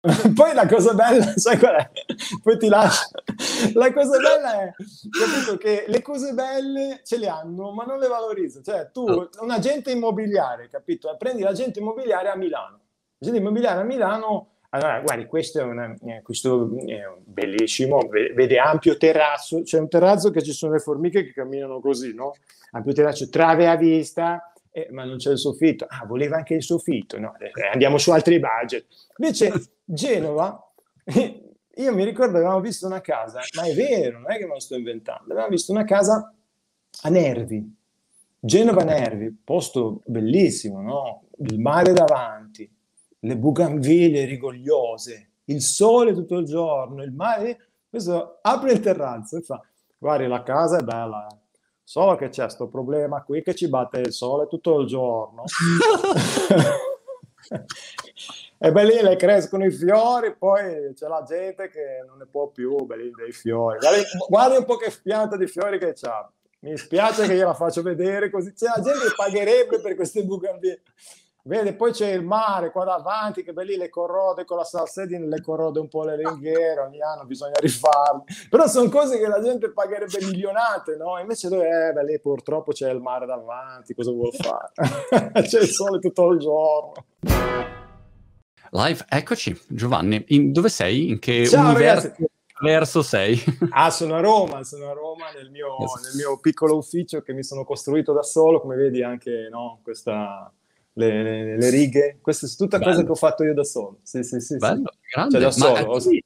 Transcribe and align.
Poi 0.34 0.54
la 0.54 0.66
cosa 0.66 0.94
bella, 0.94 1.32
sai 1.36 1.58
qual 1.58 1.74
è? 1.74 1.90
Poi 2.42 2.56
ti 2.56 2.68
lascio. 2.68 3.08
La 3.74 3.92
cosa 3.92 4.18
bella 4.18 4.62
è, 4.62 4.72
capito, 5.10 5.56
che 5.56 5.84
le 5.88 6.02
cose 6.02 6.32
belle 6.32 7.00
ce 7.04 7.18
le 7.18 7.28
hanno, 7.28 7.72
ma 7.72 7.84
non 7.84 7.98
le 7.98 8.08
valorizzo. 8.08 8.62
Cioè, 8.62 8.90
tu, 8.92 9.04
un 9.04 9.50
agente 9.50 9.90
immobiliare, 9.90 10.68
capito? 10.68 11.14
Prendi 11.18 11.42
l'agente 11.42 11.80
immobiliare 11.80 12.28
a 12.28 12.36
Milano. 12.36 12.80
L'agente 13.18 13.40
immobiliare 13.40 13.80
a 13.80 13.84
Milano 13.84 14.52
allora, 14.70 15.00
guardi, 15.00 15.24
questo 15.24 15.60
è, 15.60 15.62
una, 15.62 15.94
eh, 16.04 16.20
questo 16.22 16.76
è 16.84 17.02
bellissimo, 17.24 18.06
vede 18.06 18.58
ampio 18.58 18.98
terrazzo, 18.98 19.62
c'è 19.62 19.78
un 19.78 19.88
terrazzo 19.88 20.30
che 20.30 20.42
ci 20.42 20.52
sono 20.52 20.74
le 20.74 20.78
formiche 20.78 21.24
che 21.24 21.32
camminano 21.32 21.80
così, 21.80 22.12
no? 22.12 22.34
Ampio 22.72 22.92
terrazzo, 22.92 23.30
trave 23.30 23.66
a 23.66 23.76
vista, 23.76 24.47
eh, 24.86 24.92
ma 24.92 25.04
non 25.04 25.16
c'è 25.16 25.32
il 25.32 25.38
soffitto. 25.38 25.86
Ah, 25.88 26.04
voleva 26.06 26.36
anche 26.36 26.54
il 26.54 26.62
soffitto, 26.62 27.18
no? 27.18 27.34
Eh, 27.38 27.50
andiamo 27.72 27.98
su 27.98 28.10
altri 28.10 28.38
budget. 28.38 28.86
Invece 29.16 29.52
Genova, 29.84 30.72
io 31.74 31.94
mi 31.94 32.04
ricordo 32.04 32.36
avevamo 32.36 32.60
visto 32.60 32.86
una 32.86 33.00
casa, 33.00 33.40
ma 33.56 33.62
è 33.62 33.74
vero, 33.74 34.20
non 34.20 34.30
è 34.32 34.36
che 34.36 34.46
me 34.46 34.54
lo 34.54 34.60
sto 34.60 34.76
inventando, 34.76 35.32
avevamo 35.32 35.50
visto 35.50 35.72
una 35.72 35.84
casa 35.84 36.32
a 37.02 37.08
Nervi, 37.08 37.76
Genova 38.40 38.84
Nervi, 38.84 39.36
posto 39.44 40.02
bellissimo, 40.06 40.80
no? 40.80 41.24
Il 41.38 41.58
mare 41.58 41.92
davanti, 41.92 42.70
le 43.20 43.36
bugamville 43.36 44.24
rigogliose, 44.24 45.30
il 45.44 45.60
sole 45.60 46.12
tutto 46.12 46.36
il 46.36 46.46
giorno, 46.46 47.02
il 47.02 47.12
mare. 47.12 47.70
Questo 47.88 48.38
apre 48.42 48.72
il 48.72 48.80
terrazzo 48.80 49.38
e 49.38 49.42
fa: 49.42 49.60
Guardi, 49.96 50.26
la 50.26 50.42
casa 50.42 50.78
è 50.78 50.82
bella, 50.82 51.26
solo 51.88 52.16
che 52.16 52.28
c'è 52.28 52.42
questo 52.42 52.68
problema 52.68 53.22
qui 53.22 53.42
che 53.42 53.54
ci 53.54 53.66
batte 53.66 54.00
il 54.00 54.12
sole 54.12 54.46
tutto 54.46 54.80
il 54.80 54.86
giorno. 54.86 55.44
e 58.58 58.72
beh 58.72 58.84
lì 58.84 59.00
le 59.00 59.16
crescono 59.16 59.64
i 59.64 59.70
fiori, 59.70 60.36
poi 60.36 60.92
c'è 60.92 61.08
la 61.08 61.24
gente 61.26 61.70
che 61.70 62.04
non 62.06 62.18
ne 62.18 62.26
può 62.26 62.48
più 62.48 62.84
belli 62.84 63.10
dei 63.16 63.32
fiori. 63.32 63.78
Guardi, 63.78 64.02
guardi 64.28 64.56
un 64.58 64.66
po' 64.66 64.76
che 64.76 64.92
pianta 65.02 65.38
di 65.38 65.46
fiori 65.46 65.78
che 65.78 65.94
c'ha. 65.94 66.30
Mi 66.58 66.76
spiace 66.76 67.26
che 67.26 67.34
gliela 67.34 67.54
faccio 67.54 67.80
vedere 67.80 68.28
così. 68.28 68.52
C'è 68.52 68.66
la 68.66 68.82
gente 68.82 69.06
che 69.06 69.14
pagherebbe 69.16 69.80
per 69.80 69.94
queste 69.94 70.24
bugamville. 70.24 70.82
Vede, 71.48 71.72
poi 71.72 71.92
c'è 71.92 72.12
il 72.12 72.22
mare 72.22 72.70
qua 72.70 72.84
davanti 72.84 73.42
che 73.42 73.54
lì 73.64 73.76
le 73.76 73.88
corrode 73.88 74.44
con 74.44 74.58
la 74.58 74.64
salsedine, 74.64 75.26
le 75.26 75.40
corrode 75.40 75.80
un 75.80 75.88
po' 75.88 76.04
le 76.04 76.16
ringhiere, 76.16 76.78
ogni 76.78 77.00
anno 77.00 77.24
bisogna 77.24 77.56
rifarle. 77.58 78.24
Però 78.50 78.66
sono 78.66 78.90
cose 78.90 79.18
che 79.18 79.26
la 79.26 79.40
gente 79.40 79.72
pagherebbe 79.72 80.18
milionate, 80.26 80.96
no? 80.96 81.18
Invece 81.18 81.48
dove 81.48 81.88
eh, 81.88 81.92
beh, 81.94 82.04
lì 82.04 82.20
purtroppo 82.20 82.72
c'è 82.72 82.90
il 82.90 83.00
mare 83.00 83.24
davanti, 83.24 83.94
cosa 83.94 84.10
vuol 84.10 84.34
fare? 84.34 84.72
c'è 85.48 85.60
il 85.60 85.68
sole 85.68 86.00
tutto 86.00 86.32
il 86.32 86.38
giorno. 86.38 86.92
Live, 88.72 89.06
eccoci, 89.08 89.58
Giovanni. 89.68 90.22
In, 90.28 90.52
dove 90.52 90.68
sei? 90.68 91.08
In 91.08 91.18
che 91.18 91.46
Ciao, 91.46 91.70
universo? 91.70 92.08
Ragazzi 92.08 92.26
verso 92.60 93.02
sei? 93.02 93.42
ah, 93.70 93.88
sono 93.88 94.16
a 94.16 94.20
Roma, 94.20 94.64
sono 94.64 94.90
a 94.90 94.92
Roma 94.92 95.30
nel 95.30 95.50
mio, 95.50 95.76
nel 96.02 96.14
mio, 96.16 96.38
piccolo 96.40 96.76
ufficio 96.76 97.22
che 97.22 97.32
mi 97.32 97.42
sono 97.42 97.64
costruito 97.64 98.12
da 98.12 98.22
solo, 98.22 98.60
come 98.60 98.76
vedi 98.76 99.02
anche 99.02 99.48
no, 99.50 99.80
questa, 99.82 100.52
le, 100.98 101.22
le, 101.22 101.56
le 101.56 101.70
righe, 101.70 102.18
queste 102.20 102.48
sono 102.48 102.68
tutte 102.68 102.84
cose 102.84 103.04
che 103.04 103.10
ho 103.10 103.14
fatto 103.14 103.44
io 103.44 103.54
da 103.54 103.64
solo. 103.64 104.00
Sì, 104.02 104.22
sì, 104.24 104.40
sì. 104.40 104.56
Bello, 104.56 104.90
sì. 104.90 104.98
grande. 105.12 105.32
Cioè, 105.32 105.40
da 105.40 105.50
solo. 105.50 105.86
Ma, 105.86 106.00
sì. 106.00 106.24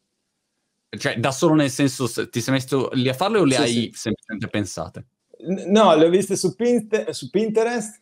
Cioè, 0.89 1.19
da 1.19 1.31
solo 1.31 1.55
nel 1.55 1.71
senso, 1.71 2.09
ti 2.29 2.41
sei 2.41 2.55
messo 2.55 2.89
lì 2.93 3.09
a 3.09 3.15
farle 3.15 3.39
o 3.39 3.45
le 3.45 3.55
sì, 3.55 3.61
hai 3.61 3.93
semplicemente 3.95 4.49
pensate? 4.49 5.07
No, 5.67 5.95
le 5.95 6.07
ho 6.07 6.11
viste 6.11 6.37
su, 6.37 6.55
Pint- 6.55 7.11
su 7.11 7.31
Pinterest. 7.31 8.01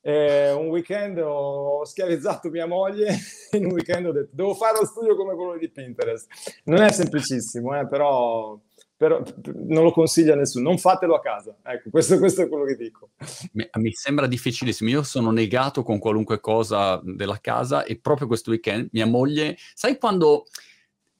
Eh, 0.00 0.52
un 0.52 0.68
weekend 0.68 1.18
ho 1.18 1.84
schiavizzato 1.84 2.48
mia 2.48 2.66
moglie. 2.66 3.16
In 3.52 3.66
un 3.66 3.72
weekend 3.72 4.06
ho 4.06 4.12
detto, 4.12 4.30
devo 4.32 4.54
fare 4.54 4.78
lo 4.78 4.86
studio 4.86 5.16
come 5.16 5.34
quello 5.34 5.56
di 5.56 5.68
Pinterest. 5.68 6.28
Non 6.64 6.80
è 6.80 6.92
semplicissimo, 6.92 7.78
eh, 7.78 7.86
però 7.88 8.58
però 8.98 9.22
non 9.44 9.84
lo 9.84 9.92
consiglio 9.92 10.32
a 10.32 10.36
nessuno, 10.36 10.68
non 10.68 10.76
fatelo 10.76 11.14
a 11.14 11.20
casa. 11.20 11.56
Ecco, 11.62 11.88
questo, 11.88 12.18
questo 12.18 12.42
è 12.42 12.48
quello 12.48 12.64
che 12.64 12.74
dico. 12.74 13.10
Mi, 13.52 13.92
sembra 13.92 14.26
difficilissimo. 14.26 14.90
Io 14.90 15.04
sono 15.04 15.30
negato 15.30 15.84
con 15.84 16.00
qualunque 16.00 16.40
cosa 16.40 17.00
della 17.04 17.38
casa 17.40 17.84
e 17.84 18.00
proprio 18.00 18.26
questo 18.26 18.50
weekend 18.50 18.88
mia 18.90 19.06
moglie, 19.06 19.56
sai 19.72 19.98
quando 19.98 20.46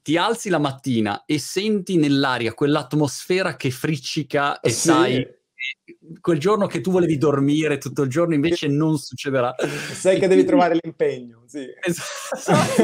ti 0.02 0.16
alzi 0.16 0.48
la 0.48 0.58
mattina 0.58 1.24
e 1.24 1.38
senti 1.38 1.98
nell'aria 1.98 2.52
quell'atmosfera 2.52 3.54
che 3.54 3.70
friccica 3.70 4.58
e 4.58 4.70
sì. 4.70 4.78
sai 4.88 5.36
quel 6.20 6.38
giorno 6.40 6.66
che 6.66 6.80
tu 6.80 6.90
volevi 6.90 7.16
dormire 7.16 7.78
tutto 7.78 8.02
il 8.02 8.10
giorno 8.10 8.34
invece 8.34 8.66
non 8.66 8.98
succederà. 8.98 9.54
Sai 9.92 10.18
che 10.18 10.26
devi 10.26 10.44
trovare 10.44 10.76
l'impegno, 10.82 11.44
sì. 11.46 11.64
Esatto. 11.80 12.82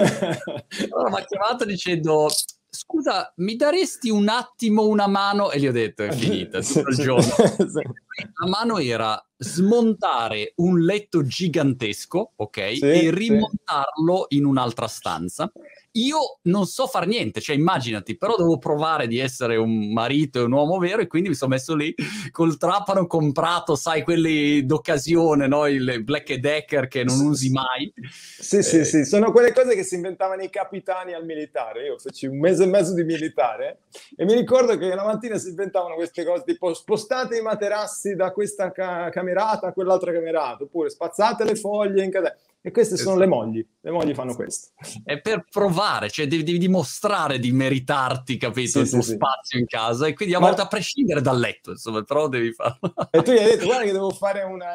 allora 0.90 1.10
mi 1.10 1.16
ha 1.16 1.24
chiamato 1.24 1.64
dicendo 1.64 2.28
scusa, 2.74 3.32
mi 3.36 3.56
daresti 3.56 4.10
un 4.10 4.28
attimo 4.28 4.86
una 4.86 5.06
mano? 5.06 5.50
E 5.50 5.60
gli 5.60 5.68
ho 5.68 5.72
detto, 5.72 6.02
è 6.02 6.12
finita, 6.12 6.60
tutto 6.62 6.88
il 6.88 6.96
giorno. 6.96 7.32
La 8.40 8.48
mano 8.48 8.78
era 8.78 9.24
smontare 9.36 10.52
un 10.56 10.80
letto 10.80 11.24
gigantesco, 11.24 12.32
ok? 12.36 12.76
Sì, 12.76 12.84
e 12.84 13.10
rimontarlo 13.10 14.26
sì. 14.28 14.36
in 14.36 14.44
un'altra 14.44 14.88
stanza 14.88 15.50
io 15.96 16.38
non 16.42 16.66
so 16.66 16.86
far 16.86 17.06
niente, 17.06 17.40
cioè 17.40 17.56
immaginati, 17.56 18.16
però 18.16 18.36
devo 18.36 18.58
provare 18.58 19.06
di 19.06 19.18
essere 19.18 19.56
un 19.56 19.92
marito 19.92 20.40
e 20.40 20.42
un 20.42 20.52
uomo 20.52 20.78
vero 20.78 21.02
e 21.02 21.06
quindi 21.06 21.28
mi 21.28 21.34
sono 21.34 21.52
messo 21.52 21.74
lì 21.74 21.94
col 22.30 22.56
trapano 22.56 23.06
comprato, 23.06 23.76
sai, 23.76 24.02
quelli 24.02 24.64
d'occasione, 24.66 25.46
no? 25.46 25.66
Il 25.66 26.02
Black 26.02 26.34
Decker 26.34 26.88
che 26.88 27.04
non 27.04 27.20
usi 27.20 27.50
mai. 27.50 27.92
Sì, 28.10 28.58
eh. 28.58 28.62
sì, 28.62 28.84
sì, 28.84 29.04
sono 29.04 29.30
quelle 29.30 29.52
cose 29.52 29.74
che 29.74 29.84
si 29.84 29.94
inventavano 29.94 30.42
i 30.42 30.50
capitani 30.50 31.12
al 31.12 31.24
militare. 31.24 31.86
Io 31.86 31.98
feci 31.98 32.26
un 32.26 32.38
mese 32.38 32.64
e 32.64 32.66
mezzo 32.66 32.92
di 32.94 33.04
militare 33.04 33.82
e 34.16 34.24
mi 34.24 34.34
ricordo 34.34 34.76
che 34.76 34.94
la 34.94 35.04
mattina 35.04 35.38
si 35.38 35.50
inventavano 35.50 35.94
queste 35.94 36.24
cose 36.24 36.42
tipo 36.44 36.74
spostate 36.74 37.38
i 37.38 37.42
materassi 37.42 38.14
da 38.14 38.32
questa 38.32 38.72
ca- 38.72 39.10
camerata 39.10 39.68
a 39.68 39.72
quell'altra 39.72 40.12
camerata, 40.12 40.64
oppure 40.64 40.90
spazzate 40.90 41.44
le 41.44 41.54
foglie 41.54 42.02
in 42.02 42.10
casa 42.10 42.34
e 42.66 42.70
queste 42.70 42.96
sono 42.96 43.18
le 43.18 43.26
mogli, 43.26 43.62
le 43.82 43.90
mogli 43.90 44.14
fanno 44.14 44.34
questo. 44.34 44.68
È 45.04 45.20
per 45.20 45.44
provare, 45.50 46.08
cioè 46.08 46.26
devi, 46.26 46.44
devi 46.44 46.56
dimostrare 46.56 47.38
di 47.38 47.52
meritarti, 47.52 48.38
capito, 48.38 48.78
sì, 48.78 48.78
il 48.78 48.88
tuo 48.88 49.02
sì, 49.02 49.12
spazio 49.12 49.58
sì. 49.58 49.58
in 49.58 49.66
casa 49.66 50.06
e 50.06 50.14
quindi 50.14 50.34
a 50.34 50.38
volte 50.38 50.62
Ma... 50.62 50.62
a 50.62 50.68
prescindere 50.68 51.20
dal 51.20 51.38
letto, 51.38 51.72
insomma, 51.72 52.02
però 52.04 52.26
devi 52.26 52.54
farlo. 52.54 52.94
E 53.10 53.20
tu 53.20 53.32
gli 53.32 53.36
hai 53.36 53.44
detto, 53.44 53.66
guarda 53.66 53.84
che 53.84 53.92
devo 53.92 54.08
fare 54.12 54.44
una, 54.44 54.66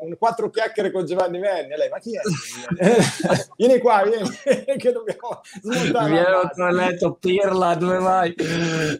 un 0.00 0.14
quattro 0.18 0.50
chiacchiere 0.50 0.90
con 0.90 1.06
Giovanni 1.06 1.38
Venni. 1.38 1.72
E 1.72 1.76
lei, 1.78 1.88
ma 1.88 1.98
chi 1.98 2.10
è? 2.14 2.20
vieni 3.56 3.78
qua, 3.78 4.02
vieni, 4.02 4.28
che 4.76 4.92
dobbiamo 4.92 5.40
smontare. 5.62 6.10
Vieni 6.10 6.26
al 6.26 6.74
letto, 6.74 7.14
pirla, 7.14 7.74
dove 7.74 7.98
vai? 8.00 8.34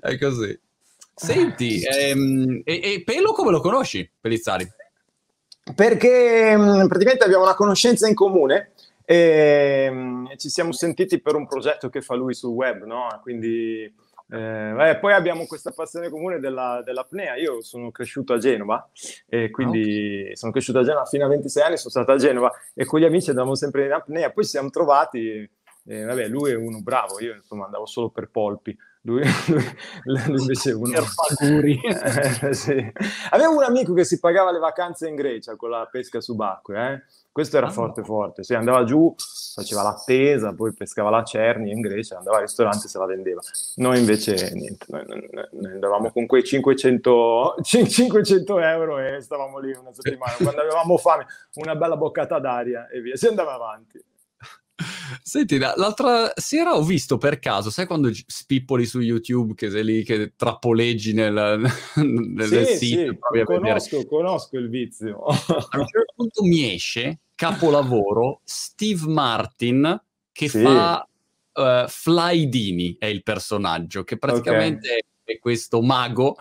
È 0.01 0.19
così. 0.19 0.59
Senti, 1.15 1.83
ehm, 1.85 2.63
e, 2.65 2.81
e 2.83 3.03
Pelo 3.05 3.33
come 3.33 3.51
lo 3.51 3.61
conosci, 3.61 4.11
Pellizzari? 4.19 4.67
Perché 5.75 6.57
mh, 6.57 6.87
praticamente 6.89 7.25
abbiamo 7.25 7.45
una 7.45 7.55
conoscenza 7.55 8.07
in 8.07 8.15
comune 8.15 8.73
e 9.05 9.91
mh, 9.91 10.37
ci 10.37 10.49
siamo 10.49 10.73
sentiti 10.73 11.21
per 11.21 11.35
un 11.35 11.47
progetto 11.47 11.89
che 11.89 12.01
fa 12.03 12.15
lui 12.15 12.35
sul 12.35 12.51
web, 12.51 12.85
no? 12.85 13.07
Quindi 13.23 13.93
eh, 14.31 14.99
poi 15.01 15.13
abbiamo 15.13 15.47
questa 15.47 15.71
passione 15.71 16.09
comune 16.09 16.39
della, 16.39 16.83
dell'apnea. 16.85 17.37
Io 17.37 17.61
sono 17.63 17.91
cresciuto 17.91 18.33
a 18.33 18.39
Genova 18.39 18.89
e 19.27 19.51
quindi 19.51 20.23
okay. 20.23 20.37
sono 20.37 20.53
cresciuto 20.53 20.79
a 20.79 20.83
Genova 20.83 21.05
fino 21.05 21.25
a 21.25 21.29
26 21.29 21.63
anni, 21.63 21.77
sono 21.77 21.91
stato 21.91 22.13
a 22.13 22.17
Genova 22.17 22.53
e 22.75 22.85
con 22.85 23.01
gli 23.01 23.05
amici 23.05 23.31
andavamo 23.31 23.55
sempre 23.55 23.85
in 23.85 23.93
apnea. 23.93 24.31
Poi 24.31 24.45
ci 24.45 24.51
siamo 24.51 24.71
trovati, 24.71 25.49
eh, 25.87 26.05
vabbè, 26.05 26.29
lui 26.29 26.51
è 26.51 26.57
uno 26.57 26.81
bravo, 26.81 27.21
io 27.21 27.35
insomma 27.35 27.67
andavo 27.67 27.87
solo 27.87 28.09
per 28.11 28.29
polpi. 28.31 28.77
Lui, 29.07 29.23
lui, 29.49 29.65
lui 30.05 30.41
invece 30.41 30.73
uno... 30.73 30.91
eh, 30.97 32.55
sì. 32.55 32.93
Avevo 33.31 33.57
un 33.57 33.63
amico 33.63 33.93
che 33.93 34.05
si 34.05 34.19
pagava 34.19 34.51
le 34.51 34.59
vacanze 34.59 35.09
in 35.09 35.15
Grecia 35.15 35.57
con 35.57 35.69
la 35.69 35.87
pesca 35.91 36.23
subacquea, 36.23 36.93
eh? 36.93 37.03
questo 37.31 37.59
era 37.59 37.67
ah, 37.67 37.71
forte 37.71 38.03
forte, 38.03 38.45
sì, 38.45 38.55
andava 38.55 38.85
giù, 38.85 39.15
faceva 39.55 39.83
l'attesa, 39.83 40.55
poi 40.55 40.73
pescava 40.73 41.11
la 41.11 41.23
cerni 41.23 41.71
in 41.71 41.83
Grecia, 41.83 42.17
andava 42.17 42.37
al 42.37 42.45
ristorante 42.45 42.87
e 42.87 42.89
se 42.89 42.97
la 42.97 43.05
vendeva. 43.05 43.43
Noi 43.75 43.99
invece 43.99 44.53
niente, 44.55 44.87
noi, 44.89 45.05
noi, 45.07 45.49
noi 45.51 45.73
andavamo 45.73 46.11
con 46.11 46.25
quei 46.25 46.43
500, 46.43 47.57
500 47.63 48.59
euro 48.59 48.99
e 49.01 49.21
stavamo 49.21 49.59
lì 49.59 49.71
una 49.77 49.93
settimana, 49.93 50.33
quando 50.41 50.63
avevamo 50.63 50.97
fame, 50.97 51.27
una 51.57 51.77
bella 51.77 51.99
boccata 51.99 52.39
d'aria 52.39 52.89
e 52.89 53.03
via, 53.03 53.17
si 53.17 53.27
andava 53.27 53.53
avanti. 53.53 54.03
Senti, 55.23 55.59
l'altra 55.59 56.33
sera 56.35 56.77
ho 56.77 56.83
visto 56.83 57.17
per 57.17 57.39
caso, 57.39 57.71
sai 57.71 57.87
quando 57.87 58.11
spippoli 58.13 58.85
su 58.85 59.01
YouTube 59.01 59.55
che 59.55 59.71
sei 59.71 59.85
lì, 59.85 60.03
che 60.03 60.33
trappoleggi 60.37 61.13
nel, 61.13 61.33
nel 61.97 62.67
sì, 62.67 62.77
sito? 62.77 63.19
Sì, 63.33 63.45
conosco, 63.45 64.07
conosco 64.07 64.59
il 64.59 64.69
vizio. 64.69 65.23
A 65.23 65.79
un 65.79 65.87
certo 65.87 66.13
punto 66.17 66.43
mi 66.43 66.75
esce, 66.75 67.21
capolavoro, 67.35 68.41
Steve 68.45 69.07
Martin 69.07 70.03
che 70.33 70.49
sì. 70.49 70.61
fa 70.61 71.09
uh, 71.53 71.89
Fly 71.89 72.49
Dini, 72.49 72.97
è 72.99 73.07
il 73.07 73.23
personaggio, 73.23 74.03
che 74.03 74.19
praticamente 74.19 74.89
okay. 74.89 75.37
è 75.37 75.39
questo 75.39 75.81
mago 75.81 76.37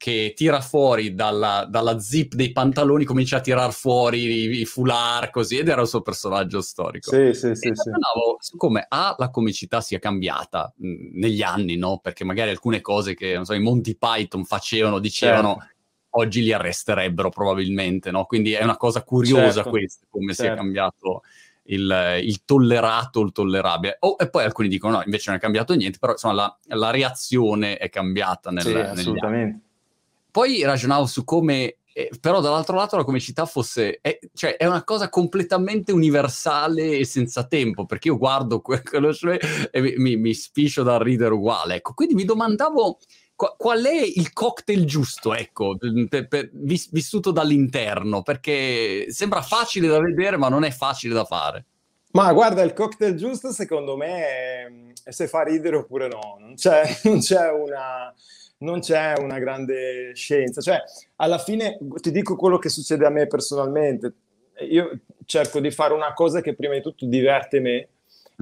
che 0.00 0.32
tira 0.34 0.62
fuori 0.62 1.12
dalla, 1.12 1.66
dalla, 1.68 1.98
zip 1.98 2.32
dei 2.32 2.52
pantaloni, 2.52 3.04
comincia 3.04 3.36
a 3.36 3.40
tirar 3.40 3.70
fuori 3.70 4.22
i, 4.22 4.60
i 4.60 4.64
foulard 4.64 5.28
così, 5.28 5.58
ed 5.58 5.68
era 5.68 5.82
il 5.82 5.88
suo 5.88 6.00
personaggio 6.00 6.62
storico. 6.62 7.10
Sì, 7.10 7.34
sì, 7.34 7.54
sì. 7.54 7.70
sì. 7.74 7.90
su 8.38 8.56
come 8.56 8.86
A, 8.88 9.14
la 9.18 9.28
comicità 9.28 9.82
sia 9.82 9.98
cambiata 9.98 10.72
mh, 10.74 11.18
negli 11.18 11.42
anni, 11.42 11.76
no? 11.76 11.98
Perché 12.02 12.24
magari 12.24 12.48
alcune 12.48 12.80
cose 12.80 13.12
che, 13.12 13.34
non 13.34 13.44
so, 13.44 13.52
i 13.52 13.60
Monty 13.60 13.94
Python 13.96 14.46
facevano, 14.46 14.98
dicevano... 15.00 15.56
Certo. 15.58 15.74
Oggi 16.12 16.42
li 16.42 16.52
arresterebbero 16.52 17.30
probabilmente, 17.30 18.10
no? 18.10 18.24
Quindi 18.24 18.50
è 18.50 18.64
una 18.64 18.76
cosa 18.76 19.04
curiosa 19.04 19.52
certo. 19.52 19.70
questa, 19.70 20.06
come 20.10 20.34
certo. 20.34 20.42
sia 20.42 20.54
cambiato 20.56 21.22
il, 21.66 22.20
il, 22.24 22.44
tollerato, 22.44 23.20
il 23.20 23.30
tollerabile. 23.30 23.98
Oh, 24.00 24.16
e 24.18 24.28
poi 24.28 24.42
alcuni 24.42 24.66
dicono 24.66 24.96
no, 24.96 25.02
invece 25.04 25.26
non 25.28 25.38
è 25.38 25.40
cambiato 25.40 25.72
niente, 25.74 25.98
però 26.00 26.10
insomma 26.10 26.34
la, 26.34 26.58
la 26.76 26.90
reazione 26.90 27.76
è 27.76 27.88
cambiata 27.88 28.50
nel, 28.50 28.64
sì, 28.64 28.74
assolutamente. 28.74 29.68
Poi 30.30 30.62
ragionavo 30.62 31.06
su 31.06 31.24
come, 31.24 31.76
eh, 31.92 32.10
però 32.20 32.40
dall'altro 32.40 32.76
lato 32.76 32.96
la 32.96 33.04
comicità 33.04 33.46
fosse, 33.46 33.98
è, 34.00 34.18
cioè 34.34 34.56
è 34.56 34.66
una 34.66 34.84
cosa 34.84 35.08
completamente 35.08 35.92
universale 35.92 36.98
e 36.98 37.04
senza 37.04 37.44
tempo, 37.46 37.86
perché 37.86 38.08
io 38.08 38.18
guardo 38.18 38.60
quello 38.62 39.10
e 39.70 39.80
mi, 39.80 39.94
mi, 39.96 40.16
mi 40.16 40.34
spiscio 40.34 40.82
dal 40.82 41.00
ridere 41.00 41.34
uguale. 41.34 41.76
Ecco, 41.76 41.94
quindi 41.94 42.14
mi 42.14 42.24
domandavo 42.24 42.98
qual 43.56 43.82
è 43.84 44.02
il 44.02 44.32
cocktail 44.32 44.84
giusto, 44.84 45.34
ecco, 45.34 45.76
per, 46.08 46.28
per, 46.28 46.50
vissuto 46.52 47.30
dall'interno, 47.30 48.22
perché 48.22 49.06
sembra 49.08 49.40
facile 49.40 49.88
da 49.88 49.98
vedere, 49.98 50.36
ma 50.36 50.48
non 50.48 50.64
è 50.64 50.70
facile 50.70 51.14
da 51.14 51.24
fare. 51.24 51.64
Ma 52.12 52.32
guarda, 52.32 52.62
il 52.62 52.72
cocktail 52.72 53.14
giusto 53.14 53.52
secondo 53.52 53.96
me 53.96 54.92
è 55.02 55.10
se 55.10 55.28
fa 55.28 55.42
ridere 55.42 55.76
oppure 55.76 56.08
no, 56.08 56.36
non 56.40 56.54
c'è, 56.54 56.82
non 57.04 57.20
c'è 57.20 57.50
una 57.50 58.12
non 58.60 58.80
c'è 58.80 59.14
una 59.18 59.38
grande 59.38 60.12
scienza. 60.14 60.60
Cioè, 60.60 60.82
alla 61.16 61.38
fine 61.38 61.78
ti 62.00 62.10
dico 62.10 62.36
quello 62.36 62.58
che 62.58 62.68
succede 62.68 63.06
a 63.06 63.10
me 63.10 63.26
personalmente. 63.26 64.14
Io 64.68 65.00
cerco 65.24 65.60
di 65.60 65.70
fare 65.70 65.94
una 65.94 66.12
cosa 66.12 66.40
che 66.40 66.54
prima 66.54 66.74
di 66.74 66.82
tutto 66.82 67.06
diverte 67.06 67.60
me 67.60 67.88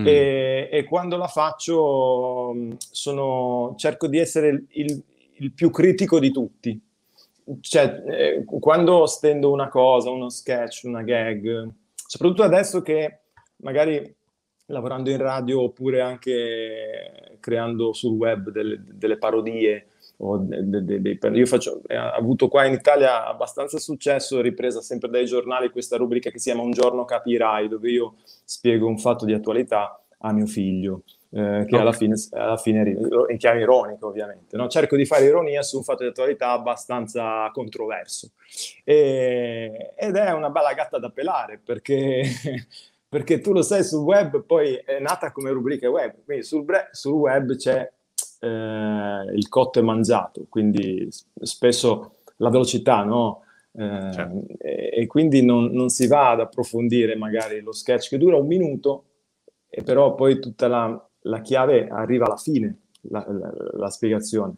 mm. 0.01 0.07
e, 0.07 0.69
e, 0.73 0.85
quando 0.85 1.17
la 1.17 1.29
faccio 1.29 2.55
sono, 2.79 3.75
cerco 3.77 4.09
di 4.09 4.19
essere 4.19 4.65
il, 4.71 5.03
il, 5.35 5.53
più 5.53 5.71
critico 5.71 6.19
di 6.19 6.33
tutti. 6.33 6.81
Cioè, 7.61 8.03
eh, 8.07 8.45
quando 8.45 9.07
stendo 9.07 9.53
una 9.53 9.69
cosa, 9.69 10.11
uno 10.11 10.29
sketch, 10.29 10.81
una 10.85 11.03
gag, 11.03 11.69
soprattutto 11.95 12.43
adesso 12.43 12.83
che 12.83 13.21
magari 13.59 14.15
lavorando 14.67 15.11
in 15.11 15.17
radio 15.19 15.63
oppure 15.63 16.01
anche 16.01 17.39
creando 17.41 17.93
sul 17.93 18.17
web 18.17 18.51
delle, 18.51 18.83
delle 18.83 19.17
parodie, 19.17 19.89
de, 20.19 20.85
de, 20.85 21.01
de, 21.01 21.19
io 21.35 21.47
faccio, 21.47 21.81
eh, 21.87 21.97
ho 21.97 22.11
avuto 22.11 22.49
qua 22.49 22.65
in 22.67 22.73
Italia 22.73 23.25
abbastanza 23.27 23.79
successo, 23.79 24.41
ripresa 24.41 24.81
sempre 24.81 25.09
dai 25.09 25.27
giornali, 25.27 25.71
questa 25.71 25.97
rubrica 25.97 26.31
che 26.31 26.39
si 26.39 26.51
chiama 26.51 26.65
Un 26.65 26.73
giorno 26.73 27.05
capirai, 27.05 27.69
dove 27.69 27.91
io 27.91 28.17
spiego 28.45 28.89
un 28.89 28.99
fatto 28.99 29.25
di 29.25 29.33
attualità 29.33 30.03
a 30.19 30.33
mio 30.33 30.47
figlio. 30.47 31.03
Eh, 31.31 31.67
che 31.67 31.75
okay. 31.75 31.81
alla 31.81 31.93
fine, 31.93 32.15
alla 32.31 32.57
fine 32.57 32.97
in 33.29 33.37
chiave 33.37 33.61
ironica 33.61 34.07
ovviamente 34.07 34.57
no? 34.57 34.67
cerco 34.67 34.97
di 34.97 35.05
fare 35.05 35.27
ironia 35.27 35.61
su 35.61 35.77
un 35.77 35.83
fatto 35.83 36.03
di 36.03 36.09
attualità 36.09 36.53
abbastanza 36.53 37.51
controverso 37.53 38.31
e, 38.83 39.93
ed 39.95 40.17
è 40.17 40.33
una 40.33 40.49
bella 40.49 40.73
gatta 40.73 40.99
da 40.99 41.11
pelare 41.11 41.61
perché, 41.63 42.23
perché 43.07 43.43
tu 43.43 43.53
lo 43.53 43.61
sai 43.61 43.85
sul 43.85 44.05
web 44.05 44.43
poi 44.43 44.77
è 44.77 45.01
nata 45.01 45.31
come 45.31 45.51
rubrica 45.51 45.91
web 45.91 46.15
quindi 46.25 46.45
sul, 46.45 46.65
bre- 46.65 46.89
sul 46.93 47.13
web 47.13 47.57
c'è 47.57 47.93
eh, 48.41 49.25
il 49.35 49.49
cotto 49.49 49.79
è 49.79 49.83
mangiato, 49.83 50.47
quindi 50.49 51.09
spesso 51.41 52.17
la 52.37 52.51
velocità, 52.51 53.03
no? 53.03 53.43
Eh, 53.73 54.13
certo. 54.13 54.45
e, 54.59 54.91
e, 54.93 55.07
quindi 55.07 55.45
non, 55.45 55.67
non, 55.67 55.89
si 55.89 56.07
va 56.07 56.31
ad 56.31 56.41
approfondire 56.41 57.15
magari 57.17 57.61
lo 57.61 57.73
sketch 57.73 58.09
che 58.09 58.19
dura 58.19 58.37
un 58.37 58.47
minuto, 58.47 59.05
e 59.69 59.83
però 59.83 60.15
poi 60.15 60.41
tutta 60.41 60.67
la, 60.69 61.09
la 61.23 61.41
chiave 61.41 61.89
arriva 61.89 62.27
alla 62.27 62.37
fine, 62.37 62.79
la, 63.03 63.25
la, 63.29 63.53
la, 63.75 63.91
spiegazione, 63.91 64.55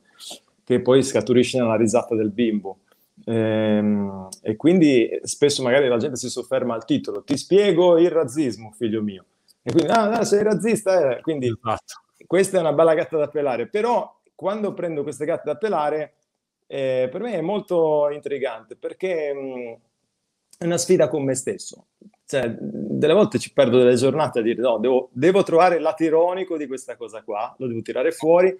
che 0.64 0.80
poi 0.80 1.02
scaturisce 1.02 1.58
nella 1.58 1.76
risata 1.76 2.14
del 2.14 2.30
bimbo. 2.30 2.78
Ehm, 3.26 4.28
e 4.40 4.56
quindi 4.56 5.20
spesso 5.24 5.62
magari 5.62 5.88
la 5.88 5.98
gente 5.98 6.16
si 6.16 6.30
sofferma 6.30 6.74
al 6.74 6.84
titolo, 6.86 7.22
ti 7.22 7.36
spiego 7.36 7.98
il 7.98 8.10
razzismo, 8.10 8.72
figlio 8.76 9.02
mio. 9.02 9.24
E 9.62 9.72
quindi, 9.72 9.90
ah, 9.90 10.08
no, 10.08 10.24
sei 10.24 10.42
razzista, 10.42 11.16
eh. 11.16 11.20
quindi 11.20 11.46
esatto 11.48 12.08
questa 12.26 12.58
è 12.58 12.60
una 12.60 12.72
bella 12.72 12.94
gatta 12.94 13.16
da 13.16 13.28
pelare, 13.28 13.68
però 13.68 14.18
quando 14.34 14.72
prendo 14.72 15.02
queste 15.02 15.24
gatte 15.24 15.42
da 15.44 15.56
pelare, 15.56 16.14
eh, 16.66 17.08
per 17.10 17.20
me 17.20 17.32
è 17.32 17.40
molto 17.40 18.08
intrigante 18.10 18.76
perché 18.76 19.34
mh, 19.34 19.38
mm, 19.38 19.72
è 20.58 20.64
una 20.64 20.78
sfida 20.78 21.08
con 21.08 21.24
me 21.24 21.34
stesso. 21.34 21.86
Cioè, 22.24 22.48
delle 22.58 23.12
volte 23.12 23.38
ci 23.38 23.52
perdo 23.52 23.78
delle 23.78 23.96
giornate 23.96 24.38
a 24.38 24.42
dire 24.42 24.60
no, 24.60 24.78
devo, 24.78 25.08
devo 25.12 25.42
trovare 25.42 25.76
il 25.76 25.82
lato 25.82 26.04
ironico 26.04 26.56
di 26.56 26.66
questa 26.66 26.96
cosa 26.96 27.22
qua, 27.22 27.54
lo 27.58 27.66
devo 27.66 27.82
tirare 27.82 28.12
fuori 28.12 28.56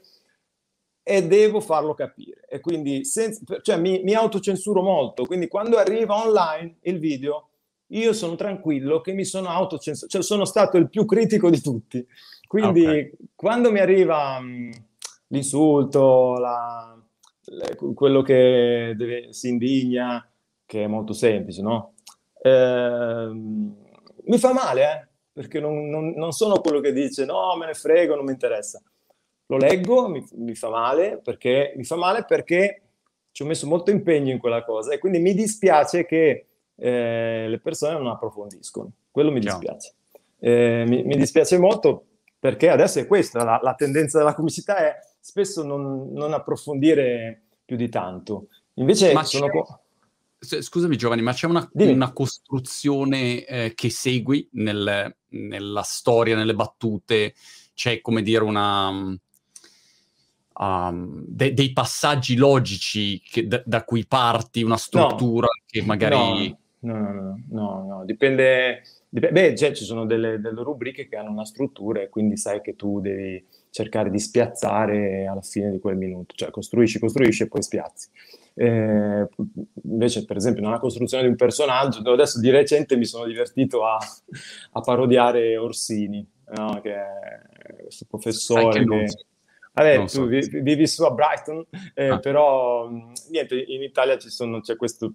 e 1.03 1.27
devo 1.27 1.61
farlo 1.61 1.95
capire. 1.95 2.47
E 2.49 2.61
quindi 2.61 3.05
senza, 3.05 3.45
cioè, 3.63 3.77
mi, 3.77 4.03
mi 4.03 4.15
autocensuro 4.15 4.83
molto. 4.83 5.25
Quindi 5.25 5.47
quando 5.49 5.77
arriva 5.77 6.17
online 6.17 6.79
il 6.83 6.99
video, 6.99 7.49
io 7.89 8.13
sono 8.13 8.35
tranquillo 8.35 9.01
che 9.01 9.13
mi 9.13 9.25
sono 9.25 9.49
autocensurato, 9.49 10.09
cioè 10.09 10.23
sono 10.23 10.45
stato 10.45 10.77
il 10.77 10.89
più 10.89 11.05
critico 11.05 11.49
di 11.51 11.61
tutti. 11.61 12.07
Quindi 12.51 12.85
okay. 12.85 13.13
quando 13.37 13.71
mi 13.71 13.79
arriva 13.79 14.41
mh, 14.41 14.71
l'insulto, 15.29 16.37
la, 16.37 17.01
le, 17.45 17.77
quello 17.95 18.23
che 18.23 18.93
deve, 18.97 19.33
si 19.33 19.51
indigna, 19.51 20.29
che 20.67 20.83
è 20.83 20.89
molto 20.89 21.13
semplice, 21.13 21.63
no? 21.63 21.95
Eh, 22.43 23.31
mi 23.31 24.39
fa 24.39 24.53
male, 24.53 24.83
eh? 24.83 25.09
perché 25.33 25.61
non, 25.61 25.89
non, 25.89 26.11
non, 26.17 26.33
sono 26.33 26.61
quello 26.61 26.81
che 26.81 26.93
dice 26.93 27.25
no, 27.25 27.55
me 27.57 27.67
ne 27.67 27.75
frego, 27.75 28.17
non 28.17 28.25
mi 28.25 28.33
interessa. 28.33 28.83
Lo 29.47 29.57
leggo, 29.57 30.09
mi, 30.09 30.27
mi, 30.33 30.57
fa 30.57 30.71
male 30.71 31.21
perché, 31.23 31.73
mi 31.77 31.85
fa 31.85 31.95
male 31.95 32.25
perché 32.25 32.83
ci 33.31 33.45
ho 33.45 33.47
messo 33.47 33.69
molto 33.69 33.93
impegno 33.93 34.33
in 34.33 34.41
quella 34.41 34.65
cosa 34.65 34.93
e 34.93 34.99
quindi 34.99 35.21
mi 35.21 35.35
dispiace 35.35 36.05
che 36.05 36.47
eh, 36.75 37.47
le 37.47 37.61
persone 37.61 37.93
non 37.93 38.09
approfondiscono. 38.09 38.91
Quello 39.09 39.31
mi 39.31 39.39
dispiace. 39.39 39.95
Eh, 40.41 40.83
mi, 40.89 41.05
mi, 41.05 41.17
dispiace 41.17 41.57
molto 41.57 42.07
perché 42.41 42.71
adesso 42.71 42.99
è 42.99 43.07
questa, 43.07 43.45
la, 43.45 43.61
la 43.63 43.75
tendenza 43.75 44.17
della 44.17 44.35
comicità 44.35 44.79
è 44.79 44.99
spesso 45.21 45.63
non, 45.63 46.11
non, 46.13 46.33
approfondire 46.33 47.43
più 47.67 47.77
di 47.77 47.91
tanto. 47.91 48.49
Invece 48.75 49.13
ma 49.13 49.23
sono... 49.25 49.49
Scusami 50.43 50.97
Giovanni, 50.97 51.21
ma 51.21 51.35
c'è 51.35 51.47
una, 51.47 51.69
una 51.75 52.13
costruzione 52.13 53.45
eh, 53.45 53.75
che 53.75 53.91
segui 53.91 54.49
nel, 54.53 55.15
nella 55.29 55.83
storia, 55.83 56.35
nelle 56.35 56.55
battute? 56.55 57.35
C'è 57.75 58.01
come 58.01 58.23
dire 58.23 58.43
una... 58.43 58.89
Um, 60.53 61.25
de- 61.27 61.55
dei 61.55 61.73
passaggi 61.73 62.37
logici 62.37 63.21
che, 63.21 63.47
da, 63.47 63.63
da, 63.65 63.85
cui 63.85 64.07
parti, 64.07 64.63
una 64.63 64.79
struttura 64.79 65.47
no, 65.47 65.63
che 65.67 65.83
magari... 65.83 66.57
No, 66.81 66.99
no, 66.99 67.13
no, 67.13 67.37
no, 67.51 67.87
no, 67.87 68.05
dipende 68.07 68.83
Beh, 69.13 69.57
cioè, 69.57 69.73
ci 69.73 69.85
sono 69.85 70.07
delle, 70.07 70.41
delle, 70.41 70.63
rubriche 70.63 71.09
che 71.09 71.17
hanno 71.17 71.33
una 71.33 71.45
struttura 71.45 72.01
e 72.01 72.09
quindi 72.09 72.37
sai 72.37 72.61
che 72.61 72.77
tu 72.77 73.01
devi 73.01 73.45
cercare 73.71 74.09
di 74.09 74.21
spiazzare 74.21 75.27
alla 75.27 75.43
fine 75.43 75.73
di 75.73 75.81
quel 75.81 75.97
minuto, 75.97 76.35
cioè 76.37 76.51
costruisci, 76.51 77.01
costruisci 77.01 77.43
e 77.43 77.49
poi 77.49 77.61
spiazzi. 77.61 78.09
Eh, 78.55 79.27
invece, 79.83 80.25
per 80.25 80.37
esempio, 80.37 80.63
nella 80.63 80.79
costruzione 80.79 81.25
di 81.25 81.29
un 81.29 81.35
personaggio, 81.35 82.09
adesso 82.09 82.39
di 82.39 82.51
recente 82.51 82.97
mi 82.97 83.05
sono 83.05 83.27
divertito 83.27 83.85
a, 83.85 83.99
a 84.73 84.81
parodiare 84.81 85.57
Orsini, 85.57 86.25
no? 86.55 86.81
che 86.81 86.95
è 86.95 87.83
questo 87.83 88.05
professore 88.09 88.85
che... 88.85 89.07
Vabbè, 89.73 90.09
so. 90.09 90.23
tu 90.23 90.29
vivi 90.29 90.87
su 90.87 91.05
a 91.05 91.11
Brighton, 91.11 91.65
eh, 91.95 92.09
ah. 92.09 92.19
però 92.19 92.91
niente, 93.31 93.65
in 93.67 93.83
Italia 93.83 94.19
sono, 94.19 94.61
c'è 94.61 94.77
questo 94.77 95.13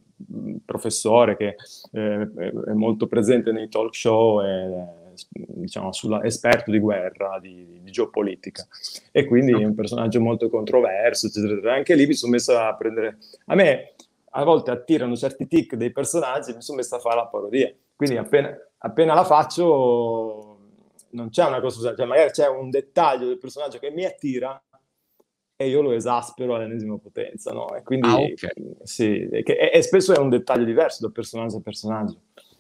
professore 0.66 1.36
che 1.36 1.56
eh, 1.92 2.32
è 2.66 2.72
molto 2.72 3.08
presente 3.08 3.52
nei 3.52 3.70
talk 3.70 3.94
show 3.94 4.42
e 4.42 5.04
diciamo, 5.34 5.92
sulla, 5.92 6.24
esperto 6.24 6.72
di 6.72 6.80
guerra, 6.80 7.40
di, 7.40 7.80
di, 7.82 7.92
geopolitica 7.92 8.66
e 9.12 9.26
quindi 9.26 9.52
è 9.54 9.66
un 9.66 9.76
personaggio 9.76 10.20
molto 10.20 10.50
controverso, 10.50 11.28
eccetera, 11.28 11.54
eccetera. 11.54 11.74
Anche 11.76 11.96
lì 11.96 12.06
mi 12.06 12.14
sono 12.14 12.32
messo 12.32 12.58
a 12.58 12.76
prendere... 12.76 13.18
A 13.46 13.56
me 13.56 13.94
a 14.38 14.44
volte 14.44 14.72
attirano 14.72 15.16
certi 15.16 15.48
tic 15.48 15.76
dei 15.76 15.92
personaggi, 15.92 16.54
mi 16.54 16.62
sono 16.62 16.78
messo 16.78 16.96
a 16.96 17.00
fare 17.00 17.16
la 17.16 17.28
parodia. 17.28 17.74
Quindi 17.96 18.18
appena, 18.18 18.54
appena 18.80 19.14
la 19.14 19.24
faccio 19.24 20.55
non 21.16 21.30
c'è 21.30 21.46
una 21.46 21.62
cosa, 21.62 21.96
cioè 21.96 22.06
magari 22.06 22.32
c'è 22.32 22.48
un 22.48 22.70
dettaglio 22.70 23.28
del 23.28 23.38
personaggio 23.38 23.80
che 23.80 23.90
mi 23.90 24.06
attira 24.06 24.62
e 25.58 25.70
io 25.70 25.82
lo 25.82 25.94
esaspero 25.94 26.56
all'ennesima 26.56 26.98
potenza, 26.98 27.52
no? 27.52 27.74
E 27.76 27.82
quindi 27.82 28.08
ah, 28.08 28.16
okay. 28.16 28.78
sì, 28.84 29.28
e, 29.30 29.44
e, 29.46 29.72
e, 29.74 29.82
spesso 29.82 30.14
è 30.14 30.18
un 30.18 30.30
dettaglio 30.30 30.66
diverso 30.66 31.06
da 31.06 31.14
personaggio 31.14 31.58
a 31.58 31.62
personaggio. 31.62 32.20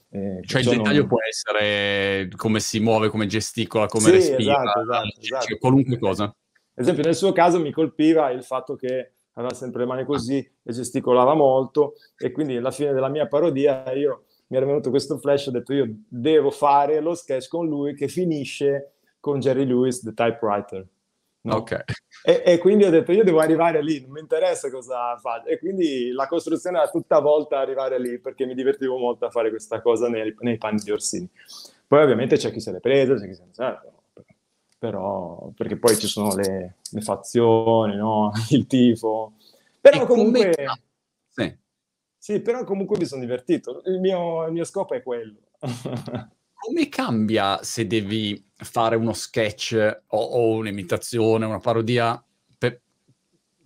Eh, 0.10 0.40
cioè 0.46 0.62
il 0.62 0.70
dettaglio 0.70 1.00
non... 1.00 1.08
può 1.08 1.18
essere 1.22 2.30
come 2.38 2.62
si 2.62 2.80
muove, 2.80 3.10
come 3.10 3.28
gesticola, 3.28 3.86
come 3.88 4.06
sì, 4.06 4.12
respira, 4.12 4.62
esatto, 4.62 4.82
esatto, 4.82 5.08
cioè, 5.20 5.38
esatto. 5.40 5.58
qualunque 5.58 6.00
cosa. 6.00 6.24
Ad 6.24 6.84
esempio 6.84 7.04
nel 7.04 7.16
suo 7.16 7.34
caso 7.34 7.60
mi 7.60 7.72
colpiva 7.72 8.30
il 8.32 8.44
fatto 8.44 8.76
che 8.76 9.12
aveva 9.34 9.54
sempre 9.54 9.82
le 9.82 9.88
mani 9.88 10.06
così 10.06 10.38
e 10.38 10.72
gesticolava 10.72 11.34
molto 11.34 11.96
e 12.18 12.32
quindi 12.32 12.56
alla 12.56 12.72
fine 12.72 12.94
della 12.94 13.10
mia 13.10 13.28
parodia 13.28 13.92
io 13.94 14.25
mi 14.48 14.58
era 14.58 14.66
venuto 14.66 14.90
questo 14.90 15.18
flash, 15.18 15.48
ho 15.48 15.52
detto 15.52 15.74
io 15.74 15.88
devo 16.08 16.52
fare 16.52 17.00
lo 17.00 17.16
sketch 17.16 17.48
con 17.48 17.68
lui 17.68 17.96
che 17.96 18.08
finisce 18.08 18.94
con 19.20 19.40
Jerry 19.40 19.66
Lewis, 19.66 20.02
The 20.02 20.14
Typewriter. 20.14 20.86
No? 21.42 21.56
Ok. 21.58 21.84
E, 22.24 22.42
e, 22.44 22.58
quindi 22.58 22.86
ho 22.86 22.90
detto 22.90 23.12
io 23.12 23.24
devo 23.24 23.40
arrivare 23.40 23.84
lì, 23.84 24.02
non 24.02 24.12
mi 24.12 24.20
interessa 24.20 24.70
cosa 24.72 25.18
faccio. 25.18 25.48
E 25.48 25.60
quindi 25.60 26.12
la 26.12 26.28
costruzione 26.28 26.80
era 26.80 26.90
tutta 26.90 27.20
volta 27.20 27.60
arrivare 27.60 28.00
lì 28.00 28.20
perché 28.20 28.46
mi 28.46 28.56
divertivo 28.56 28.98
molto 28.98 29.26
a 29.26 29.30
fare 29.30 29.50
questa 29.50 29.82
cosa 29.82 30.10
nei, 30.10 30.34
nei 30.40 30.58
panni 30.58 30.82
di 30.84 30.92
Orsini. 30.92 31.30
Poi 31.88 32.02
ovviamente 32.02 32.38
c'è 32.38 32.52
chi 32.52 32.60
se 32.60 32.72
l'è 32.72 32.80
presa, 32.80 33.16
c'è 33.16 33.28
chi 33.28 33.36
se 33.36 33.44
ne 33.46 33.54
sa, 33.54 33.80
però 34.78 35.52
perché 35.56 35.78
poi 35.78 35.98
ci 35.98 36.08
sono 36.08 36.36
le, 36.36 36.78
le 36.90 37.02
fazioni, 37.02 37.96
no? 37.96 38.32
il 38.50 38.66
tifo. 38.68 39.34
Però 39.82 40.02
e 40.02 40.06
comunque... 40.06 40.56
Come... 40.56 40.82
Sì. 41.30 41.58
Sì, 42.26 42.40
però 42.40 42.64
comunque 42.64 42.98
mi 42.98 43.06
sono 43.06 43.22
divertito. 43.22 43.84
Il 43.86 44.00
mio, 44.00 44.48
il 44.48 44.52
mio 44.52 44.64
scopo 44.64 44.96
è 44.96 45.04
quello. 45.04 45.42
come 46.58 46.90
cambia 46.90 47.60
se 47.62 47.86
devi 47.86 48.44
fare 48.56 48.96
uno 48.96 49.14
sketch 49.14 50.00
o, 50.08 50.18
o 50.18 50.56
un'imitazione, 50.56 51.46
una 51.46 51.60
parodia 51.60 52.20
per, 52.58 52.82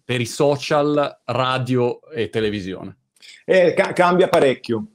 per, 0.03 0.19
i 0.19 0.25
social, 0.25 1.21
radio 1.23 2.01
e 2.11 2.27
televisione? 2.27 2.97
Eh, 3.45 3.73
ca- 3.73 3.93
cambia 3.93 4.27
parecchio. 4.27 4.87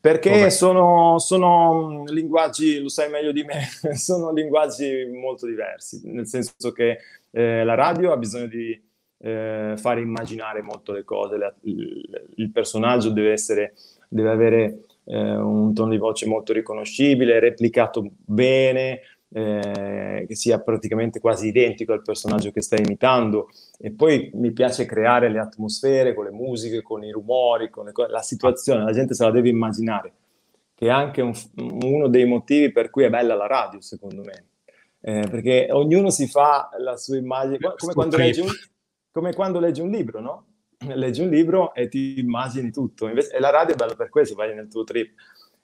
Perché 0.00 0.50
sono, 0.50 1.20
sono, 1.20 2.02
linguaggi, 2.04 2.80
lo 2.80 2.88
sai 2.88 3.10
meglio 3.10 3.30
di 3.30 3.44
me, 3.44 3.68
sono 3.94 4.32
linguaggi 4.32 5.04
molto 5.04 5.46
diversi, 5.46 6.00
nel 6.06 6.26
senso 6.26 6.72
che 6.72 6.98
eh, 7.30 7.62
la 7.62 7.74
radio 7.74 8.10
ha 8.10 8.16
bisogno 8.16 8.48
di 8.48 8.87
eh, 9.18 9.74
fare 9.76 10.00
immaginare 10.00 10.62
molto 10.62 10.92
le 10.92 11.04
cose, 11.04 11.36
la, 11.36 11.52
il, 11.62 12.30
il, 12.36 12.50
personaggio 12.50 13.10
deve, 13.10 13.32
essere, 13.32 13.74
deve 14.08 14.30
avere 14.30 14.84
eh, 15.04 15.36
un 15.36 15.74
tono 15.74 15.90
di 15.90 15.98
voce 15.98 16.26
molto 16.26 16.52
riconoscibile, 16.52 17.40
replicato 17.40 18.08
bene, 18.24 19.00
eh, 19.30 20.24
che 20.26 20.34
sia 20.34 20.60
praticamente 20.60 21.20
quasi 21.20 21.48
identico 21.48 21.92
al 21.92 22.02
personaggio 22.02 22.50
che 22.50 22.62
stai 22.62 22.80
imitando. 22.80 23.48
E 23.78 23.90
poi 23.90 24.30
mi 24.34 24.52
piace 24.52 24.86
creare 24.86 25.28
le 25.28 25.40
atmosfere 25.40 26.14
con 26.14 26.24
le 26.24 26.30
musiche, 26.30 26.82
con 26.82 27.02
i 27.02 27.10
rumori, 27.10 27.70
con 27.70 27.90
co- 27.92 28.06
la 28.06 28.22
situazione, 28.22 28.84
la 28.84 28.92
gente 28.92 29.14
se 29.14 29.24
la 29.24 29.30
deve 29.30 29.48
immaginare, 29.48 30.12
che 30.74 30.86
è 30.86 30.90
anche 30.90 31.22
un, 31.22 31.34
uno 31.82 32.08
dei 32.08 32.24
motivi 32.24 32.70
per 32.70 32.90
cui 32.90 33.04
è 33.04 33.10
bella 33.10 33.34
la 33.34 33.46
radio, 33.46 33.80
secondo 33.80 34.22
me. 34.22 34.44
Eh, 35.00 35.26
perché 35.30 35.68
ognuno 35.70 36.10
si 36.10 36.26
fa 36.26 36.70
la 36.78 36.96
sua 36.96 37.16
immagine, 37.16 37.58
come 37.76 37.92
quando, 37.92 38.16
leggi 38.16 38.40
un, 38.40 38.48
come 39.10 39.34
quando 39.34 39.60
leggi 39.60 39.80
un 39.80 39.90
libro, 39.90 40.20
no? 40.20 40.46
leggi 40.94 41.22
un 41.22 41.28
libro 41.28 41.74
e 41.74 41.88
ti 41.88 42.18
immagini 42.18 42.70
tutto. 42.70 43.08
Invece, 43.08 43.34
e 43.34 43.40
la 43.40 43.50
radio 43.50 43.74
è 43.74 43.76
bella 43.76 43.94
per 43.94 44.08
questo, 44.08 44.34
vai 44.34 44.54
nel 44.54 44.68
tuo 44.68 44.84
trip. 44.84 45.12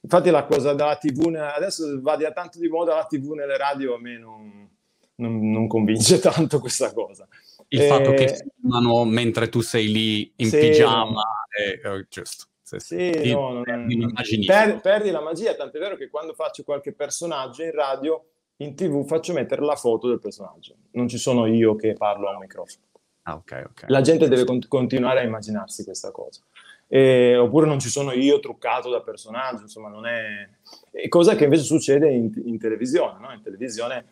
Infatti 0.00 0.30
la 0.30 0.44
cosa 0.44 0.74
della 0.74 0.96
TV, 0.96 1.34
adesso 1.34 2.00
va 2.02 2.16
tanto 2.32 2.58
di 2.58 2.68
moda 2.68 2.94
la 2.94 3.06
TV 3.06 3.32
nelle 3.32 3.56
radio, 3.56 3.94
a 3.94 4.00
me 4.00 4.18
non, 4.18 4.68
non, 5.16 5.50
non 5.50 5.66
convince 5.66 6.18
tanto 6.20 6.60
questa 6.60 6.92
cosa. 6.92 7.26
Il 7.68 7.80
e... 7.80 7.86
fatto 7.86 8.12
che 8.12 8.36
filmano 8.60 9.04
mentre 9.04 9.48
tu 9.48 9.60
sei 9.60 9.90
lì 9.90 10.32
in 10.36 10.48
sì, 10.48 10.58
pigiama 10.58 11.10
no. 11.10 11.22
è 11.48 11.88
oh, 11.88 12.04
giusto. 12.08 12.46
Sì, 12.64 12.78
sì, 12.80 13.30
no, 13.30 13.62
non, 13.62 14.12
per, 14.46 14.80
perdi 14.80 15.10
la 15.10 15.20
magia, 15.20 15.54
tant'è 15.54 15.78
vero 15.78 15.96
che 15.96 16.08
quando 16.08 16.32
faccio 16.32 16.64
qualche 16.64 16.92
personaggio 16.92 17.62
in 17.62 17.70
radio, 17.72 18.24
in 18.56 18.74
tv 18.74 19.04
faccio 19.06 19.32
mettere 19.32 19.62
la 19.62 19.76
foto 19.76 20.08
del 20.08 20.18
personaggio. 20.18 20.74
Non 20.92 21.06
ci 21.06 21.18
sono 21.18 21.46
io 21.46 21.76
che 21.76 21.92
parlo 21.92 22.28
a 22.28 22.32
un 22.32 22.38
microfono. 22.40 22.86
Ah, 23.26 23.36
okay, 23.36 23.62
okay. 23.62 23.88
La 23.88 24.02
gente 24.02 24.28
deve 24.28 24.44
con- 24.44 24.66
continuare 24.68 25.20
a 25.20 25.22
immaginarsi 25.22 25.82
questa 25.84 26.10
cosa. 26.10 26.42
E, 26.86 27.36
oppure 27.36 27.66
non 27.66 27.78
ci 27.78 27.88
sono 27.88 28.12
io 28.12 28.38
truccato 28.38 28.90
da 28.90 29.00
personaggio, 29.00 29.62
insomma, 29.62 29.88
non 29.88 30.06
è... 30.06 30.46
è 30.90 31.08
cosa 31.08 31.34
che 31.34 31.44
invece 31.44 31.62
succede 31.62 32.10
in, 32.10 32.30
in 32.44 32.58
televisione, 32.58 33.18
no? 33.20 33.32
In 33.32 33.40
televisione 33.42 34.04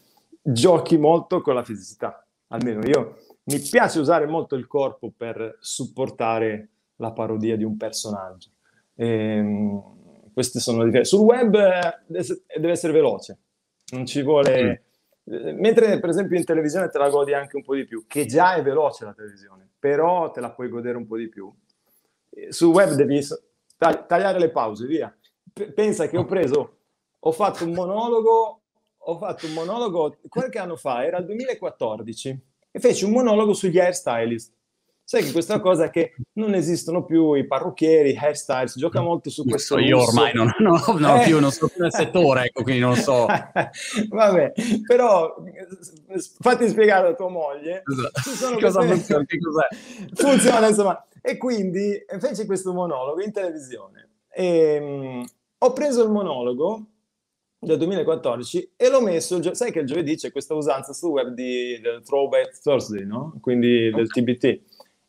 giochi 0.43 0.97
molto 0.97 1.43
con 1.43 1.55
la 1.55 1.63
fisicità, 1.63 2.27
almeno 2.49 2.85
io 2.87 3.19
mi 3.45 3.59
piace 3.61 4.01
usare 4.01 4.27
molto 4.27 4.55
il 4.55 4.67
corpo 4.67 5.13
per 5.15 5.59
supportare 5.61 6.71
la 6.97 7.13
parodia 7.13 7.57
di 7.57 7.65
un 7.65 7.77
personaggio. 7.77 8.49
Ehm, 8.95 10.31
queste 10.33 10.59
sono 10.59 10.79
le 10.79 10.85
differenze. 10.85 11.15
Sul 11.15 11.27
web 11.27 11.55
eh, 11.55 12.01
deve 12.57 12.73
essere 12.73 12.93
veloce, 12.95 13.39
non 13.93 14.07
ci 14.07 14.23
vuole... 14.23 14.85
Mm 15.31 15.61
Mentre 15.61 16.01
per 16.01 16.11
esempio 16.11 16.37
in 16.37 16.45
televisione 16.45 16.89
te 16.89 16.99
la 16.99 17.09
godi 17.09 17.33
anche 17.33 17.57
un 17.57 17.63
po' 17.63 17.75
di 17.75 17.85
più, 17.85 18.07
che 18.09 18.27
già 18.27 18.55
è 18.55 18.63
veloce 18.63 19.05
la 19.05 19.13
televisione, 19.13 19.69
però 19.79 20.31
te 20.31 20.41
la 20.41 20.51
puoi 20.51 20.69
godere 20.69 20.97
un 20.97 21.07
po' 21.07 21.17
di 21.17 21.29
più. 21.29 21.53
Sul 22.49 22.73
web 22.75 22.95
devi 22.95 23.25
tagliare 23.77 24.39
le 24.39 24.51
pause, 24.51 24.87
via. 24.87 25.17
pensa 25.75 26.09
che 26.09 26.17
ho 26.17 26.25
preso, 26.25 26.79
ho 27.21 27.33
fatto 27.33 27.65
un 27.65 27.73
monologo, 27.73 28.63
ho 28.97 29.19
fatto 29.19 29.47
un 29.47 29.53
monologo 29.53 30.17
qualche 30.29 30.59
anno 30.59 30.77
fa, 30.77 31.05
era 31.05 31.19
il 31.19 31.27
2014, 31.27 32.41
e 32.71 32.81
feci 32.81 33.05
un 33.05 33.13
monologo 33.13 33.53
sugli 33.53 33.79
hairstylist. 33.79 34.53
Sai 35.13 35.25
che 35.25 35.33
questa 35.33 35.61
cosa 35.61 35.85
è 35.85 35.91
che 35.91 36.15
non 36.37 36.55
esistono 36.55 37.05
più 37.05 37.35
i 37.35 37.47
parrucchieri, 37.47 38.13
i 38.13 38.17
hairstyles, 38.17 38.79
gioca 38.79 39.03
molto 39.03 39.29
su 39.29 39.45
questo. 39.45 39.79
Io 39.79 40.01
ormai 40.01 40.33
non, 40.33 40.51
non, 40.57 40.81
non, 40.99 41.21
eh. 41.21 41.25
più, 41.25 41.39
non 41.39 41.51
so 41.51 41.69
più 41.69 41.83
nel 41.83 41.93
settore, 41.93 42.45
ecco, 42.45 42.63
quindi 42.63 42.81
non 42.81 42.97
so. 42.97 43.27
Vabbè, 44.09 44.53
però 44.87 45.37
fatti 46.41 46.67
spiegare 46.67 47.09
a 47.09 47.15
tua 47.15 47.29
moglie. 47.29 47.83
Cosa 48.59 48.79
queste... 48.79 48.95
funziona? 48.95 49.25
Che 49.27 49.39
cos'è? 49.39 49.67
Funziona, 50.17 50.69
insomma. 50.69 51.07
E 51.21 51.37
quindi 51.37 52.03
feci 52.19 52.47
questo 52.47 52.73
monologo 52.73 53.21
in 53.21 53.33
televisione. 53.33 54.09
E, 54.33 54.79
um, 54.81 55.29
ho 55.59 55.73
preso 55.75 56.05
il 56.05 56.11
monologo 56.11 56.87
del 57.59 57.77
2014 57.77 58.73
e 58.77 58.89
l'ho 58.89 59.03
messo, 59.03 59.55
sai 59.55 59.71
che 59.71 59.81
il 59.81 59.87
giovedì 59.87 60.17
c'è 60.17 60.33
questa 60.33 60.55
usanza 60.55 60.93
sul 60.93 61.11
web 61.11 61.29
di, 61.35 61.79
del 61.81 62.03
Throwback 62.03 62.61
Thursday, 62.61 63.05
no? 63.05 63.37
Quindi 63.41 63.91
del 63.91 64.07
okay. 64.11 64.25
TBT 64.25 64.61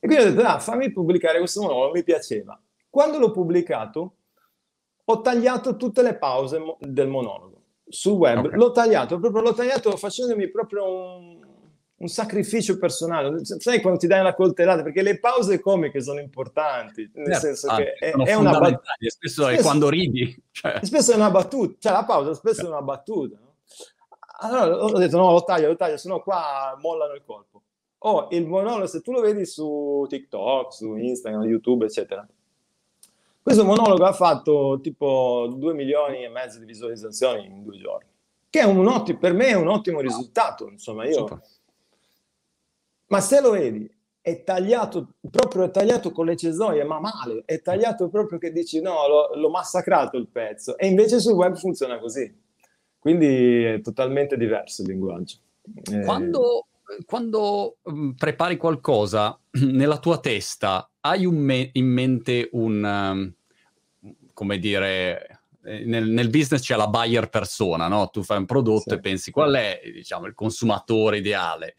e 0.04 0.06
quindi 0.06 0.26
ho 0.26 0.34
detto, 0.34 0.46
ah, 0.46 0.60
fammi 0.60 0.92
pubblicare 0.92 1.38
questo 1.38 1.62
monologo, 1.62 1.94
mi 1.94 2.04
piaceva. 2.04 2.62
Quando 2.90 3.20
l'ho 3.20 3.32
pubblicato, 3.32 4.16
ho 5.02 5.22
tagliato 5.22 5.78
tutte 5.78 6.02
le 6.02 6.18
pause 6.18 6.60
mo- 6.60 6.78
del 6.82 7.08
monologo 7.08 7.62
sul 7.88 8.18
web. 8.18 8.44
Okay. 8.44 8.58
L'ho 8.58 8.72
tagliato, 8.72 9.18
proprio 9.18 9.42
l'ho 9.42 9.54
tagliato 9.54 9.96
facendomi 9.96 10.50
proprio 10.52 10.94
un, 10.94 11.40
un, 11.96 12.08
sacrificio 12.10 12.78
personale. 12.78 13.46
Sai 13.46 13.80
quando 13.80 13.98
ti 13.98 14.08
dai 14.08 14.20
una 14.20 14.34
coltellata? 14.34 14.84
Perché 14.84 15.04
le 15.04 15.22
pause 15.22 15.62
comiche 15.62 16.02
sono 16.02 16.20
importanti, 16.20 17.10
nel 17.14 17.28
certo, 17.28 17.40
senso 17.40 17.68
ah, 17.70 17.78
che 17.78 17.94
è, 17.94 18.12
è 18.12 18.34
una 18.34 18.60
battuta. 18.60 18.92
Spesso, 18.98 19.44
spesso 19.44 19.48
è 19.48 19.62
quando 19.62 19.88
ridi. 19.88 20.38
Cioè. 20.52 20.80
Spesso 20.82 21.14
è 21.14 21.16
una 21.16 21.32
battuta, 21.32 21.76
cioè 21.80 21.94
la 21.94 22.04
pausa 22.04 22.34
spesso 22.34 22.66
è 22.66 22.68
una 22.68 22.82
battuta. 22.82 23.38
No? 23.40 23.56
Allora 24.42 24.84
ho 24.84 24.98
detto 24.98 25.16
no, 25.16 25.32
lo 25.32 25.46
taglio, 25.46 25.70
lo 25.70 25.78
taglio, 25.78 25.96
sennò 25.96 26.22
qua 26.22 26.78
mollano 26.82 27.14
il 27.14 27.24
colpo 27.24 27.53
oh, 28.06 28.28
il 28.32 28.48
monologo, 28.48 28.88
se 28.88 29.02
tu 29.02 29.12
lo 29.12 29.22
vedi 29.22 29.46
su 29.46 30.06
TikTok, 30.08 30.74
su 30.74 30.96
Instagram, 30.96 31.44
YouTube, 31.44 31.86
eccetera, 31.86 32.28
questo 33.42 33.66
monologo 33.66 34.06
ha 34.06 34.14
fatto 34.14 34.80
tipo 34.82 35.54
2 35.54 35.74
milioni 35.74 36.24
e 36.24 36.30
mezzo 36.30 36.60
di 36.60 36.66
visualizzazioni 36.66 37.46
in 37.46 37.64
due 37.64 37.78
giorni, 37.78 38.10
che 38.50 38.60
è 38.62 38.64
un 38.64 38.88
ottimo, 38.88 39.20
per 39.20 39.34
me 39.34 39.48
è 39.48 39.56
un 39.56 39.68
ottimo 39.68 40.00
risultato, 40.00 40.70
insomma, 40.70 41.06
io... 41.06 41.14
Super. 41.14 41.42
Ma 43.08 43.20
se 43.20 43.42
lo 43.42 43.52
vedi, 43.52 43.90
è 44.22 44.44
tagliato, 44.44 45.16
proprio 45.30 45.66
è 45.66 45.72
tagliato 45.72 46.12
con 46.12 46.26
le 46.26 46.38
cesoie, 46.38 46.84
ma 46.84 47.00
male, 47.00 47.44
è 47.46 47.62
tagliato 47.62 48.10
proprio 48.10 48.40
che 48.40 48.52
dici 48.52 48.82
no, 48.82 49.08
l'ho, 49.08 49.36
l'ho 49.36 49.50
massacrato 49.50 50.18
il 50.18 50.28
pezzo, 50.30 50.78
e 50.78 50.88
invece 50.88 51.20
sul 51.20 51.34
web 51.34 51.56
funziona 51.56 52.00
così. 52.00 52.42
Quindi 52.98 53.66
è 53.66 53.82
totalmente 53.82 54.38
diverso 54.38 54.82
il 54.82 54.88
linguaggio. 54.88 55.36
Quando, 56.06 56.68
quando 57.06 57.78
mh, 57.84 58.12
prepari 58.12 58.58
qualcosa 58.58 59.38
nella 59.52 59.98
tua 59.98 60.20
testa, 60.20 60.90
hai 61.02 61.26
me- 61.28 61.70
in 61.74 61.88
mente 61.88 62.50
un, 62.54 62.84
um, 62.84 63.34
come 64.34 64.60
dire, 64.60 65.42
eh, 65.64 65.86
nel, 65.86 66.10
nel, 66.10 66.30
business 66.30 66.62
c'è 66.62 66.76
la 66.76 66.88
buyer 66.88 67.30
persona, 67.30 67.88
no? 67.88 68.10
Tu 68.10 68.24
fai 68.24 68.38
un 68.38 68.46
prodotto 68.46 68.92
sì. 68.92 68.96
e 68.96 69.00
pensi 69.00 69.32
qual 69.32 69.54
è, 69.54 69.82
diciamo, 69.84 70.26
il 70.28 70.34
consumatore 70.34 71.18
ideale. 71.18 71.76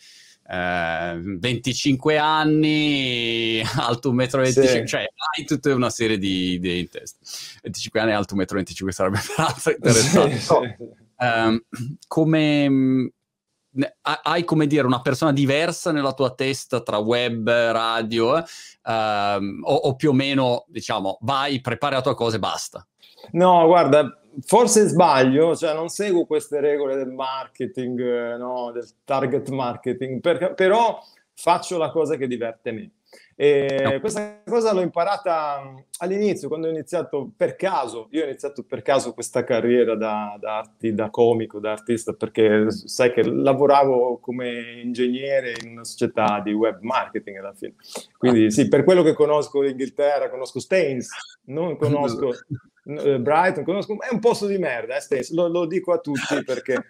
Eh, 0.46 1.20
25 1.22 2.18
anni, 2.18 3.62
alto 3.76 4.12
1,25 4.12 4.38
m, 4.38 4.50
sì. 4.50 4.86
cioè 4.86 5.00
hai 5.00 5.44
tutta 5.44 5.74
una 5.74 5.90
serie 5.90 6.18
di 6.18 6.52
idee 6.52 6.78
in 6.78 6.88
testa. 6.88 7.18
25 7.62 8.00
anni, 8.00 8.12
alto 8.12 8.36
1,25 8.36 8.84
m 8.84 8.88
sarebbe 8.88 9.20
peraltro 9.34 9.72
interessante. 9.72 10.38
Sì, 10.38 10.44
sì. 10.44 11.02
Um, 11.16 11.64
come 12.06 13.12
hai 14.02 14.44
come 14.44 14.66
dire 14.66 14.86
una 14.86 15.00
persona 15.00 15.32
diversa 15.32 15.92
nella 15.92 16.12
tua 16.12 16.34
testa 16.34 16.80
tra 16.80 16.98
web, 16.98 17.48
radio, 17.50 18.42
ehm, 18.84 19.60
o, 19.62 19.74
o, 19.74 19.96
più 19.96 20.10
o 20.10 20.12
meno 20.12 20.64
diciamo 20.68 21.18
vai, 21.22 21.60
prepari 21.60 21.94
la 21.94 22.02
tua 22.02 22.14
cosa 22.14 22.36
e 22.36 22.40
basta? 22.40 22.86
No, 23.32 23.66
guarda, 23.66 24.20
forse 24.44 24.86
sbaglio, 24.86 25.56
cioè 25.56 25.74
non 25.74 25.88
seguo 25.88 26.26
queste 26.26 26.60
regole 26.60 26.96
del 26.96 27.10
marketing, 27.10 28.36
no, 28.36 28.70
del 28.72 28.88
target 29.04 29.48
marketing, 29.48 30.20
per, 30.20 30.54
però 30.54 31.00
faccio 31.34 31.78
la 31.78 31.90
cosa 31.90 32.16
che 32.16 32.26
diverte 32.26 32.72
me. 32.72 32.90
E 33.36 33.98
questa 34.00 34.42
cosa 34.44 34.72
l'ho 34.72 34.80
imparata 34.80 35.74
all'inizio, 35.98 36.46
quando 36.46 36.68
ho 36.68 36.70
iniziato 36.70 37.32
per 37.36 37.56
caso, 37.56 38.06
io 38.10 38.22
ho 38.22 38.26
iniziato 38.26 38.62
per 38.62 38.82
caso 38.82 39.12
questa 39.12 39.42
carriera 39.42 39.96
da, 39.96 40.36
da, 40.38 40.58
arti, 40.58 40.94
da 40.94 41.10
comico, 41.10 41.58
da 41.58 41.72
artista, 41.72 42.12
perché 42.12 42.70
sai 42.70 43.12
che 43.12 43.24
lavoravo 43.24 44.18
come 44.18 44.80
ingegnere 44.82 45.54
in 45.62 45.72
una 45.72 45.84
società 45.84 46.40
di 46.44 46.52
web 46.52 46.80
marketing 46.82 47.38
alla 47.38 47.54
fine. 47.54 47.74
Quindi 48.16 48.52
sì, 48.52 48.68
per 48.68 48.84
quello 48.84 49.02
che 49.02 49.14
conosco 49.14 49.60
l'Inghilterra, 49.60 50.30
conosco 50.30 50.60
Staines, 50.60 51.08
non 51.46 51.74
conosco 51.78 52.30
eh, 52.84 53.18
Brighton, 53.18 53.64
conosco, 53.64 54.00
è 54.00 54.12
un 54.12 54.20
posto 54.20 54.46
di 54.46 54.58
merda, 54.58 54.96
eh, 54.96 55.26
lo, 55.30 55.48
lo 55.48 55.66
dico 55.66 55.92
a 55.92 55.98
tutti 55.98 56.42
perché 56.44 56.84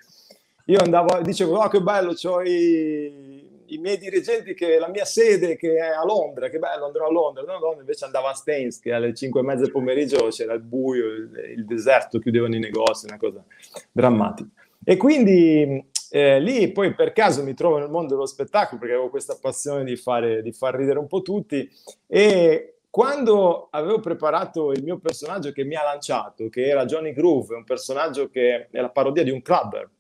io 0.67 0.79
andavo, 0.81 1.21
dicevo, 1.23 1.59
oh 1.59 1.69
che 1.69 1.81
bello, 1.81 2.15
ho 2.23 2.43
i 2.43 3.34
i 3.75 3.79
miei 3.79 3.99
dirigenti 3.99 4.55
che 4.55 4.79
la 4.79 4.89
mia 4.89 5.05
sede 5.05 5.57
che 5.57 5.77
è 5.77 5.89
a 5.89 6.05
Londra, 6.05 6.49
che 6.49 6.59
bello 6.59 6.87
andrò 6.87 7.07
a 7.07 7.11
Londra, 7.11 7.43
no, 7.43 7.59
Londra 7.59 7.81
invece 7.81 8.05
andava 8.05 8.31
a 8.31 8.35
Staines 8.35 8.79
che 8.79 8.93
alle 8.93 9.15
5 9.15 9.41
e 9.41 9.43
mezza 9.43 9.63
del 9.63 9.73
pomeriggio 9.73 10.29
c'era 10.29 10.55
il 10.55 10.63
buio, 10.63 11.07
il, 11.07 11.31
il 11.57 11.65
deserto, 11.65 12.19
chiudevano 12.19 12.55
i 12.55 12.61
negozi, 12.61 13.07
una 13.07 13.19
cosa 13.19 13.45
drammatica. 13.91 14.49
E 14.85 14.97
quindi 14.97 15.85
eh, 16.11 16.41
lì 16.41 16.71
poi 16.71 16.95
per 16.95 17.13
caso 17.13 17.43
mi 17.43 17.55
trovo 17.55 17.79
nel 17.79 17.91
mondo 17.91 18.15
dello 18.15 18.27
spettacolo 18.27 18.79
perché 18.79 18.95
avevo 18.95 19.11
questa 19.11 19.37
passione 19.41 19.83
di, 19.83 19.97
fare, 19.97 20.43
di 20.43 20.53
far 20.53 20.75
ridere 20.75 20.99
un 20.99 21.07
po' 21.07 21.23
tutti 21.23 21.69
e 22.07 22.77
quando 22.91 23.67
avevo 23.73 23.99
preparato 23.99 24.71
il 24.71 24.85
mio 24.85 24.99
personaggio 24.99 25.51
che 25.51 25.65
mi 25.65 25.75
ha 25.75 25.83
lanciato, 25.83 26.49
che 26.49 26.69
era 26.69 26.85
Johnny 26.85 27.13
Groove, 27.13 27.57
un 27.57 27.65
personaggio 27.65 28.29
che 28.29 28.69
è 28.71 28.81
la 28.81 28.91
parodia 28.91 29.25
di 29.25 29.31
un 29.31 29.43
clubber, 29.43 29.91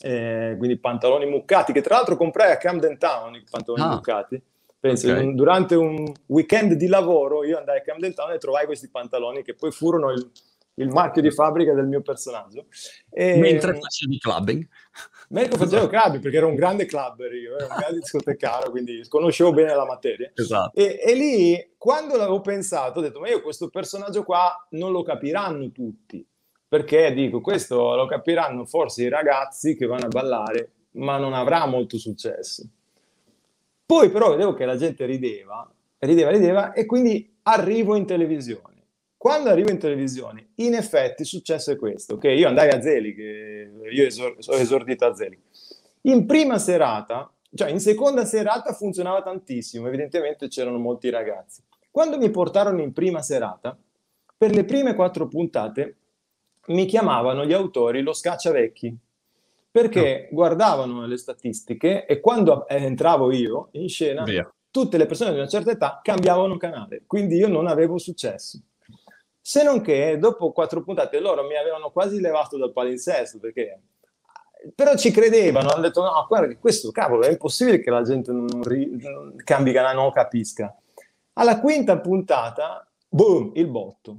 eh, 0.00 0.54
quindi 0.56 0.78
pantaloni 0.78 1.26
muccati, 1.26 1.72
che 1.72 1.80
tra 1.80 1.96
l'altro 1.96 2.16
comprai 2.16 2.52
a 2.52 2.56
Camden 2.56 2.98
Town 2.98 3.34
i 3.34 3.44
pantaloni 3.48 3.84
ah. 3.84 3.94
muccati. 3.94 4.42
Penso, 4.80 5.10
okay. 5.10 5.34
durante 5.34 5.74
un 5.74 6.10
weekend 6.26 6.72
di 6.72 6.86
lavoro 6.86 7.44
io 7.44 7.58
andai 7.58 7.78
a 7.78 7.82
Camden 7.82 8.14
Town 8.14 8.32
e 8.32 8.38
trovai 8.38 8.64
questi 8.64 8.88
pantaloni 8.88 9.42
che 9.42 9.54
poi 9.54 9.70
furono 9.72 10.10
il, 10.10 10.30
il 10.76 10.88
marchio 10.88 11.20
di 11.20 11.30
fabbrica 11.30 11.74
del 11.74 11.86
mio 11.86 12.00
personaggio. 12.00 12.64
E, 13.10 13.36
mentre 13.36 13.78
facevi 13.78 14.18
clubbing? 14.18 14.66
Mentre 15.28 15.58
facevo 15.58 15.86
clubbing, 15.86 16.22
perché 16.22 16.38
ero 16.38 16.48
un 16.48 16.54
grande 16.54 16.86
clubber 16.86 17.32
io, 17.34 17.56
ero 17.56 17.66
un 17.68 17.76
grande 17.76 17.98
discotecaro, 18.00 18.70
quindi 18.70 19.04
conoscevo 19.06 19.52
bene 19.52 19.74
la 19.74 19.84
materia. 19.84 20.32
Esatto. 20.34 20.74
E, 20.74 20.98
e, 21.04 21.14
lì, 21.14 21.72
quando 21.76 22.16
l'avevo 22.16 22.40
pensato, 22.40 23.00
ho 23.00 23.02
detto, 23.02 23.20
ma 23.20 23.28
io 23.28 23.42
questo 23.42 23.68
personaggio 23.68 24.24
qua 24.24 24.66
non 24.70 24.92
lo 24.92 25.02
capiranno 25.02 25.70
tutti 25.70 26.26
perché 26.70 27.12
dico 27.12 27.40
questo 27.40 27.96
lo 27.96 28.06
capiranno 28.06 28.64
forse 28.64 29.02
i 29.02 29.08
ragazzi 29.08 29.74
che 29.74 29.86
vanno 29.86 30.04
a 30.04 30.08
ballare, 30.08 30.70
ma 30.92 31.18
non 31.18 31.34
avrà 31.34 31.66
molto 31.66 31.98
successo. 31.98 32.62
Poi 33.84 34.08
però 34.08 34.30
vedevo 34.30 34.54
che 34.54 34.64
la 34.66 34.76
gente 34.76 35.04
rideva, 35.04 35.68
rideva, 35.98 36.30
rideva 36.30 36.72
e 36.72 36.86
quindi 36.86 37.28
arrivo 37.42 37.96
in 37.96 38.06
televisione. 38.06 38.84
Quando 39.16 39.50
arrivo 39.50 39.70
in 39.70 39.78
televisione, 39.78 40.50
in 40.56 40.74
effetti 40.74 41.24
successo 41.24 41.72
è 41.72 41.76
questo, 41.76 42.18
che 42.18 42.30
io 42.30 42.46
andai 42.46 42.70
a 42.70 42.80
Zelig, 42.80 43.18
io 43.90 44.06
esor- 44.06 44.36
ho 44.46 44.54
esordito 44.54 45.04
a 45.06 45.12
Zelig. 45.12 45.40
In 46.02 46.24
prima 46.24 46.60
serata, 46.60 47.28
cioè 47.52 47.70
in 47.70 47.80
seconda 47.80 48.24
serata 48.24 48.72
funzionava 48.74 49.22
tantissimo, 49.22 49.88
evidentemente 49.88 50.46
c'erano 50.46 50.78
molti 50.78 51.10
ragazzi. 51.10 51.62
Quando 51.90 52.16
mi 52.16 52.30
portarono 52.30 52.80
in 52.80 52.92
prima 52.92 53.22
serata, 53.22 53.76
per 54.38 54.54
le 54.54 54.64
prime 54.64 54.94
quattro 54.94 55.26
puntate 55.26 55.96
mi 56.66 56.86
chiamavano 56.86 57.44
gli 57.44 57.52
autori 57.52 58.02
lo 58.02 58.12
scacciavecchi 58.12 58.96
perché 59.70 60.28
no. 60.30 60.36
guardavano 60.36 61.06
le 61.06 61.16
statistiche 61.16 62.04
e 62.04 62.20
quando 62.20 62.66
entravo 62.68 63.32
io 63.32 63.68
in 63.72 63.88
scena, 63.88 64.24
Via. 64.24 64.52
tutte 64.70 64.98
le 64.98 65.06
persone 65.06 65.32
di 65.32 65.38
una 65.38 65.46
certa 65.46 65.70
età 65.70 66.00
cambiavano 66.02 66.56
canale, 66.56 67.02
quindi 67.06 67.36
io 67.36 67.48
non 67.48 67.66
avevo 67.66 67.98
successo. 67.98 68.60
Se 69.40 69.62
non 69.62 69.80
che 69.80 70.18
dopo 70.18 70.52
quattro 70.52 70.82
puntate 70.82 71.18
loro 71.20 71.44
mi 71.44 71.56
avevano 71.56 71.90
quasi 71.90 72.20
levato 72.20 72.56
dal 72.56 72.72
palinsesto 72.72 73.38
perché 73.38 73.80
però 74.74 74.94
ci 74.96 75.10
credevano, 75.10 75.70
hanno 75.70 75.82
detto 75.82 76.02
no, 76.02 76.26
guarda 76.28 76.48
che 76.48 76.58
questo 76.58 76.90
cavolo 76.90 77.22
è 77.22 77.30
impossibile 77.30 77.80
che 77.80 77.90
la 77.90 78.02
gente 78.02 78.30
non, 78.30 78.62
ri- 78.62 78.90
non 79.00 79.34
cambi 79.42 79.72
canale, 79.72 79.94
non 79.94 80.12
capisca. 80.12 80.74
Alla 81.34 81.60
quinta 81.60 81.98
puntata, 81.98 82.86
boom, 83.08 83.52
il 83.54 83.68
botto 83.68 84.18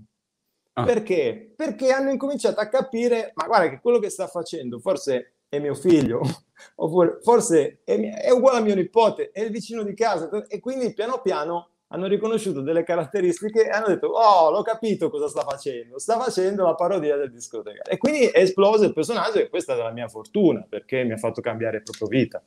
Ah. 0.73 0.85
Perché? 0.85 1.53
Perché 1.55 1.91
hanno 1.91 2.11
incominciato 2.11 2.59
a 2.59 2.67
capire, 2.67 3.31
ma 3.35 3.45
guarda 3.45 3.69
che 3.69 3.79
quello 3.81 3.99
che 3.99 4.09
sta 4.09 4.27
facendo 4.27 4.79
forse 4.79 5.33
è 5.49 5.59
mio 5.59 5.75
figlio, 5.75 6.21
oppure 6.75 7.17
forse 7.21 7.81
è, 7.83 7.99
è, 7.99 8.31
uguale 8.31 8.59
a 8.59 8.61
mio 8.61 8.75
nipote, 8.75 9.31
è 9.31 9.41
il 9.41 9.51
vicino 9.51 9.83
di 9.83 9.93
casa, 9.93 10.29
e 10.47 10.59
quindi 10.59 10.93
piano 10.93 11.19
piano 11.21 11.67
hanno 11.93 12.07
riconosciuto 12.07 12.61
delle 12.61 12.83
caratteristiche 12.83 13.65
e 13.65 13.69
hanno 13.69 13.87
detto, 13.87 14.07
oh, 14.07 14.49
l'ho 14.49 14.61
capito 14.61 15.09
cosa 15.09 15.27
sta 15.27 15.43
facendo, 15.43 15.99
sta 15.99 16.17
facendo 16.17 16.63
la 16.63 16.73
parodia 16.73 17.17
del 17.17 17.31
discoteca. 17.31 17.81
E 17.83 17.97
quindi 17.97 18.27
è 18.27 18.39
esploso 18.39 18.85
il 18.85 18.93
personaggio 18.93 19.39
e 19.39 19.49
questa 19.49 19.73
è 19.73 19.77
la 19.77 19.91
mia 19.91 20.07
fortuna, 20.07 20.65
perché 20.67 21.03
mi 21.03 21.11
ha 21.11 21.17
fatto 21.17 21.41
cambiare 21.41 21.81
proprio 21.81 22.07
vita. 22.07 22.41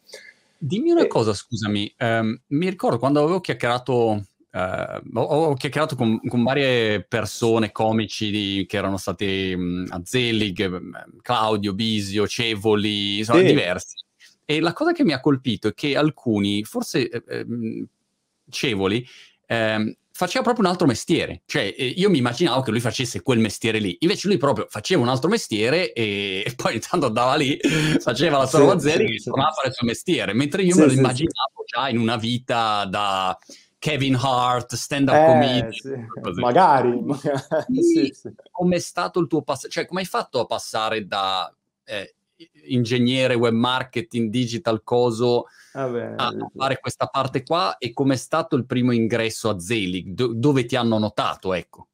Dimmi 0.57 0.93
una 0.93 1.05
e... 1.05 1.09
cosa, 1.09 1.35
scusami, 1.35 1.95
um, 1.99 2.41
mi 2.47 2.71
ricordo 2.71 2.99
quando 2.99 3.23
avevo 3.23 3.41
chiacchierato 3.41 4.25
Uh, 4.55 5.01
ho, 5.15 5.23
ho, 5.23 5.55
chiacchierato 5.55 5.97
con, 5.97 6.21
con, 6.29 6.45
varie 6.45 7.03
persone, 7.03 7.73
comici 7.73 8.31
di, 8.31 8.65
che 8.69 8.77
erano 8.77 8.99
stati 8.99 9.53
um, 9.53 9.85
a 9.89 10.01
Zelig, 10.05 10.81
Claudio, 11.23 11.75
Bisio, 11.75 12.29
Cevoli, 12.29 13.19
insomma, 13.19 13.41
sì. 13.41 13.47
diversi. 13.47 13.97
E 14.45 14.61
la 14.61 14.73
cosa 14.73 14.93
che 14.93 15.03
mi 15.03 15.13
ha 15.13 15.19
colpito 15.19 15.67
è 15.67 15.75
che 15.75 15.97
alcuni, 15.97 16.63
forse 16.63 17.09
eh, 17.09 17.23
ehm, 17.27 17.85
Cevoli, 18.49 19.05
eh, 19.47 19.97
faceva 20.13 20.45
proprio 20.45 20.65
un 20.65 20.71
altro 20.71 20.87
mestiere. 20.87 21.43
Cioè, 21.47 21.75
eh, 21.77 21.87
io 21.87 22.09
mi 22.09 22.19
immaginavo 22.19 22.63
che 22.63 22.71
lui 22.71 22.79
facesse 22.79 23.23
quel 23.23 23.41
mestiere 23.41 23.81
lì. 23.81 23.97
Invece 24.01 24.29
lui 24.29 24.37
proprio 24.37 24.67
faceva 24.71 25.03
un 25.03 25.09
altro 25.09 25.29
mestiere 25.29 25.93
e, 25.93 26.45
e 26.47 26.55
poi 26.55 26.75
intanto 26.79 27.07
andava 27.07 27.35
lì, 27.35 27.59
faceva 27.99 28.39
la 28.39 28.47
sua 28.47 28.79
sì, 28.79 28.89
Zelig 28.89 29.09
sì, 29.09 29.15
e 29.17 29.31
tornava 29.31 29.51
a 29.51 29.53
fare 29.53 29.69
il 29.69 29.75
suo 29.75 29.87
mestiere. 29.87 30.33
Mentre 30.33 30.63
io 30.63 30.77
me 30.77 30.87
lo 30.87 30.93
immaginavo 30.93 31.65
già 31.67 31.89
in 31.89 31.99
una 31.99 32.17
vita 32.17 32.85
da 32.85 33.37
Kevin 33.85 34.17
Hart, 34.19 34.77
stand-up 34.77 35.15
eh, 35.15 35.27
comedian. 35.27 35.71
Sì. 35.71 36.41
Magari. 36.41 37.03
magari 37.03 37.83
sì, 37.83 38.15
sì. 38.15 38.35
Com'è 38.51 38.79
stato 38.79 39.21
il 39.21 39.27
tuo 39.27 39.43
passaggio? 39.43 39.75
Cioè, 39.75 39.85
come 39.85 40.01
hai 40.01 40.07
fatto 40.07 40.41
a 40.41 40.47
passare 40.47 41.07
da 41.07 41.55
eh, 41.85 42.15
ingegnere, 42.69 43.35
web 43.35 43.53
marketing, 43.53 44.31
digital, 44.31 44.83
coso, 44.83 45.49
Vabbè, 45.75 46.15
a 46.17 46.33
fare 46.57 46.81
questa 46.81 47.09
parte 47.09 47.43
qua? 47.43 47.77
E 47.77 47.93
com'è 47.93 48.17
stato 48.17 48.57
il 48.57 48.65
primo 48.65 48.91
ingresso 48.93 49.51
a 49.51 49.59
Zelig? 49.59 50.13
Do- 50.13 50.33
dove 50.33 50.65
ti 50.65 50.77
hanno 50.77 50.97
notato, 50.97 51.53
ecco? 51.53 51.89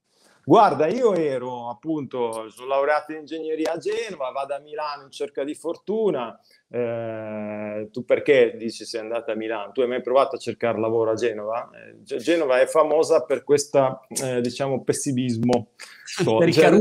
Guarda, 0.45 0.87
io 0.87 1.15
ero 1.15 1.71
appunto, 1.71 2.49
sono 2.51 2.69
laureato 2.69 3.11
in 3.11 3.19
ingegneria 3.19 3.73
a 3.73 3.79
Genova, 3.79 4.31
vado 4.31 4.55
a 4.55 4.61
Milano 4.61 5.03
in 5.03 5.11
cerca 5.11 5.43
di 5.43 5.57
fortuna, 5.57 6.39
eh, 6.73 7.89
tu 7.91 8.05
perché 8.05 8.55
dici 8.57 8.85
sei 8.85 9.01
andata 9.01 9.33
a 9.33 9.35
Milano? 9.35 9.73
Tu 9.73 9.81
hai 9.81 9.89
mai 9.89 10.03
provato 10.03 10.37
a 10.37 10.39
cercare 10.39 10.79
lavoro 10.79 11.11
a 11.11 11.15
Genova? 11.15 11.69
Eh, 11.75 12.19
Genova 12.19 12.61
è 12.61 12.67
famosa 12.67 13.25
per 13.25 13.43
questo, 13.43 14.03
eh, 14.23 14.41
diciamo, 14.41 14.85
pessimismo. 14.85 15.71
Cioè, 16.51 16.81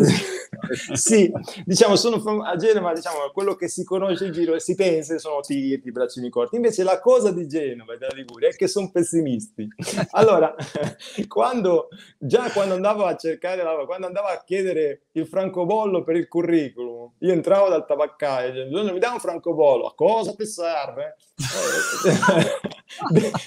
sì, 0.93 1.32
diciamo, 1.65 1.95
sono 1.95 2.19
fam- 2.19 2.41
a 2.41 2.56
Genova, 2.56 2.93
diciamo, 2.93 3.30
quello 3.32 3.56
che 3.56 3.67
si 3.67 3.84
conosce 3.84 4.25
in 4.25 4.32
giro 4.32 4.56
e 4.56 4.60
si 4.60 4.75
pensa 4.75 5.17
sono 5.17 5.41
tirti, 5.41 5.91
braccini 5.91 6.30
corti. 6.30 6.56
Invece 6.56 6.84
la 6.84 6.99
cosa 6.99 7.32
di 7.32 7.47
Genova 7.47 7.93
e 7.93 7.97
della 7.97 8.15
Liguria 8.15 8.49
è 8.49 8.56
che 8.56 8.67
sono 8.67 8.89
pessimisti. 8.91 9.67
Allora, 10.12 10.56
quando, 11.28 11.89
già 12.17 12.52
quando 12.52 12.73
andavo 12.73 13.06
a 13.06 13.15
cercare 13.15 13.63
lavoro, 13.63 13.86
quando 13.86 14.08
andavo 14.08 14.28
a 14.28 14.41
chiedere 14.43 15.04
il 15.13 15.28
francobollo 15.28 16.04
per 16.04 16.15
il 16.15 16.28
curriculum, 16.28 17.12
io 17.19 17.34
entravo 17.34 17.69
dal 17.69 17.86
tabaccaio, 17.86 18.67
mi 18.91 18.99
dà 18.99 19.12
un 19.12 19.19
francobollo, 19.19 19.79
solo, 19.80 19.88
a 19.88 19.94
cosa 19.96 20.34
ti 20.36 20.46
serve? 20.46 21.15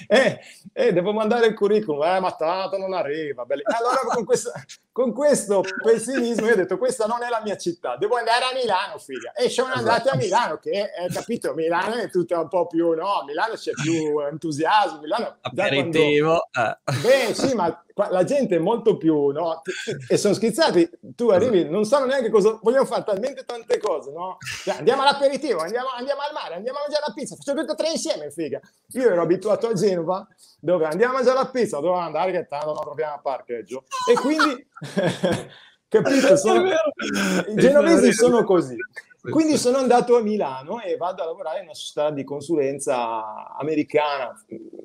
eh, 0.09 0.41
eh, 0.73 0.93
devo 0.93 1.13
mandare 1.13 1.47
il 1.47 1.55
curriculum, 1.55 2.03
eh, 2.03 2.21
ma 2.21 2.33
tanto 2.33 2.79
non 2.79 2.95
arriva. 2.95 3.45
Belli. 3.45 3.63
Allora 3.65 4.01
con 4.15 4.25
questo, 4.25 4.51
con 4.93 5.15
questo 5.15 5.63
pessimismo 5.83 6.47
io 6.47 6.53
ho 6.53 6.57
detto, 6.57 6.77
questa 6.77 7.07
non 7.07 7.23
è 7.23 7.31
la 7.31 7.41
mia 7.43 7.57
città, 7.57 7.97
devo 7.97 8.17
andare 8.17 8.45
a 8.45 8.55
Milano, 8.55 8.99
figlia. 8.99 9.33
E 9.33 9.49
sono 9.49 9.73
andati 9.73 10.09
a 10.09 10.17
Milano, 10.17 10.59
che 10.59 10.91
è, 10.91 11.11
capito, 11.11 11.55
Milano 11.55 11.95
è 11.95 12.11
tutto 12.11 12.39
un 12.39 12.49
po' 12.49 12.67
più, 12.67 12.93
no, 12.93 13.21
a 13.21 13.25
Milano 13.25 13.55
c'è 13.55 13.73
più 13.73 14.21
entusiasmo, 14.21 15.01
Milano... 15.01 15.39
Aperitivo. 15.41 16.47
Quando... 16.53 16.81
Eh. 16.85 17.27
Beh, 17.27 17.35
sì, 17.35 17.55
ma 17.55 17.85
la 18.11 18.25
gente 18.25 18.57
è 18.57 18.59
molto 18.59 18.99
più, 18.99 19.29
no? 19.29 19.63
E 20.09 20.17
sono 20.19 20.35
schizzati, 20.35 20.91
tu 21.15 21.31
arrivi, 21.31 21.69
non 21.69 21.85
sanno 21.85 22.07
neanche 22.07 22.31
cosa, 22.31 22.59
vogliono 22.63 22.85
fare 22.85 23.05
talmente 23.05 23.45
tante 23.45 23.79
cose, 23.79 24.13
no? 24.13 24.37
Cioè, 24.65 24.77
andiamo 24.77 25.03
all'aperitivo, 25.03 25.61
andiamo, 25.61 25.89
andiamo, 25.97 26.21
al 26.21 26.35
mare, 26.35 26.55
andiamo 26.55 26.79
a 26.79 26.83
mangiare 26.83 27.05
la 27.07 27.15
pizza, 27.15 27.35
facciamo 27.35 27.61
tutte 27.61 27.73
e 27.73 27.77
tre 27.77 27.91
insieme, 27.91 28.31
figa. 28.31 28.61
Io 28.93 29.11
ero 29.11 29.23
abituato 29.23 29.69
a 29.69 29.73
Genova, 29.73 30.27
dove 30.65 30.87
andiamo 30.87 31.15
a 31.15 31.17
mangiare 31.17 31.39
la 31.39 31.51
pizza, 31.51 31.79
dovevo 31.79 31.97
andare 31.97 32.31
che 32.31 32.47
tanto 32.47 32.67
non 32.67 32.83
troviamo 32.83 33.15
a 33.15 33.19
parcheggio. 33.19 33.83
E 34.09 34.15
quindi, 34.15 34.65
capito, 35.89 36.37
sono, 36.37 36.69
i 36.69 37.55
genovesi 37.57 38.13
sono 38.13 38.45
così. 38.45 38.77
Quindi 39.21 39.57
sono 39.57 39.79
andato 39.79 40.17
a 40.17 40.21
Milano 40.21 40.81
e 40.81 40.97
vado 40.97 41.23
a 41.23 41.27
lavorare 41.27 41.59
in 41.59 41.65
una 41.65 41.75
società 41.75 42.11
di 42.11 42.23
consulenza 42.23 43.57
americana, 43.57 44.33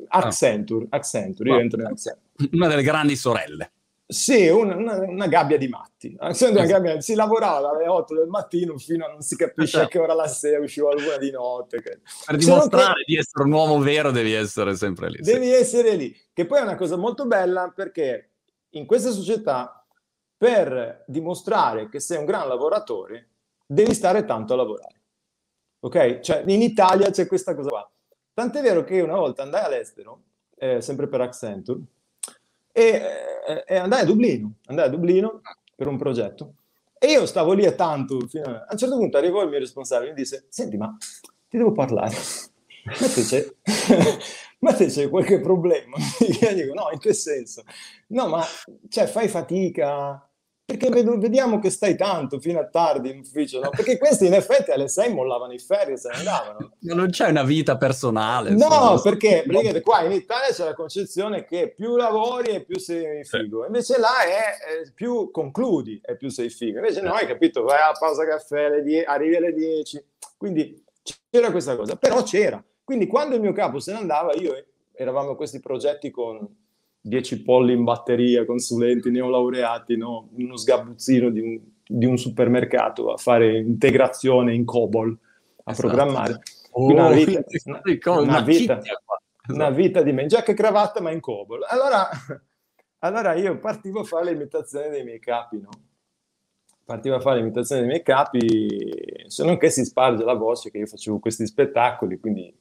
Accenture. 0.07 0.87
Accenture, 0.89 1.49
io 1.49 1.59
entro 1.59 1.81
in 1.81 1.87
Accenture. 1.87 2.49
Una 2.53 2.67
delle 2.67 2.83
grandi 2.83 3.15
sorelle. 3.15 3.71
Sì, 4.09 4.47
una, 4.47 4.73
una, 4.77 4.99
una, 5.01 5.27
gabbia 5.27 5.57
di 5.57 5.67
matti. 5.67 6.15
Una 6.17 6.65
gabbia, 6.65 7.01
si 7.01 7.13
lavorava 7.13 7.71
dalle 7.71 7.89
8 7.89 8.15
del 8.15 8.27
mattino 8.27 8.77
fino 8.77 9.05
a 9.05 9.09
non 9.09 9.21
si 9.21 9.35
capisce 9.35 9.81
a 9.81 9.87
che 9.89 9.99
ora 9.99 10.13
la 10.13 10.29
sera 10.29 10.61
usciva 10.61 10.93
l'una 10.93 11.17
di 11.17 11.29
notte. 11.29 11.81
Che... 11.81 11.99
Per 12.25 12.37
dimostrare 12.37 13.03
che... 13.03 13.03
di 13.05 13.17
essere 13.17 13.43
un 13.43 13.51
uomo 13.51 13.79
vero 13.79 14.11
devi 14.11 14.31
essere 14.31 14.77
sempre 14.77 15.09
lì. 15.09 15.17
Devi 15.19 15.47
sì. 15.47 15.51
essere 15.51 15.95
lì, 15.95 16.17
che 16.31 16.45
poi 16.45 16.59
è 16.59 16.61
una 16.61 16.75
cosa 16.75 16.95
molto 16.95 17.25
bella 17.25 17.69
perché 17.75 18.31
in 18.71 18.85
questa 18.85 19.11
società 19.11 19.85
per 20.37 21.03
dimostrare 21.05 21.89
che 21.89 21.99
sei 21.99 22.19
un 22.19 22.25
gran 22.25 22.47
lavoratore 22.47 23.31
devi 23.65 23.93
stare 23.93 24.23
tanto 24.23 24.53
a 24.53 24.55
lavorare. 24.55 25.01
Ok? 25.79 26.19
Cioè 26.21 26.43
in 26.47 26.61
Italia 26.61 27.09
c'è 27.09 27.27
questa 27.27 27.53
cosa 27.53 27.69
qua. 27.69 27.91
Tant'è 28.33 28.61
vero 28.61 28.85
che 28.85 29.01
una 29.01 29.17
volta 29.17 29.43
andai 29.43 29.65
all'estero, 29.65 30.21
eh, 30.55 30.79
sempre 30.79 31.09
per 31.09 31.19
Accenture, 31.19 31.81
e, 32.77 33.01
eh, 33.47 33.63
e 33.65 33.75
andai 33.75 34.01
a 34.01 34.05
Dublino, 34.05 34.57
andai 34.67 34.85
a 34.85 34.89
Dublino 34.89 35.41
per 35.75 35.87
un 35.87 35.97
progetto. 35.97 36.53
E 36.99 37.07
io 37.07 37.25
stavo 37.25 37.53
lì 37.53 37.65
a 37.65 37.71
tanto, 37.71 38.17
a... 38.17 38.49
a 38.49 38.67
un 38.69 38.77
certo 38.77 38.97
punto 38.97 39.17
arrivò 39.17 39.41
il 39.41 39.49
mio 39.49 39.57
responsabile 39.57 40.11
e 40.11 40.13
mi 40.13 40.19
disse, 40.19 40.45
senti 40.49 40.77
ma 40.77 40.95
ti 41.49 41.57
devo 41.57 41.71
parlare, 41.71 42.15
ma 42.85 43.07
te 43.07 43.23
c'è, 43.23 43.53
ma 44.59 44.73
te 44.73 44.85
c'è 44.85 45.09
qualche 45.09 45.39
problema? 45.39 45.97
Io 46.41 46.53
dico 46.53 46.73
no, 46.75 46.89
in 46.91 46.99
che 46.99 47.13
senso? 47.13 47.63
No, 48.09 48.27
ma 48.27 48.45
cioè, 48.89 49.07
fai 49.07 49.27
fatica, 49.27 50.26
perché 50.67 50.89
vediamo 50.89 51.59
che 51.59 51.69
stai 51.69 51.95
tanto 51.95 52.41
fino 52.41 52.59
a 52.59 52.65
tardi 52.67 53.09
in 53.09 53.19
ufficio, 53.19 53.61
no? 53.61 53.69
Perché 53.69 53.97
questi 53.97 54.25
in 54.25 54.33
effetti 54.33 54.71
alle 54.71 54.89
6 54.89 55.13
mollavano 55.13 55.53
i 55.53 55.59
ferri 55.59 55.93
e 55.93 55.97
se 55.97 56.09
ne 56.09 56.15
andavano. 56.15 56.73
Ma 56.81 56.93
non 56.93 57.09
c'è 57.09 57.29
una 57.29 57.43
vita 57.43 57.77
personale. 57.77 58.49
No, 58.49 58.99
perché, 59.01 59.45
perché 59.47 59.81
qua 59.81 60.03
in 60.03 60.11
Italia 60.11 60.51
c'è 60.51 60.65
la 60.65 60.73
concezione 60.73 61.45
che 61.45 61.71
più 61.73 61.95
lavori 61.95 62.51
e 62.51 62.65
più 62.65 62.77
sei 62.79 63.23
figo. 63.23 63.65
Invece 63.65 63.97
là 63.97 64.23
è, 64.25 64.81
è 64.81 64.91
più 64.93 65.31
concludi 65.31 66.01
e 66.03 66.17
più 66.17 66.27
sei 66.27 66.49
figo. 66.49 66.79
Invece 66.79 66.99
noi, 66.99 67.25
capito, 67.25 67.63
vai 67.63 67.79
a 67.79 67.93
pausa 67.97 68.25
caffè, 68.25 68.65
alle 68.65 68.83
die- 68.83 69.05
arrivi 69.05 69.37
alle 69.37 69.53
10. 69.53 70.03
Quindi 70.35 70.83
c'era 71.29 71.49
questa 71.49 71.77
cosa, 71.77 71.95
però 71.95 72.23
c'era. 72.23 72.61
Quindi 72.83 73.07
quando 73.07 73.35
il 73.35 73.41
mio 73.41 73.53
capo 73.53 73.79
se 73.79 73.93
ne 73.93 73.99
andava, 73.99 74.33
io 74.33 74.65
eravamo 74.91 75.37
questi 75.37 75.61
progetti 75.61 76.11
con 76.11 76.45
10 77.07 77.43
polli 77.43 77.73
in 77.73 77.83
batteria, 77.83 78.45
consulenti 78.45 79.09
neolaureati, 79.09 79.95
no? 79.95 80.29
uno 80.33 80.57
sgabuzzino 80.57 81.29
di 81.29 81.39
un, 81.39 81.59
di 81.85 82.05
un, 82.05 82.17
supermercato 82.17 83.11
a 83.11 83.17
fare 83.17 83.57
integrazione 83.57 84.53
in 84.53 84.65
COBOL, 84.65 85.17
a 85.63 85.71
esatto. 85.71 85.87
programmare. 85.87 86.41
Oh, 86.71 86.91
una 86.91 87.09
vita, 87.09 87.43
una, 87.65 87.81
una, 88.19 88.41
vita, 88.41 88.81
una 89.47 89.69
vita 89.69 90.01
di 90.01 90.11
me, 90.11 90.25
giacca 90.25 90.51
e 90.51 90.55
cravatta 90.55 91.01
ma 91.01 91.11
in 91.11 91.19
COBOL. 91.19 91.65
Allora, 91.67 92.09
allora 92.99 93.33
io 93.35 93.57
partivo 93.59 94.01
a 94.01 94.03
fare 94.03 94.31
l'imitazione 94.31 94.89
dei 94.89 95.03
miei 95.03 95.19
capi, 95.19 95.59
no? 95.59 95.69
Partivo 96.83 97.15
a 97.15 97.19
fare 97.19 97.39
l'imitazione 97.39 97.81
dei 97.81 97.89
miei 97.89 98.03
capi, 98.03 98.47
se 99.27 99.43
non 99.43 99.57
che 99.57 99.69
si 99.69 99.83
sparge 99.83 100.23
la 100.23 100.35
voce 100.35 100.71
che 100.71 100.77
io 100.77 100.85
facevo 100.85 101.19
questi 101.19 101.45
spettacoli, 101.45 102.17
quindi 102.17 102.53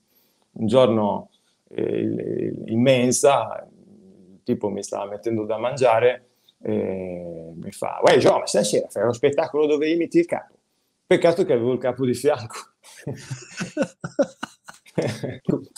un 0.53 0.67
giorno 0.67 1.31
eh, 1.69 2.53
in 2.67 2.81
mensa 2.81 3.69
tipo 4.47 4.69
mi 4.69 4.85
stava 4.85 5.07
mettendo 5.07 5.45
da 5.45 5.59
mangiare 5.59 6.29
e 6.63 7.53
mi 7.53 7.73
fa, 7.73 8.01
uè 8.01 8.17
Gio, 8.19 8.39
ma 8.39 8.47
stasera 8.47 8.87
fai 8.89 9.03
uno 9.03 9.13
spettacolo 9.13 9.67
dove 9.67 9.91
imiti 9.91 10.21
il 10.21 10.27
capo. 10.27 10.55
Peccato 11.05 11.45
che 11.45 11.53
avevo 11.53 11.73
il 11.73 11.81
capo 11.81 12.07
di 12.07 12.15
fianco. 12.15 12.57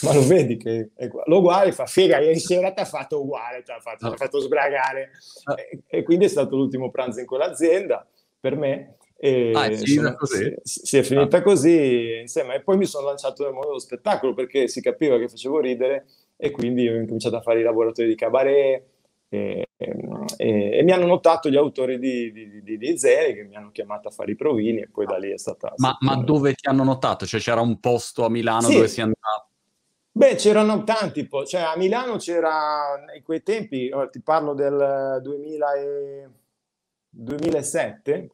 ma 0.02 0.14
lo 0.14 0.24
vedi 0.24 0.56
che 0.56 0.90
è 0.94 1.08
lo 1.24 1.40
guardi 1.40 1.72
fa 1.72 1.86
figa 1.86 2.20
ieri 2.20 2.38
sera 2.38 2.70
ti 2.70 2.80
ha 2.80 2.84
fatto 2.84 3.20
uguale 3.20 3.64
ti 3.64 3.72
ha 3.72 3.80
fatto, 3.80 4.06
ah. 4.06 4.16
fatto 4.16 4.38
sbragare 4.38 5.10
ah. 5.42 5.56
e, 5.58 5.80
e, 5.88 6.02
quindi 6.04 6.26
è 6.26 6.28
stato 6.28 6.54
l'ultimo 6.54 6.88
pranzo 6.92 7.18
in 7.18 7.26
quell'azienda 7.26 8.06
per 8.38 8.54
me 8.54 8.98
e 9.16 9.50
ah, 9.56 9.64
è 9.64 9.72
insomma, 9.72 10.16
si, 10.22 10.54
si, 10.62 10.98
è 10.98 11.02
finita 11.02 11.38
ah. 11.38 11.42
così 11.42 12.18
insieme 12.20 12.54
e 12.54 12.60
poi 12.60 12.76
mi 12.76 12.86
sono 12.86 13.08
lanciato 13.08 13.42
nel 13.42 13.50
mondo 13.50 13.66
dello 13.70 13.80
spettacolo 13.80 14.34
perché 14.34 14.68
si 14.68 14.80
capiva 14.80 15.18
che 15.18 15.28
facevo 15.28 15.58
ridere 15.58 16.06
e 16.40 16.50
quindi 16.52 16.88
ho 16.88 16.94
incominciato 16.94 17.36
a 17.36 17.40
fare 17.42 17.60
i 17.60 17.64
laboratori 17.64 18.08
di 18.08 18.14
cabaret 18.14 18.84
e, 19.28 19.66
e, 19.76 20.78
e 20.78 20.82
mi 20.84 20.92
hanno 20.92 21.06
notato 21.06 21.50
gli 21.50 21.56
autori 21.56 21.98
di, 21.98 22.30
di, 22.32 22.62
di, 22.62 22.78
di 22.78 22.98
Zeri 22.98 23.34
che 23.34 23.42
mi 23.42 23.56
hanno 23.56 23.72
chiamato 23.72 24.08
a 24.08 24.12
fare 24.12 24.30
i 24.30 24.36
provini 24.36 24.80
e 24.80 24.88
poi 24.88 25.04
da 25.04 25.18
lì 25.18 25.32
è 25.32 25.38
stata... 25.38 25.74
Ma, 25.76 25.96
ma 26.00 26.14
dove 26.16 26.54
ti 26.54 26.68
hanno 26.68 26.84
notato? 26.84 27.26
Cioè 27.26 27.40
c'era 27.40 27.60
un 27.60 27.80
posto 27.80 28.24
a 28.24 28.30
Milano 28.30 28.68
sì. 28.68 28.74
dove 28.74 28.88
si 28.88 29.00
andava? 29.00 29.48
Beh, 30.12 30.36
c'erano 30.36 30.84
tanti, 30.84 31.28
cioè 31.46 31.60
a 31.60 31.76
Milano 31.76 32.16
c'era 32.16 33.04
in 33.14 33.22
quei 33.22 33.42
tempi, 33.42 33.90
ti 34.10 34.22
parlo 34.22 34.54
del 34.54 35.20
2000 35.22 35.74
e... 35.74 36.28
2007, 37.10 38.30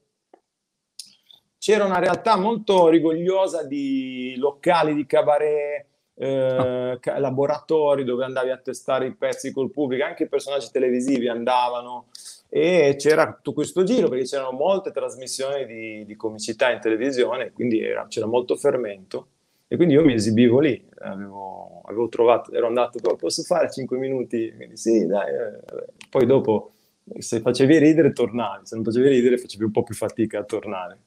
c'era 1.59 1.85
una 1.85 1.99
realtà 1.99 2.37
molto 2.37 2.89
rigogliosa 2.89 3.65
di 3.65 4.35
locali 4.37 4.95
di 4.95 5.07
cabaret, 5.07 5.87
eh, 6.17 6.99
laboratori 7.19 8.05
dove 8.05 8.25
andavi 8.25 8.51
a 8.51 8.57
testare 8.57 9.07
i 9.07 9.15
pezzi 9.15 9.51
col 9.51 9.71
pubblico, 9.71 10.05
anche 10.05 10.25
i 10.25 10.29
personaggi 10.29 10.71
televisivi 10.71 11.29
andavano 11.29 12.07
e 12.49 12.95
c'era 12.99 13.33
tutto 13.33 13.53
questo 13.53 13.83
giro 13.83 14.09
perché 14.09 14.25
c'erano 14.25 14.53
molte 14.53 14.93
trasmissioni 14.93 15.67
di, 15.67 16.05
di 16.05 16.17
comicità 16.17 16.71
in 16.71 16.81
televisione, 16.81 17.53
quindi 17.53 17.83
era, 17.83 18.07
c'era 18.09 18.27
molto 18.27 18.55
fermento 18.57 19.29
e 19.67 19.77
quindi 19.77 19.95
io 19.95 20.05
mi 20.05 20.13
esibivo 20.13 20.61
lì, 20.61 20.87
avevo, 20.99 21.81
avevo 21.85 22.09
trovato, 22.09 22.53
ero 22.53 22.69
andato, 22.69 23.17
posso 23.17 23.43
fare 23.43 23.71
5 23.71 23.97
minuti? 23.99 24.53
Quindi 24.55 24.77
sì, 24.77 25.07
dai, 25.07 25.29
eh. 25.31 25.85
poi 26.09 26.27
dopo 26.27 26.75
se 27.19 27.41
facevi 27.41 27.79
ridere 27.79 28.13
tornavi, 28.13 28.67
se 28.67 28.77
non 28.77 28.85
facevi 28.85 29.09
ridere 29.09 29.37
facevi 29.37 29.65
un 29.65 29.71
po' 29.73 29.83
più 29.83 29.95
fatica 29.95 30.39
a 30.39 30.45
tornare. 30.45 30.99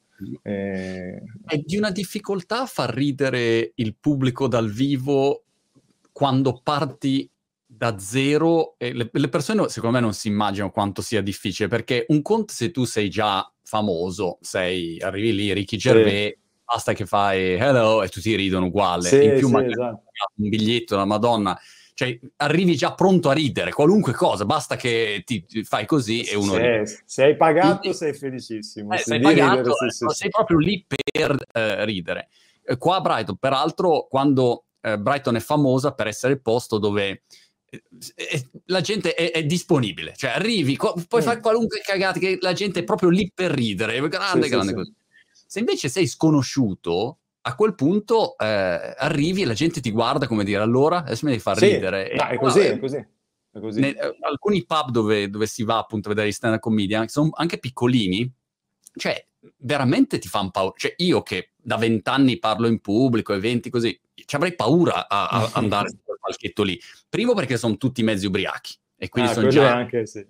Eh... 0.42 1.22
È 1.46 1.58
di 1.58 1.78
una 1.78 1.92
difficoltà 1.92 2.66
far 2.66 2.94
ridere 2.94 3.72
il 3.76 3.96
pubblico 4.00 4.48
dal 4.48 4.70
vivo 4.70 5.44
quando 6.12 6.62
parti 6.64 7.30
da 7.66 8.00
zero 8.00 8.76
e 8.78 8.94
le, 8.94 9.10
le, 9.12 9.30
persone 9.30 9.68
secondo 9.68 9.98
me 9.98 10.02
non 10.02 10.14
si 10.14 10.30
immaginano 10.30 10.72
quanto 10.72 11.02
sia 11.02 11.22
difficile 11.22 11.68
perché 11.68 12.06
un 12.08 12.22
conto 12.22 12.54
se 12.54 12.72
tu 12.72 12.86
sei 12.86 13.10
già 13.10 13.50
famoso, 13.64 14.38
sei, 14.42 15.00
arrivi 15.00 15.36
lì, 15.36 15.54
Ricky 15.54 15.78
Gervais, 15.78 16.30
sì. 16.30 16.38
basta 16.64 16.94
che 16.94 17.06
fai 17.06 17.54
hello 17.54 18.02
e 18.02 18.08
tutti 18.08 18.34
ridono 18.36 18.68
uguale, 18.68 19.10
sì, 19.10 19.24
in 19.26 19.34
più 19.38 19.48
sì, 19.48 19.54
magari 19.54 19.72
esatto. 19.74 20.04
un 20.38 20.50
biglietto 20.50 20.94
della 20.96 21.06
Madonna 21.06 21.60
cioè 21.98 22.16
arrivi 22.36 22.76
già 22.76 22.94
pronto 22.94 23.30
a 23.30 23.34
ridere, 23.34 23.72
qualunque 23.72 24.14
cosa, 24.14 24.46
basta 24.46 24.76
che 24.76 25.24
ti, 25.26 25.44
ti 25.48 25.64
fai 25.64 25.88
così 25.88 26.22
e 26.22 26.36
uno 26.36 26.54
se. 26.54 27.02
Se 27.04 27.24
hai 27.24 27.36
pagato 27.36 27.92
sei 27.92 28.14
felicissimo. 28.14 28.94
Eh, 28.94 29.00
sei 29.00 29.20
pagato, 29.20 29.56
ridere, 29.56 29.90
sì, 29.90 30.06
sì, 30.08 30.16
sei 30.16 30.30
proprio 30.30 30.60
lì 30.60 30.86
per 30.86 31.36
eh, 31.54 31.86
ridere. 31.86 32.30
Eh, 32.64 32.78
qua 32.78 32.98
a 32.98 33.02
Brighton, 33.02 33.38
peraltro, 33.38 34.06
quando 34.08 34.66
eh, 34.82 35.00
Brighton 35.00 35.38
è 35.38 35.40
famosa 35.40 35.92
per 35.94 36.06
essere 36.06 36.34
il 36.34 36.42
posto 36.42 36.78
dove 36.78 37.24
eh, 37.68 37.82
eh, 38.14 38.48
la 38.66 38.82
gente 38.82 39.16
è, 39.16 39.32
è, 39.32 39.44
disponibile, 39.44 40.14
cioè 40.16 40.30
arrivi, 40.30 40.76
co- 40.76 41.02
puoi 41.08 41.22
mm. 41.22 41.26
fare 41.26 41.40
qualunque 41.40 41.82
cagata, 41.84 42.20
che 42.20 42.38
la 42.40 42.54
gente 42.54 42.82
è 42.82 42.84
proprio 42.84 43.10
lì 43.10 43.32
per 43.34 43.50
ridere, 43.50 44.08
grande, 44.08 44.50
grande 44.50 44.76
così. 44.76 44.94
Se 45.32 45.58
invece 45.58 45.90
sei 45.90 46.06
sconosciuto, 46.06 47.18
a 47.48 47.56
quel 47.56 47.76
punto 47.76 48.38
eh, 48.38 48.46
arrivi 48.46 49.42
e 49.42 49.46
la 49.46 49.54
gente 49.54 49.80
ti 49.80 49.92
guarda 49.92 50.28
come 50.28 50.44
dire 50.44 50.62
allora 50.62 51.00
adesso 51.00 51.26
mi 51.26 51.32
devi 51.32 51.42
far 51.42 51.58
sì, 51.58 51.68
ridere. 51.68 52.14
No, 52.14 52.28
è 52.28 52.38
così, 52.38 52.60
è 52.60 52.80
così. 52.80 52.98
È 52.98 53.60
così. 53.60 53.80
Ne, 53.80 53.96
eh, 53.96 54.18
alcuni 54.22 54.66
pub 54.66 54.92
dove, 54.92 55.30
dove, 55.30 55.48
si 55.48 55.64
va 55.64 55.78
appunto 55.78 56.10
a 56.10 56.12
vedere 56.12 56.30
i 56.30 56.34
stand-up 56.34 56.60
comedian 56.60 57.08
sono 57.08 57.30
anche 57.34 57.58
piccolini, 57.58 58.30
cioè 58.96 59.26
veramente 59.60 60.20
ti 60.20 60.28
fanno 60.28 60.52
paura. 60.52 60.74
Cioè 60.76 60.94
io 60.98 61.22
che 61.22 61.52
da 61.56 61.78
vent'anni 61.78 62.38
parlo 62.38 62.68
in 62.68 62.80
pubblico, 62.82 63.34
eventi 63.34 63.70
così, 63.70 63.98
ci 64.14 64.36
avrei 64.36 64.54
paura 64.54 65.08
a, 65.08 65.28
a 65.30 65.50
andare 65.56 65.90
sul 65.90 66.18
palchetto 66.20 66.64
lì. 66.64 66.78
Primo 67.08 67.34
perché 67.34 67.56
sono 67.56 67.78
tutti 67.78 68.04
mezzi 68.04 68.26
ubriachi 68.26 68.76
e 69.00 69.10
quindi 69.10 69.30
ah, 69.30 69.34
sono 69.34 69.48
già... 69.50 69.76
Anche, 69.76 70.08
sì. 70.08 70.26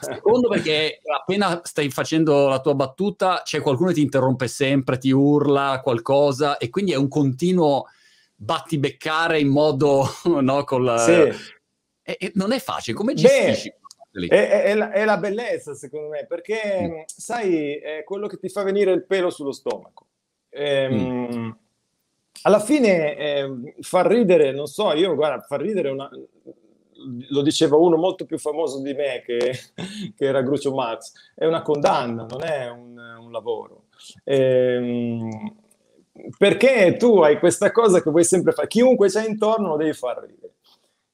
Secondo 0.00 0.48
perché 0.48 1.00
appena 1.10 1.60
stai 1.64 1.88
facendo 1.90 2.48
la 2.48 2.60
tua 2.60 2.74
battuta 2.74 3.40
c'è 3.42 3.60
qualcuno 3.60 3.88
che 3.88 3.94
ti 3.94 4.02
interrompe 4.02 4.46
sempre, 4.46 4.98
ti 4.98 5.10
urla 5.10 5.80
qualcosa 5.82 6.58
e 6.58 6.68
quindi 6.68 6.92
è 6.92 6.96
un 6.96 7.08
continuo 7.08 7.86
battibeccare 8.34 9.40
in 9.40 9.48
modo, 9.48 10.04
no, 10.40 10.64
col... 10.64 10.98
Sì. 10.98 11.58
E, 12.02 12.16
e 12.18 12.32
non 12.34 12.52
è 12.52 12.58
facile, 12.58 12.96
come 12.96 13.14
gestisci? 13.14 13.72
Beh, 14.10 14.26
è, 14.26 14.64
è, 14.64 14.74
la, 14.74 14.90
è, 14.90 15.04
la, 15.04 15.16
bellezza 15.16 15.74
secondo 15.74 16.08
me, 16.08 16.26
perché 16.26 16.80
mm. 16.82 17.00
sai, 17.06 17.76
è 17.76 18.02
quello 18.04 18.26
che 18.26 18.38
ti 18.38 18.48
fa 18.48 18.64
venire 18.64 18.92
il 18.92 19.06
pelo 19.06 19.30
sullo 19.30 19.52
stomaco. 19.52 20.06
Ehm, 20.50 21.28
mm. 21.32 21.50
Alla 22.42 22.60
fine 22.60 23.16
eh, 23.16 23.74
far 23.80 24.06
ridere, 24.06 24.52
non 24.52 24.66
so, 24.66 24.92
io 24.92 25.14
guarda, 25.14 25.42
far 25.42 25.60
ridere 25.60 25.90
una, 25.90 26.10
lo 27.28 27.42
diceva 27.42 27.76
uno 27.76 27.96
molto 27.96 28.24
più 28.24 28.38
famoso 28.38 28.80
di 28.80 28.94
me 28.94 29.22
che, 29.24 29.58
che 30.16 30.24
era 30.24 30.42
Groucho 30.42 30.74
Marx, 30.74 31.12
è 31.34 31.46
una 31.46 31.62
condanna, 31.62 32.26
non 32.28 32.42
è 32.42 32.68
un, 32.68 32.96
un 33.20 33.30
lavoro. 33.30 33.84
Ehm, 34.24 35.54
perché 36.36 36.96
tu 36.98 37.18
hai 37.20 37.38
questa 37.38 37.70
cosa 37.70 38.02
che 38.02 38.10
vuoi 38.10 38.24
sempre 38.24 38.52
fare, 38.52 38.68
chiunque 38.68 39.08
c'è 39.08 39.26
intorno 39.26 39.68
lo 39.68 39.76
devi 39.76 39.92
far 39.92 40.20
ridere. 40.20 40.54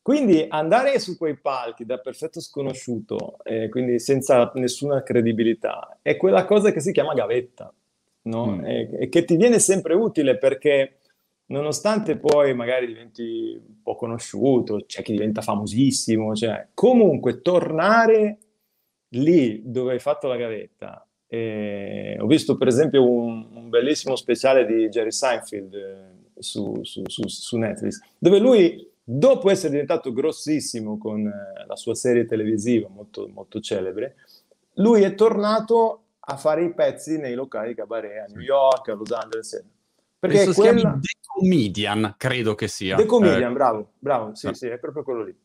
Quindi 0.07 0.46
andare 0.49 1.01
su 1.01 1.16
quei 1.16 1.37
palchi 1.37 1.85
da 1.85 1.99
perfetto 1.99 2.40
sconosciuto, 2.40 3.38
eh, 3.42 3.68
quindi 3.68 3.99
senza 3.99 4.53
nessuna 4.55 5.03
credibilità, 5.03 5.99
è 6.01 6.16
quella 6.16 6.44
cosa 6.44 6.70
che 6.70 6.79
si 6.79 6.92
chiama 6.92 7.12
gavetta, 7.12 7.72
no? 8.22 8.46
Mm. 8.46 8.64
E, 8.64 8.88
e, 9.01 9.09
che 9.09 9.25
ti 9.25 9.35
viene 9.35 9.59
sempre 9.59 9.94
utile 9.94 10.38
perché 10.38 10.99
nonostante 11.46 12.16
poi 12.16 12.54
magari 12.54 12.87
diventi 12.87 13.61
un 13.61 13.82
po' 13.82 13.96
conosciuto, 13.96 14.85
c'è 14.87 15.02
chi 15.02 15.12
diventa 15.12 15.42
famosissimo, 15.42 16.35
cioè 16.35 16.68
comunque 16.74 17.40
tornare 17.40 18.38
lì 19.11 19.62
dove 19.64 19.92
hai 19.92 19.98
fatto 19.98 20.26
la 20.26 20.37
gavetta. 20.37 21.06
Eh, 21.28 22.16
ho 22.20 22.26
visto 22.26 22.56
per 22.56 22.68
esempio 22.68 23.09
un, 23.09 23.48
un, 23.52 23.68
bellissimo 23.68 24.14
speciale 24.14 24.64
di 24.64 24.88
Jerry 24.88 25.11
Seinfeld 25.11 25.74
eh, 25.74 26.40
su, 26.40 26.82
su, 26.82 27.02
su, 27.06 27.26
su 27.26 27.56
Netflix, 27.56 28.00
dove 28.16 28.38
lui 28.38 28.88
dopo 29.02 29.50
essere 29.50 29.70
diventato 29.70 30.12
grossissimo 30.12 30.98
con 30.98 31.26
eh, 31.26 31.66
la 31.66 31.76
sua 31.76 31.94
serie 31.94 32.26
televisiva 32.26 32.88
molto, 32.88 33.28
molto 33.32 33.61
celebre, 33.61 34.16
lui 34.74 35.02
è 35.02 35.14
tornato 35.14 36.02
a 36.28 36.37
fare 36.37 36.64
i 36.64 36.74
pezzi 36.74 37.18
nei 37.18 37.35
locali 37.35 37.74
cabaret 37.74 38.28
a 38.28 38.32
New 38.32 38.42
York, 38.42 38.88
a 38.88 38.94
Los 38.94 39.11
Angeles. 39.12 39.64
Perché 40.18 40.44
Penso 40.44 40.61
quella... 40.61 40.98
The 41.00 41.11
Comedian, 41.20 42.14
credo 42.16 42.55
che 42.55 42.68
sia. 42.68 42.96
The 42.96 43.07
Comedian, 43.07 43.50
eh. 43.50 43.55
bravo, 43.55 43.92
bravo, 43.98 44.35
sì, 44.35 44.46
ah. 44.48 44.55
sì, 44.55 44.66
è 44.66 44.79
proprio 44.79 45.02
quello 45.02 45.24
lì. 45.24 45.37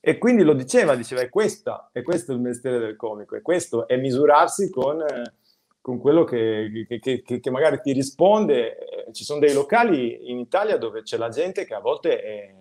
E 0.00 0.18
quindi 0.18 0.44
lo 0.44 0.54
diceva, 0.54 0.94
diceva, 0.94 1.20
è, 1.20 1.28
questa, 1.28 1.90
è 1.92 2.02
questo 2.02 2.32
il 2.32 2.40
mestiere 2.40 2.78
del 2.78 2.96
comico, 2.96 3.36
è 3.36 3.42
questo, 3.42 3.86
è 3.88 3.96
misurarsi 3.96 4.70
con, 4.70 5.00
eh, 5.00 5.34
con 5.80 5.98
quello 5.98 6.24
che, 6.24 6.86
che, 7.00 7.22
che, 7.22 7.40
che, 7.40 7.50
magari 7.50 7.80
ti 7.82 7.92
risponde. 7.92 8.78
Eh, 8.78 9.12
ci 9.12 9.24
sono 9.24 9.40
dei 9.40 9.52
locali 9.52 10.30
in 10.30 10.38
Italia 10.38 10.78
dove 10.78 11.02
c'è 11.02 11.16
la 11.16 11.28
gente 11.28 11.64
che 11.64 11.74
a 11.74 11.80
volte 11.80 12.22
è 12.22 12.54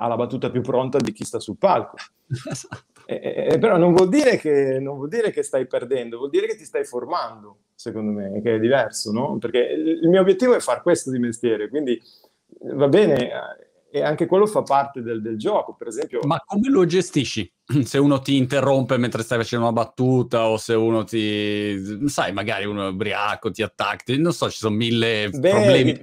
ha 0.00 0.06
la 0.06 0.16
battuta 0.16 0.50
più 0.50 0.60
pronta 0.60 0.98
di 0.98 1.12
chi 1.12 1.24
sta 1.24 1.38
sul 1.38 1.58
palco. 1.58 1.96
Esatto. 2.50 2.84
E, 3.06 3.48
e, 3.52 3.58
però 3.58 3.78
non 3.78 3.94
vuol, 3.94 4.10
che, 4.10 4.78
non 4.78 4.96
vuol, 4.96 5.08
dire 5.08 5.30
che, 5.30 5.42
stai 5.42 5.66
perdendo, 5.66 6.18
vuol 6.18 6.28
dire 6.28 6.46
che 6.46 6.56
ti 6.56 6.66
stai 6.66 6.84
formando, 6.84 7.60
secondo 7.78 8.10
me, 8.10 8.40
che 8.42 8.56
è 8.56 8.58
diverso, 8.58 9.12
no? 9.12 9.38
Perché 9.38 9.58
il 9.58 10.08
mio 10.08 10.20
obiettivo 10.20 10.56
è 10.56 10.58
fare 10.58 10.82
questo 10.82 11.12
di 11.12 11.20
mestiere, 11.20 11.68
quindi 11.68 12.00
va 12.74 12.88
bene, 12.88 13.30
e 13.88 14.02
anche 14.02 14.26
quello 14.26 14.46
fa 14.46 14.62
parte 14.62 15.00
del, 15.00 15.22
del, 15.22 15.38
gioco, 15.38 15.74
per 15.74 15.86
esempio. 15.86 16.20
Ma 16.24 16.42
come 16.44 16.70
lo 16.70 16.84
gestisci? 16.84 17.48
Se 17.84 17.98
uno 17.98 18.20
ti 18.20 18.36
interrompe 18.36 18.96
mentre 18.96 19.22
stai 19.22 19.38
facendo 19.38 19.66
una 19.66 19.74
battuta 19.74 20.48
o 20.48 20.56
se 20.56 20.74
uno 20.74 21.04
ti, 21.04 22.08
sai, 22.08 22.32
magari 22.32 22.64
uno 22.64 22.86
è 22.86 22.90
ubriaco, 22.90 23.52
ti 23.52 23.62
attacca, 23.62 24.12
non 24.16 24.32
so, 24.32 24.50
ci 24.50 24.58
sono 24.58 24.74
mille 24.74 25.28
Beh, 25.30 25.50
problemi 25.50 25.98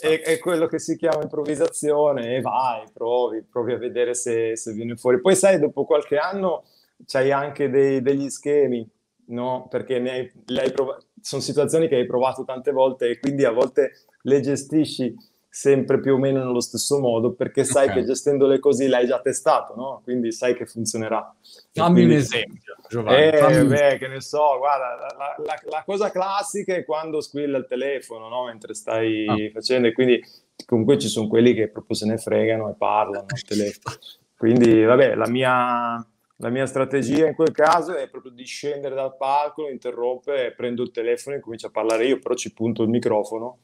è, 0.00 0.20
è, 0.20 0.38
quello 0.38 0.66
che 0.66 0.78
si 0.78 0.96
chiama 0.96 1.22
improvvisazione 1.22 2.36
e 2.36 2.40
vai, 2.40 2.84
provi, 2.92 3.42
provi 3.42 3.72
a 3.72 3.78
vedere 3.78 4.14
se, 4.14 4.56
se 4.56 4.72
viene 4.72 4.94
fuori. 4.94 5.20
Poi 5.20 5.34
sai, 5.34 5.58
dopo 5.58 5.84
qualche 5.84 6.18
anno 6.18 6.64
c'hai 7.04 7.32
anche 7.32 7.68
dei, 7.68 8.00
degli 8.00 8.28
schemi, 8.30 8.88
no? 9.26 9.66
Perché 9.70 9.98
ne 9.98 10.10
hai, 10.10 10.32
hai 10.58 10.72
prov- 10.72 11.04
sono 11.20 11.42
situazioni 11.42 11.88
che 11.88 11.96
hai 11.96 12.06
provato 12.06 12.44
tante 12.44 12.72
volte 12.72 13.08
e 13.08 13.18
quindi 13.18 13.44
a 13.44 13.50
volte 13.50 13.92
le 14.22 14.40
gestisci 14.40 15.14
sempre 15.56 16.00
più 16.00 16.12
o 16.12 16.18
meno 16.18 16.44
nello 16.44 16.60
stesso 16.60 16.98
modo 16.98 17.32
perché 17.32 17.64
sai 17.64 17.84
okay. 17.84 18.00
che 18.00 18.04
gestendole 18.04 18.58
così 18.58 18.88
l'hai 18.88 19.06
già 19.06 19.22
testato, 19.22 19.74
no? 19.74 20.02
Quindi 20.04 20.30
sai 20.30 20.54
che 20.54 20.66
funzionerà. 20.66 21.34
Fammi 21.72 21.94
quindi... 21.94 22.12
un 22.12 22.20
esempio, 22.20 22.76
Giovanni. 22.86 23.22
Eh, 23.22 23.64
beh, 23.64 23.96
che 23.96 24.06
ne 24.06 24.20
so, 24.20 24.58
guarda, 24.58 24.96
la, 25.16 25.34
la, 25.42 25.60
la, 25.64 25.82
cosa 25.86 26.10
classica 26.10 26.74
è 26.74 26.84
quando 26.84 27.22
squilla 27.22 27.56
il 27.56 27.64
telefono, 27.66 28.28
no? 28.28 28.44
Mentre 28.44 28.74
stai 28.74 29.26
ah. 29.26 29.50
facendo 29.50 29.88
e 29.88 29.94
quindi 29.94 30.22
comunque 30.66 30.98
ci 30.98 31.08
sono 31.08 31.26
quelli 31.26 31.54
che 31.54 31.68
proprio 31.68 31.96
se 31.96 32.04
ne 32.04 32.18
fregano 32.18 32.68
e 32.68 32.74
parlano 32.76 33.24
al 33.26 33.40
telefono. 33.48 33.96
Quindi, 34.36 34.82
vabbè, 34.84 35.14
la 35.14 35.28
mia, 35.28 36.06
la 36.36 36.50
mia 36.50 36.66
strategia 36.66 37.26
in 37.26 37.34
quel 37.34 37.52
caso 37.52 37.94
è 37.94 38.08
proprio 38.08 38.32
di 38.32 38.44
scendere 38.44 38.94
dal 38.94 39.16
palco, 39.16 39.68
interrompe, 39.68 40.52
prendo 40.56 40.82
il 40.82 40.90
telefono 40.90 41.36
e 41.36 41.40
comincio 41.40 41.68
a 41.68 41.70
parlare 41.70 42.06
io, 42.06 42.18
però 42.18 42.34
ci 42.34 42.52
punto 42.52 42.82
il 42.82 42.90
microfono 42.90 43.58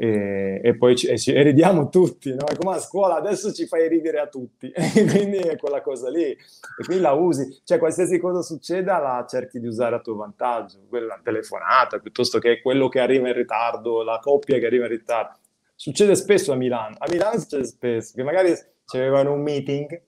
e, 0.00 0.60
e 0.62 0.76
poi 0.76 0.94
ci, 0.94 1.08
e 1.08 1.18
ci, 1.18 1.32
e 1.32 1.42
ridiamo 1.42 1.88
tutti, 1.88 2.32
no? 2.32 2.44
È 2.46 2.54
come 2.54 2.76
a 2.76 2.78
scuola, 2.78 3.16
adesso 3.16 3.52
ci 3.52 3.66
fai 3.66 3.88
ridere 3.88 4.20
a 4.20 4.28
tutti, 4.28 4.70
quindi 5.10 5.38
è 5.38 5.56
quella 5.56 5.80
cosa 5.80 6.08
lì, 6.08 6.22
e 6.22 6.38
quindi 6.84 7.02
la 7.02 7.12
usi, 7.12 7.62
cioè 7.64 7.78
qualsiasi 7.78 8.20
cosa 8.20 8.40
succeda 8.42 8.98
la 8.98 9.26
cerchi 9.28 9.58
di 9.58 9.66
usare 9.66 9.96
a 9.96 10.00
tuo 10.00 10.14
vantaggio, 10.14 10.78
quella 10.88 11.18
telefonata, 11.20 11.98
piuttosto 11.98 12.38
che 12.38 12.60
quello 12.62 12.88
che 12.88 13.00
arriva 13.00 13.26
in 13.26 13.34
ritardo, 13.34 14.04
la 14.04 14.20
coppia 14.22 14.58
che 14.58 14.66
arriva 14.66 14.84
in 14.84 14.92
ritardo. 14.92 15.38
Succede 15.74 16.14
spesso 16.14 16.52
a 16.52 16.56
Milano, 16.56 16.94
a 16.98 17.06
Milano 17.10 17.38
succede 17.40 17.64
spesso, 17.64 18.12
che 18.14 18.22
magari 18.22 18.52
c'avevano 18.84 19.32
un 19.32 19.42
meeting 19.42 20.00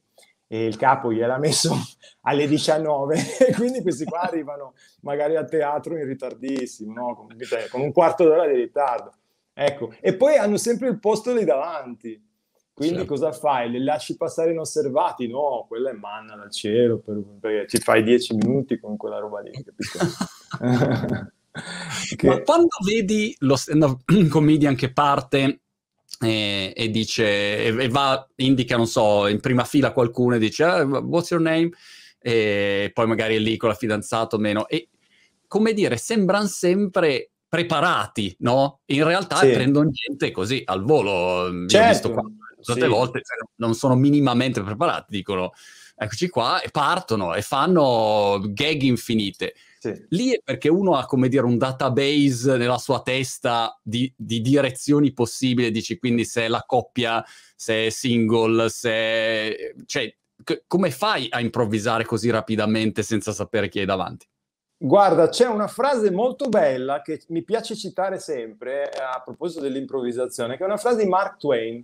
e 0.53 0.65
il 0.67 0.77
capo 0.77 1.13
gliel'ha 1.13 1.39
messo 1.39 1.75
alle 2.23 2.49
19 2.49 3.17
e 3.39 3.55
quindi 3.55 3.83
questi 3.83 4.05
qua 4.05 4.23
arrivano 4.23 4.75
magari 5.03 5.37
a 5.37 5.45
teatro 5.45 5.97
in 5.97 6.05
ritardissimo, 6.05 6.93
no? 6.93 7.15
con, 7.15 7.29
con 7.71 7.81
un 7.81 7.93
quarto 7.93 8.25
d'ora 8.25 8.47
di 8.49 8.55
ritardo 8.55 9.13
Ecco, 9.63 9.93
e 10.01 10.17
poi 10.17 10.37
hanno 10.37 10.57
sempre 10.57 10.89
il 10.89 10.99
posto 10.99 11.35
lì 11.35 11.45
davanti. 11.45 12.19
Quindi 12.73 13.01
certo. 13.01 13.13
cosa 13.13 13.31
fai? 13.33 13.71
Le 13.71 13.81
lasci 13.81 14.17
passare 14.17 14.53
inosservati? 14.53 15.29
No, 15.29 15.67
quella 15.69 15.91
è 15.91 15.93
manna 15.93 16.35
dal 16.35 16.51
cielo, 16.51 16.97
per, 16.99 17.23
perché 17.39 17.67
ci 17.69 17.77
fai 17.77 18.03
dieci 18.03 18.35
minuti 18.35 18.81
con 18.81 18.97
quella 18.97 19.19
roba 19.19 19.41
lì, 19.41 19.51
che... 22.17 22.27
Ma 22.27 22.41
quando 22.41 22.69
vedi 22.87 23.37
lo 23.41 23.57
stand-up 23.57 24.01
comedian 24.31 24.75
che 24.77 24.95
parte 24.95 25.61
e, 26.21 26.73
e 26.77 26.91
dice, 26.91 27.25
e, 27.25 27.85
e, 27.85 27.89
va, 27.89 28.27
indica, 28.37 28.77
non 28.77 28.87
so, 28.87 29.27
in 29.27 29.41
prima 29.41 29.65
fila 29.65 29.93
qualcuno 29.93 30.35
e 30.35 30.39
dice, 30.39 30.65
ah, 30.65 30.85
what's 30.85 31.31
your 31.31 31.43
name? 31.43 31.71
E 32.21 32.91
poi 32.93 33.07
magari 33.07 33.37
è 33.37 33.39
lì 33.39 33.57
con 33.57 33.71
la 33.71 33.75
fidanzata 33.75 34.37
o 34.37 34.39
meno. 34.39 34.69
E 34.69 34.89
come 35.47 35.73
dire, 35.73 35.97
sembrano 35.97 36.47
sempre 36.47 37.31
preparati, 37.49 38.35
no? 38.41 38.81
In 38.87 39.05
realtà 39.05 39.37
sì. 39.37 39.51
prendono 39.51 39.91
gente 39.91 40.31
così 40.31 40.63
al 40.65 40.85
volo. 40.85 41.67
Certo. 41.67 42.13
Qua 42.13 42.23
tante 42.63 42.83
sì. 42.83 42.89
volte 42.89 43.23
cioè, 43.23 43.49
non 43.57 43.75
sono 43.75 43.95
minimamente 43.95 44.63
preparati, 44.63 45.07
dicono 45.09 45.53
eccoci 45.97 46.29
qua 46.29 46.61
e 46.61 46.71
partono 46.71 47.35
e 47.35 47.43
fanno 47.43 48.41
gag 48.43 48.83
infinite. 48.83 49.55
Sì. 49.81 50.07
Lì 50.11 50.33
è 50.33 50.41
perché 50.45 50.69
uno 50.69 50.95
ha, 50.97 51.07
come 51.07 51.29
dire, 51.29 51.47
un 51.47 51.57
database 51.57 52.59
nella 52.59 52.77
sua 52.77 53.01
testa 53.01 53.81
di, 53.83 54.13
di 54.15 54.43
direzioni 54.43 55.15
possibili, 55.15 55.71
dici 55.71 55.99
quindi 55.99 56.27
se 56.27 56.43
è 56.43 56.49
la 56.49 56.63
coppia, 56.67 57.25
se 57.57 57.87
è 57.87 57.91
single, 57.91 58.69
se... 58.69 59.75
Cioè, 59.87 60.15
c- 60.45 60.65
come 60.67 60.91
fai 60.91 61.29
a 61.31 61.41
improvvisare 61.41 62.05
così 62.05 62.29
rapidamente 62.29 63.03
senza 63.03 63.33
sapere 63.33 63.71
chi 63.71 63.79
hai 63.79 63.87
davanti? 63.87 64.29
Guarda, 64.77 65.31
c'è 65.31 65.47
una 65.47 65.67
frase 65.67 66.11
molto 66.11 66.51
bella 66.51 67.01
che 67.01 67.23
mi 67.29 67.43
piace 67.43 67.75
citare 67.75 68.19
sempre 68.19 68.93
eh, 68.93 68.99
a 69.01 69.23
proposito 69.25 69.63
dell'improvvisazione, 69.63 70.59
che 70.59 70.63
è 70.63 70.67
una 70.67 70.77
frase 70.77 71.05
di 71.05 71.09
Mark 71.09 71.39
Twain, 71.39 71.83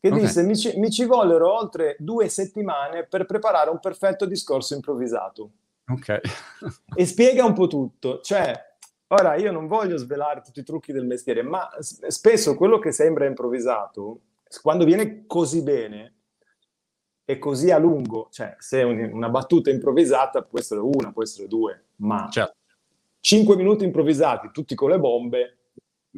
che 0.00 0.08
okay. 0.08 0.20
disse 0.20 0.42
mi 0.42 0.56
ci, 0.56 0.72
mi 0.78 0.90
ci, 0.90 1.04
vollero 1.04 1.54
oltre 1.54 1.96
due 1.98 2.28
settimane 2.28 3.04
per 3.04 3.26
preparare 3.26 3.68
un 3.68 3.78
perfetto 3.78 4.24
discorso 4.24 4.74
improvvisato. 4.74 5.50
Ok. 5.88 6.20
e 6.94 7.06
spiega 7.06 7.44
un 7.44 7.52
po' 7.52 7.66
tutto. 7.66 8.20
Cioè, 8.20 8.52
ora 9.08 9.36
io 9.36 9.52
non 9.52 9.66
voglio 9.66 9.96
svelare 9.96 10.40
tutti 10.40 10.60
i 10.60 10.64
trucchi 10.64 10.92
del 10.92 11.06
mestiere, 11.06 11.42
ma 11.42 11.68
spesso 11.80 12.54
quello 12.54 12.78
che 12.78 12.92
sembra 12.92 13.26
improvvisato, 13.26 14.20
quando 14.62 14.84
viene 14.84 15.24
così 15.26 15.62
bene, 15.62 16.16
e 17.28 17.38
così 17.38 17.72
a 17.72 17.78
lungo, 17.78 18.28
cioè 18.30 18.54
se 18.58 18.84
un, 18.84 19.00
una 19.12 19.28
battuta 19.28 19.68
improvvisata 19.68 20.42
può 20.42 20.60
essere 20.60 20.78
una, 20.78 21.12
può 21.12 21.24
essere 21.24 21.48
due, 21.48 21.86
ma 21.96 22.28
certo. 22.30 22.54
5 23.18 23.56
minuti 23.56 23.84
improvvisati, 23.84 24.50
tutti 24.52 24.76
con 24.76 24.90
le 24.90 25.00
bombe, 25.00 25.56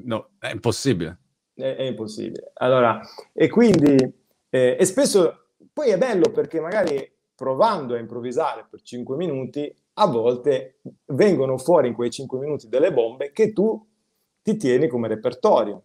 no, 0.05 0.33
è 0.39 0.51
impossibile. 0.51 1.19
È, 1.55 1.77
è 1.77 1.83
impossibile. 1.85 2.51
Allora, 2.57 3.01
e 3.33 3.49
quindi, 3.49 3.97
eh, 4.51 4.77
e 4.79 4.85
spesso, 4.85 5.53
poi 5.73 5.89
è 5.89 5.97
bello 5.97 6.31
perché 6.31 6.61
magari 6.61 7.11
provando 7.39 7.95
a 7.95 8.01
improvvisare 8.01 8.67
per 8.69 8.83
5 8.83 9.17
minuti, 9.17 9.73
a 9.95 10.07
volte 10.09 10.81
vengono 11.07 11.57
fuori 11.57 11.87
in 11.87 11.95
quei 11.95 12.11
5 12.11 12.37
minuti 12.37 12.69
delle 12.69 12.93
bombe 12.93 13.31
che 13.31 13.53
tu 13.53 13.81
ti 14.43 14.57
tieni 14.57 14.89
come 14.89 15.07
repertorio, 15.07 15.83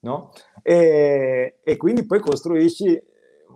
no? 0.00 0.30
E, 0.60 1.60
e 1.64 1.76
quindi 1.78 2.04
poi 2.04 2.20
costruisci 2.20 3.02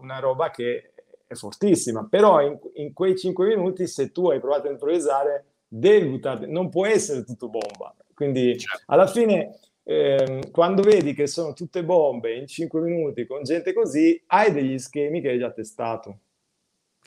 una 0.00 0.20
roba 0.20 0.50
che 0.50 0.92
è 1.26 1.34
fortissima, 1.34 2.06
però 2.08 2.40
in, 2.40 2.58
in, 2.76 2.94
quei 2.94 3.14
5 3.14 3.46
minuti 3.46 3.86
se 3.86 4.10
tu 4.10 4.30
hai 4.30 4.40
provato 4.40 4.68
a 4.68 4.70
improvvisare 4.70 5.44
devi 5.68 6.08
buttare, 6.08 6.46
non 6.46 6.70
può 6.70 6.86
essere 6.86 7.24
tutto 7.24 7.50
bomba. 7.50 7.94
Quindi 8.14 8.58
certo. 8.58 8.84
alla 8.86 9.06
fine 9.06 9.58
ehm, 9.82 10.50
quando 10.50 10.80
vedi 10.80 11.12
che 11.12 11.26
sono 11.26 11.52
tutte 11.52 11.84
bombe 11.84 12.34
in 12.34 12.46
5 12.46 12.80
minuti 12.80 13.26
con 13.26 13.42
gente 13.42 13.74
così, 13.74 14.18
hai 14.28 14.50
degli 14.50 14.78
schemi 14.78 15.20
che 15.20 15.28
hai 15.28 15.38
già 15.38 15.50
testato. 15.50 16.20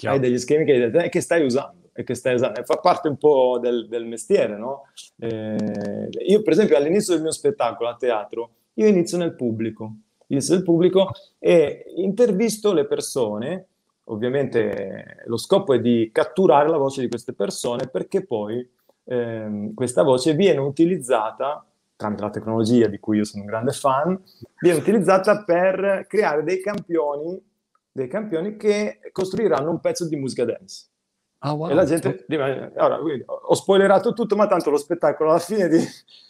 Chiaro. 0.01 0.15
Hai 0.15 0.21
degli 0.21 0.39
schemi 0.39 0.65
che, 0.65 0.91
hai, 0.91 1.09
che 1.09 1.21
stai 1.21 1.45
usando 1.45 1.89
e 1.93 2.03
che 2.03 2.15
stai 2.15 2.33
usando. 2.33 2.59
E 2.59 2.63
fa 2.63 2.77
parte 2.77 3.07
un 3.07 3.17
po' 3.17 3.59
del, 3.61 3.87
del 3.87 4.07
mestiere, 4.07 4.57
no? 4.57 4.87
Eh, 5.19 6.09
io 6.27 6.41
per 6.41 6.53
esempio 6.53 6.75
all'inizio 6.75 7.13
del 7.13 7.21
mio 7.21 7.31
spettacolo 7.31 7.87
a 7.87 7.95
teatro 7.95 8.49
io 8.75 8.87
inizio 8.87 9.19
nel 9.19 9.35
pubblico, 9.35 9.93
inizio 10.27 10.55
nel 10.55 10.63
pubblico 10.63 11.11
e 11.37 11.85
intervisto 11.97 12.73
le 12.73 12.87
persone, 12.87 13.67
ovviamente 14.05 15.21
lo 15.25 15.37
scopo 15.37 15.73
è 15.73 15.79
di 15.79 16.09
catturare 16.11 16.67
la 16.67 16.77
voce 16.77 17.01
di 17.01 17.07
queste 17.07 17.33
persone 17.33 17.87
perché 17.87 18.25
poi 18.25 18.67
ehm, 19.03 19.75
questa 19.75 20.01
voce 20.01 20.33
viene 20.33 20.61
utilizzata 20.61 21.63
tramite 21.95 22.23
la 22.23 22.29
tecnologia 22.31 22.87
di 22.87 22.97
cui 22.97 23.17
io 23.17 23.25
sono 23.25 23.43
un 23.43 23.49
grande 23.49 23.73
fan, 23.73 24.19
viene 24.61 24.79
utilizzata 24.79 25.43
per 25.43 26.05
creare 26.07 26.43
dei 26.43 26.59
campioni, 26.59 27.39
dei 27.91 28.07
campioni 28.07 28.55
che 28.55 28.99
costruiranno 29.11 29.69
un 29.69 29.79
pezzo 29.79 30.07
di 30.07 30.15
musica 30.15 30.45
dance. 30.45 30.87
Ah, 31.39 31.53
wow. 31.53 31.69
E 31.69 31.73
la 31.73 31.85
gente... 31.85 32.25
Ora, 32.77 32.99
ho 32.99 33.53
spoilerato 33.55 34.13
tutto, 34.13 34.35
ma 34.35 34.47
tanto 34.47 34.69
lo 34.69 34.77
spettacolo 34.77 35.31
alla 35.31 35.39
fine 35.39 35.67
di, 35.67 35.83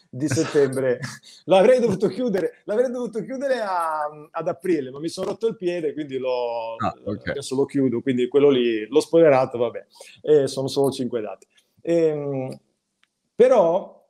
di 0.10 0.28
settembre 0.30 1.00
l'avrei 1.46 1.80
dovuto 1.80 2.08
chiudere, 2.08 2.62
l'avrei 2.66 2.92
dovuto 2.92 3.22
chiudere 3.24 3.62
a, 3.62 4.10
ad 4.30 4.48
aprile, 4.48 4.92
ma 4.92 5.00
mi 5.00 5.08
sono 5.10 5.28
rotto 5.28 5.48
il 5.48 5.56
piede, 5.56 5.94
quindi 5.94 6.18
lo, 6.18 6.76
ah, 6.76 6.94
okay. 7.04 7.32
adesso 7.32 7.56
lo 7.56 7.66
chiudo, 7.66 8.02
quindi 8.02 8.28
quello 8.28 8.50
lì 8.50 8.86
l'ho 8.88 9.00
spoilerato, 9.00 9.58
vabbè, 9.58 9.86
e 10.22 10.48
sono 10.48 10.68
solo 10.68 10.92
cinque 10.92 11.22
date. 11.22 11.48
E, 11.82 11.96
ehm, 11.96 12.60
però 13.36 14.06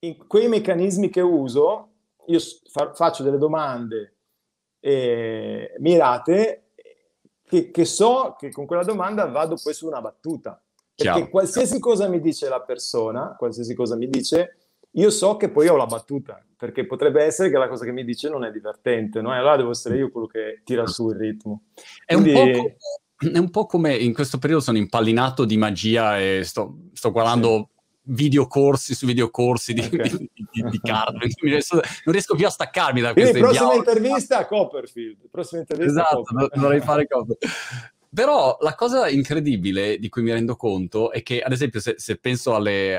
in 0.00 0.26
quei 0.26 0.48
meccanismi 0.48 1.08
che 1.08 1.20
uso, 1.20 1.90
io 2.26 2.38
fa, 2.70 2.92
faccio 2.94 3.22
delle 3.22 3.38
domande 3.38 4.14
eh, 4.80 5.74
mirate 5.78 6.63
che, 7.54 7.70
che, 7.70 7.84
so 7.84 8.34
che 8.38 8.50
con 8.50 8.66
quella 8.66 8.82
domanda 8.82 9.26
vado 9.26 9.56
poi 9.62 9.74
su 9.74 9.86
una 9.86 10.00
battuta. 10.00 10.60
Perché 10.96 11.12
Chiaro. 11.12 11.30
qualsiasi 11.30 11.78
cosa 11.78 12.08
mi 12.08 12.20
dice 12.20 12.48
la 12.48 12.60
persona, 12.60 13.34
qualsiasi 13.36 13.74
cosa 13.74 13.96
mi 13.96 14.08
dice, 14.08 14.56
io 14.92 15.10
so 15.10 15.36
che 15.36 15.50
poi 15.50 15.66
ho 15.68 15.76
la 15.76 15.86
battuta, 15.86 16.44
perché 16.56 16.86
potrebbe 16.86 17.22
essere 17.22 17.50
che 17.50 17.58
la 17.58 17.68
cosa 17.68 17.84
che 17.84 17.92
mi 17.92 18.04
dice 18.04 18.28
non 18.28 18.44
è 18.44 18.50
divertente, 18.50 19.20
no? 19.20 19.34
E 19.34 19.38
allora 19.38 19.56
devo 19.56 19.70
essere 19.70 19.96
io 19.96 20.10
quello 20.10 20.26
che 20.26 20.62
tira 20.64 20.86
su 20.86 21.10
il 21.10 21.16
ritmo. 21.16 21.64
È, 22.04 22.14
Quindi... 22.14 22.32
un, 22.32 22.52
po 22.52 22.74
è 23.32 23.38
un 23.38 23.50
po' 23.50 23.66
come 23.66 23.94
in 23.94 24.12
questo 24.14 24.38
periodo 24.38 24.62
sono 24.62 24.78
impallinato 24.78 25.44
di 25.44 25.56
magia 25.56 26.20
e 26.20 26.42
sto, 26.44 26.76
sto 26.92 27.10
guardando 27.10 27.70
videocorsi 28.06 28.94
su 28.94 29.06
videocorsi 29.06 29.72
di, 29.72 29.80
okay. 29.80 30.10
di, 30.10 30.30
di, 30.50 30.62
di 30.70 30.80
card. 30.82 31.16
non 31.16 32.12
riesco 32.12 32.34
più 32.34 32.46
a 32.46 32.50
staccarmi 32.50 33.00
da 33.00 33.12
questo. 33.12 33.30
Quindi 33.32 33.48
prossima 33.48 33.74
intervista 33.74 34.38
a 34.38 34.46
Copperfield. 34.46 35.28
Prossima 35.30 35.60
intervista 35.60 36.00
esatto, 36.00 36.22
Copperfield. 36.22 36.62
dovrei 36.62 36.80
fare 36.80 37.06
Copperfield. 37.06 37.54
Però 38.14 38.56
la 38.60 38.74
cosa 38.74 39.08
incredibile 39.08 39.98
di 39.98 40.08
cui 40.08 40.22
mi 40.22 40.30
rendo 40.30 40.54
conto 40.54 41.10
è 41.10 41.22
che, 41.24 41.40
ad 41.40 41.50
esempio, 41.50 41.80
se, 41.80 41.94
se 41.96 42.16
penso 42.16 42.54
alle, 42.54 42.96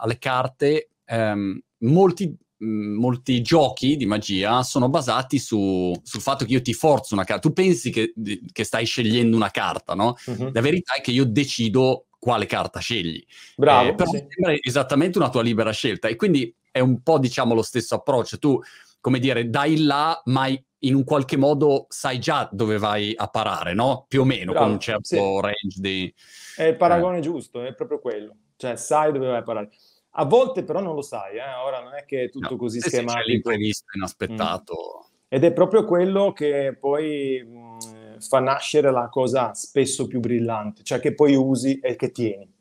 alle 0.00 0.18
carte, 0.18 0.92
ehm, 1.04 1.60
molti, 1.80 2.34
molti, 2.58 3.42
giochi 3.42 3.96
di 3.96 4.06
magia 4.06 4.62
sono 4.62 4.88
basati 4.88 5.38
su, 5.38 5.92
sul 6.02 6.22
fatto 6.22 6.46
che 6.46 6.52
io 6.52 6.62
ti 6.62 6.72
forzo 6.72 7.12
una 7.12 7.24
carta. 7.24 7.48
Tu 7.48 7.52
pensi 7.52 7.90
che, 7.90 8.14
che 8.50 8.64
stai 8.64 8.86
scegliendo 8.86 9.36
una 9.36 9.50
carta, 9.50 9.94
no? 9.94 10.14
Uh-huh. 10.24 10.50
La 10.52 10.62
verità 10.62 10.94
è 10.94 11.02
che 11.02 11.10
io 11.10 11.26
decido 11.26 12.06
quale 12.18 12.46
carta 12.46 12.80
scegli. 12.80 13.24
Bravo. 13.56 13.90
Eh, 13.90 13.94
però 13.94 14.10
sì. 14.10 14.26
sembra 14.28 14.54
esattamente 14.60 15.18
una 15.18 15.30
tua 15.30 15.42
libera 15.42 15.70
scelta 15.70 16.08
e 16.08 16.16
quindi 16.16 16.54
è 16.70 16.80
un 16.80 17.02
po' 17.02 17.18
diciamo 17.18 17.54
lo 17.54 17.62
stesso 17.62 17.94
approccio. 17.94 18.38
Tu, 18.38 18.60
come 19.00 19.18
dire, 19.18 19.48
dai 19.48 19.82
là, 19.82 20.20
ma 20.26 20.48
in 20.80 20.94
un 20.94 21.04
qualche 21.04 21.36
modo 21.36 21.86
sai 21.88 22.18
già 22.18 22.48
dove 22.52 22.78
vai 22.78 23.14
a 23.16 23.28
parare, 23.28 23.74
no? 23.74 24.04
Più 24.08 24.20
o 24.20 24.24
meno, 24.24 24.52
Bravo, 24.52 24.66
con 24.66 24.74
un 24.74 24.80
certo 24.80 25.04
sì. 25.06 25.16
range 25.16 25.80
di... 25.80 26.14
È 26.56 26.64
il 26.64 26.76
paragone 26.76 27.18
eh. 27.18 27.22
giusto, 27.22 27.62
è 27.62 27.74
proprio 27.74 27.98
quello. 27.98 28.36
Cioè, 28.56 28.76
sai 28.76 29.12
dove 29.12 29.26
vai 29.26 29.38
a 29.38 29.42
parare. 29.42 29.70
A 30.18 30.24
volte 30.24 30.64
però 30.64 30.80
non 30.80 30.94
lo 30.94 31.02
sai, 31.02 31.36
eh? 31.36 31.54
ora 31.64 31.82
non 31.82 31.94
è 31.94 32.04
che 32.04 32.24
è 32.24 32.30
tutto 32.30 32.52
no, 32.52 32.56
così 32.56 32.80
schematico. 32.80 33.24
C'è 33.24 33.30
l'imprevisto, 33.30 33.84
inaspettato. 33.96 34.74
Mm. 34.74 35.14
Ed 35.28 35.44
è 35.44 35.52
proprio 35.52 35.84
quello 35.84 36.32
che 36.32 36.76
poi 36.78 37.42
mh, 37.44 37.76
fa 38.20 38.40
nascere 38.40 38.90
la 38.90 39.08
cosa 39.08 39.54
spesso 39.54 40.06
più 40.06 40.20
brillante, 40.20 40.82
cioè 40.82 41.00
che 41.00 41.14
poi 41.14 41.34
usi 41.34 41.78
e 41.80 41.96
che 41.96 42.10
tieni. 42.10 42.52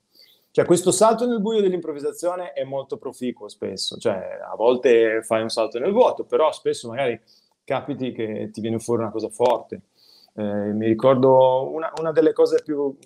Cioè 0.51 0.65
questo 0.65 0.91
salto 0.91 1.27
nel 1.27 1.41
buio 1.41 1.61
dell'improvvisazione 1.61 2.53
è 2.53 2.63
molto 2.63 2.97
proficuo 2.97 3.49
spesso, 3.49 3.97
cioè 3.97 4.39
a 4.41 4.55
volte 4.55 5.21
fai 5.21 5.41
un 5.41 5.49
salto 5.49 5.79
nel 5.79 5.91
vuoto, 5.91 6.23
però 6.23 6.51
spesso 6.53 6.87
magari 6.87 7.19
capiti 7.65 8.13
che 8.13 8.49
ti 8.53 8.61
viene 8.61 8.79
fuori 8.79 9.01
una 9.01 9.11
cosa 9.11 9.29
forte. 9.29 9.81
Eh, 10.33 10.43
mi 10.43 10.85
ricordo 10.85 11.69
una, 11.71 11.91
una, 11.99 12.11
delle 12.11 12.31
cose 12.31 12.61
più 12.63 12.97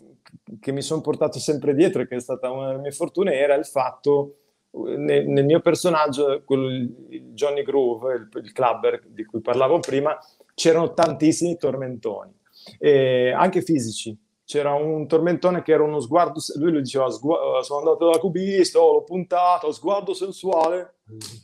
che 0.60 0.72
mi 0.72 0.82
sono 0.82 1.02
portato 1.02 1.40
sempre 1.40 1.74
dietro 1.74 2.02
e 2.02 2.08
che 2.08 2.18
è 2.18 2.20
stata 2.20 2.52
una 2.52 2.68
delle 2.68 2.80
mie 2.82 2.92
fortune 2.92 3.34
era 3.34 3.56
il 3.56 3.66
fatto 3.66 4.36
nel, 4.72 5.28
nel 5.28 5.46
mio 5.46 5.62
personaggio, 5.62 6.44
quello, 6.46 6.70
il 6.70 7.32
Johnny 7.34 7.64
Groove, 7.64 8.14
il, 8.14 8.30
il, 8.44 8.52
clubber 8.52 9.02
di 9.08 9.26
cui 9.26 9.42
parlavo 9.42 9.80
prima, 9.80 10.18
c'erano 10.60 10.94
tantissimi 10.94 11.56
tormentoni, 11.56 12.38
eh, 12.80 13.32
anche 13.32 13.62
fisici. 13.62 14.18
C'era 14.44 14.74
un 14.74 15.08
tormentone 15.08 15.62
che 15.62 15.72
era 15.72 15.84
uno 15.84 16.02
sguardo, 16.02 16.42
lui 16.56 16.72
lo 16.72 16.80
diceva, 16.82 17.10
sgu- 17.10 17.60
sono 17.62 17.80
andato 17.80 18.10
da 18.10 18.18
cubista, 18.18 18.80
l'ho 18.80 19.04
puntato, 19.04 19.72
sguardo 19.72 20.14
sensuale, 20.14 20.96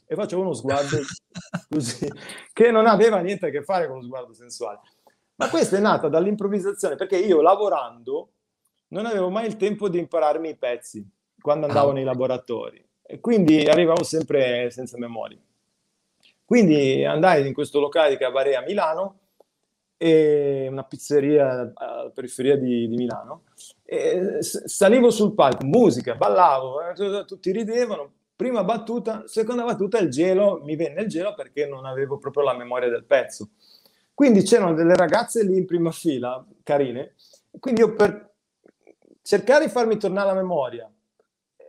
e 0.06 0.16
facevo 0.16 0.42
uno 0.42 0.54
sguardo 0.54 0.98
così, 1.70 2.12
che 2.52 2.72
non 2.72 2.88
aveva 2.88 3.20
niente 3.20 3.46
a 3.46 3.50
che 3.52 3.64
fare 3.64 3.88
con 3.88 3.98
lo 3.98 4.04
sguardo 4.04 4.34
sensuale. 4.34 4.80
Ma 5.36 5.50
questa 5.50 5.78
è 5.78 5.80
nata 5.80 6.10
dall'improvvisazione, 6.10 6.96
perché 6.96 7.18
io 7.18 7.42
lavorando 7.42 8.32
non 8.90 9.06
avevo 9.06 9.30
mai 9.30 9.46
il 9.46 9.56
tempo 9.56 9.88
di 9.88 10.00
impararmi 10.00 10.50
i 10.50 10.58
pezzi 10.58 11.08
quando 11.40 11.68
andavo 11.68 11.92
ah. 11.92 11.94
nei 11.94 12.04
laboratori 12.04 12.84
e 13.02 13.20
quindi 13.20 13.66
arrivavo 13.66 14.04
sempre 14.04 14.70
senza 14.72 14.98
memoria. 14.98 15.40
Quindi 16.46 17.04
andai 17.04 17.46
in 17.48 17.54
questo 17.54 17.80
locale 17.80 18.12
di 18.12 18.18
Cabaret 18.18 18.56
a 18.56 18.62
Milano, 18.62 19.20
una 19.98 20.84
pizzeria 20.84 21.72
alla 21.74 22.12
periferia 22.14 22.56
di, 22.56 22.88
di 22.88 22.96
Milano, 22.96 23.44
e 23.84 24.38
salivo 24.42 25.10
sul 25.10 25.34
palco, 25.34 25.66
musica, 25.66 26.16
ballavo, 26.16 26.82
eh, 26.90 27.26
tutti 27.26 27.52
ridevano, 27.52 28.12
prima 28.36 28.64
battuta, 28.64 29.24
seconda 29.26 29.64
battuta 29.64 29.98
il 29.98 30.10
gelo, 30.10 30.62
mi 30.64 30.76
venne 30.76 31.02
il 31.02 31.08
gelo 31.08 31.34
perché 31.34 31.66
non 31.66 31.86
avevo 31.86 32.18
proprio 32.18 32.44
la 32.44 32.56
memoria 32.56 32.90
del 32.90 33.06
pezzo. 33.06 33.50
Quindi 34.14 34.44
c'erano 34.44 34.74
delle 34.74 34.96
ragazze 34.96 35.44
lì 35.44 35.58
in 35.58 35.66
prima 35.66 35.92
fila, 35.92 36.46
carine, 36.64 37.16
quindi 37.60 37.82
io 37.82 37.94
per 37.96 38.34
cercare 39.22 39.66
di 39.66 39.72
farmi 39.72 39.98
tornare 39.98 40.28
la 40.28 40.36
memoria, 40.36 40.90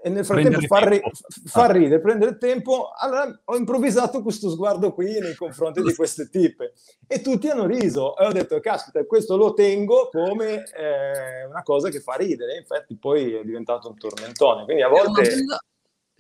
e 0.06 0.08
nel 0.08 0.24
frattempo 0.24 0.60
far, 0.60 0.86
ri- 0.86 1.02
far, 1.46 1.72
ridere, 1.72 2.00
prendere 2.00 2.38
tempo, 2.38 2.92
allora 2.96 3.40
ho 3.42 3.56
improvvisato 3.56 4.22
questo 4.22 4.50
sguardo 4.50 4.94
qui 4.94 5.18
nei 5.18 5.34
confronti 5.34 5.82
di 5.82 5.92
queste 5.96 6.28
tipe. 6.30 6.74
E 7.08 7.20
tutti 7.20 7.48
hanno 7.48 7.66
riso. 7.66 8.16
E 8.16 8.24
ho 8.24 8.30
detto 8.30 8.60
caspita 8.60 9.04
questo 9.04 9.36
lo 9.36 9.52
tengo 9.52 10.08
come 10.12 10.62
eh, 10.78 11.44
una 11.48 11.64
cosa 11.64 11.88
che 11.88 11.98
fa 11.98 12.14
ridere. 12.14 12.56
Infatti 12.56 12.96
poi 12.96 13.34
è 13.34 13.42
diventato 13.42 13.88
un 13.88 13.96
tormentone. 13.96 14.62
Quindi 14.62 14.82
a 14.84 14.88
volte 14.88 15.44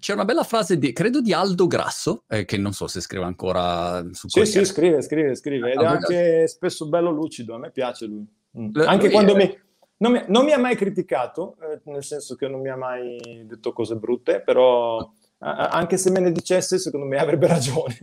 c'è 0.00 0.12
una 0.12 0.24
bella 0.24 0.42
frase 0.42 0.78
di, 0.78 0.92
credo 0.92 1.20
di 1.20 1.32
Aldo 1.32 1.68
Grasso, 1.68 2.24
eh, 2.26 2.44
che 2.44 2.56
non 2.56 2.72
so 2.72 2.88
se 2.88 3.00
scrive 3.00 3.24
ancora 3.24 4.04
su 4.10 4.26
Sì, 4.26 4.44
sì, 4.46 4.64
scrive, 4.64 5.00
scrive, 5.00 5.36
scrive. 5.36 5.70
Ed 5.70 5.80
è 5.80 5.84
anche 5.84 6.48
spesso 6.48 6.88
bello 6.88 7.12
lucido, 7.12 7.54
a 7.54 7.58
me 7.58 7.70
piace 7.70 8.06
lui. 8.06 8.26
Mm. 8.58 8.70
Anche 8.84 9.10
quando 9.10 9.36
mi, 9.36 9.56
non 9.98 10.12
mi, 10.12 10.22
non 10.28 10.44
mi, 10.44 10.52
ha 10.52 10.58
mai 10.58 10.76
criticato, 10.76 11.56
eh, 11.62 11.80
nel 11.84 12.04
senso 12.04 12.34
che 12.34 12.48
non 12.48 12.60
mi 12.60 12.68
ha 12.68 12.76
mai 12.76 13.44
detto 13.46 13.72
cose 13.72 13.96
brutte, 13.96 14.40
però 14.40 15.10
anche 15.38 15.98
se 15.98 16.10
me 16.10 16.20
ne 16.20 16.32
dicesse, 16.32 16.78
secondo 16.78 17.04
me 17.04 17.18
avrebbe 17.18 17.46
ragione. 17.46 17.98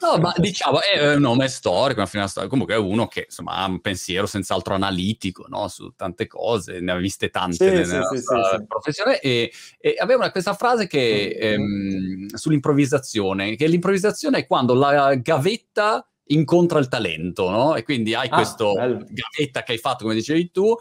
No, 0.00 0.16
ma 0.18 0.32
diciamo, 0.36 0.80
è 0.80 1.14
un 1.14 1.20
nome 1.20 1.48
storico, 1.48 2.02
una 2.14 2.26
storia. 2.26 2.48
comunque 2.48 2.74
è 2.74 2.78
uno 2.78 3.06
che 3.06 3.24
insomma, 3.26 3.56
ha 3.56 3.66
un 3.66 3.80
pensiero 3.80 4.26
senz'altro 4.26 4.74
analitico 4.74 5.44
no? 5.48 5.68
su 5.68 5.92
tante 5.94 6.26
cose, 6.26 6.80
ne 6.80 6.92
ha 6.92 6.96
viste 6.96 7.28
tante 7.28 7.84
sì, 7.84 7.90
nella 7.92 8.08
sì, 8.08 8.16
sì, 8.16 8.64
professione 8.66 9.20
e, 9.20 9.52
e, 9.78 9.94
aveva 9.98 10.30
questa 10.30 10.54
frase 10.54 10.86
che, 10.86 11.38
mm-hmm. 11.38 12.22
ehm, 12.22 12.34
sull'improvvisazione, 12.34 13.56
che 13.56 13.66
l'improvvisazione 13.66 14.38
è 14.38 14.46
quando 14.46 14.72
la 14.72 15.14
gavetta 15.16 16.04
incontra 16.30 16.78
il 16.78 16.88
talento, 16.88 17.50
no? 17.50 17.74
E 17.74 17.82
quindi 17.82 18.14
hai 18.14 18.28
ah, 18.30 18.34
questo 18.34 18.72
bello. 18.72 19.04
gavetta 19.08 19.62
che 19.62 19.72
hai 19.72 19.78
fatto, 19.78 20.04
come 20.04 20.14
dicevi 20.14 20.50
tu, 20.50 20.74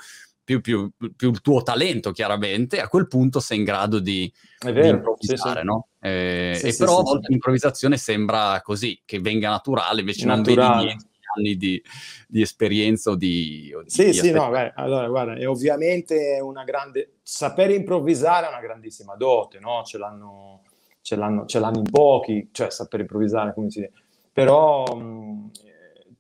più, 0.49 0.62
più, 0.62 0.91
più, 1.15 1.29
il 1.29 1.41
tuo 1.41 1.62
talento, 1.62 2.12
chiaramente, 2.12 2.79
a 2.79 2.88
quel 2.88 3.07
punto 3.07 3.39
sei 3.39 3.59
in 3.59 3.63
grado 3.65 3.99
di, 3.99 4.31
vero, 4.63 4.81
di 4.81 4.88
improvvisare, 4.89 5.59
sì, 5.59 5.65
no? 5.65 5.88
Eh, 5.99 6.55
sì, 6.57 6.65
e 6.67 6.71
sì, 6.71 6.79
però 6.79 7.00
a 7.00 7.04
volte 7.04 7.27
l'improvvisazione 7.29 7.97
sembra 7.97 8.60
così, 8.63 9.00
che 9.06 9.19
venga 9.19 9.50
naturale, 9.50 10.00
invece 10.00 10.25
naturale. 10.25 10.58
non 10.58 10.71
vedi 10.71 10.85
niente 10.85 11.08
anni 11.37 11.56
di, 11.56 11.79
di, 12.27 12.41
esperienza 12.41 13.12
o 13.12 13.15
di... 13.15 13.71
O 13.75 13.83
di 13.83 13.89
sì, 13.91 14.06
di 14.06 14.13
sì, 14.13 14.31
no, 14.31 14.50
beh, 14.50 14.73
allora 14.75 15.08
guarda, 15.08 15.35
è 15.35 15.47
ovviamente 15.47 16.39
una 16.41 16.63
grande... 16.63 17.19
Sapere 17.21 17.75
improvvisare 17.75 18.47
è 18.47 18.50
una 18.50 18.60
grandissima 18.60 19.15
dote, 19.15 19.60
no? 19.60 19.83
Ce 19.85 20.00
l'hanno, 20.00 20.63
ce 21.02 21.15
l'hanno, 21.15 21.45
ce 21.45 21.60
l'hanno 21.60 21.77
in 21.77 21.91
pochi, 21.91 22.50
cioè 22.52 22.71
sapere 22.71 23.04
improvvisare, 23.04 23.54
come 23.54 23.69
si 23.69 23.81
dice. 23.81 23.91
Però 24.33 24.83
mh, 24.95 25.52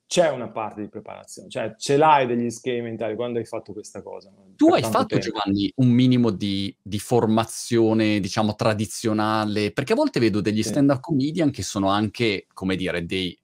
c'è 0.09 0.27
una 0.31 0.49
parte 0.49 0.81
di 0.81 0.89
preparazione, 0.89 1.49
cioè 1.49 1.75
ce 1.77 1.95
l'hai 1.95 2.25
degli 2.25 2.49
schemi 2.49 2.81
mentali 2.81 3.13
quando 3.13 3.37
hai 3.37 3.45
fatto 3.45 3.73
questa 3.73 4.01
cosa. 4.01 4.33
Tu 4.55 4.73
hai 4.73 4.81
fatto, 4.81 5.05
tempo. 5.05 5.23
Giovanni, 5.23 5.71
un 5.75 5.89
minimo 5.89 6.31
di, 6.31 6.75
di, 6.81 6.97
formazione, 6.97 8.19
diciamo, 8.19 8.55
tradizionale? 8.55 9.71
Perché 9.71 9.93
a 9.93 9.95
volte 9.95 10.19
vedo 10.19 10.41
degli 10.41 10.63
sì. 10.63 10.69
stand-up 10.69 10.99
comedian 10.99 11.51
che 11.51 11.61
sono 11.61 11.89
anche, 11.89 12.47
come 12.55 12.75
dire, 12.75 13.05
dei... 13.05 13.37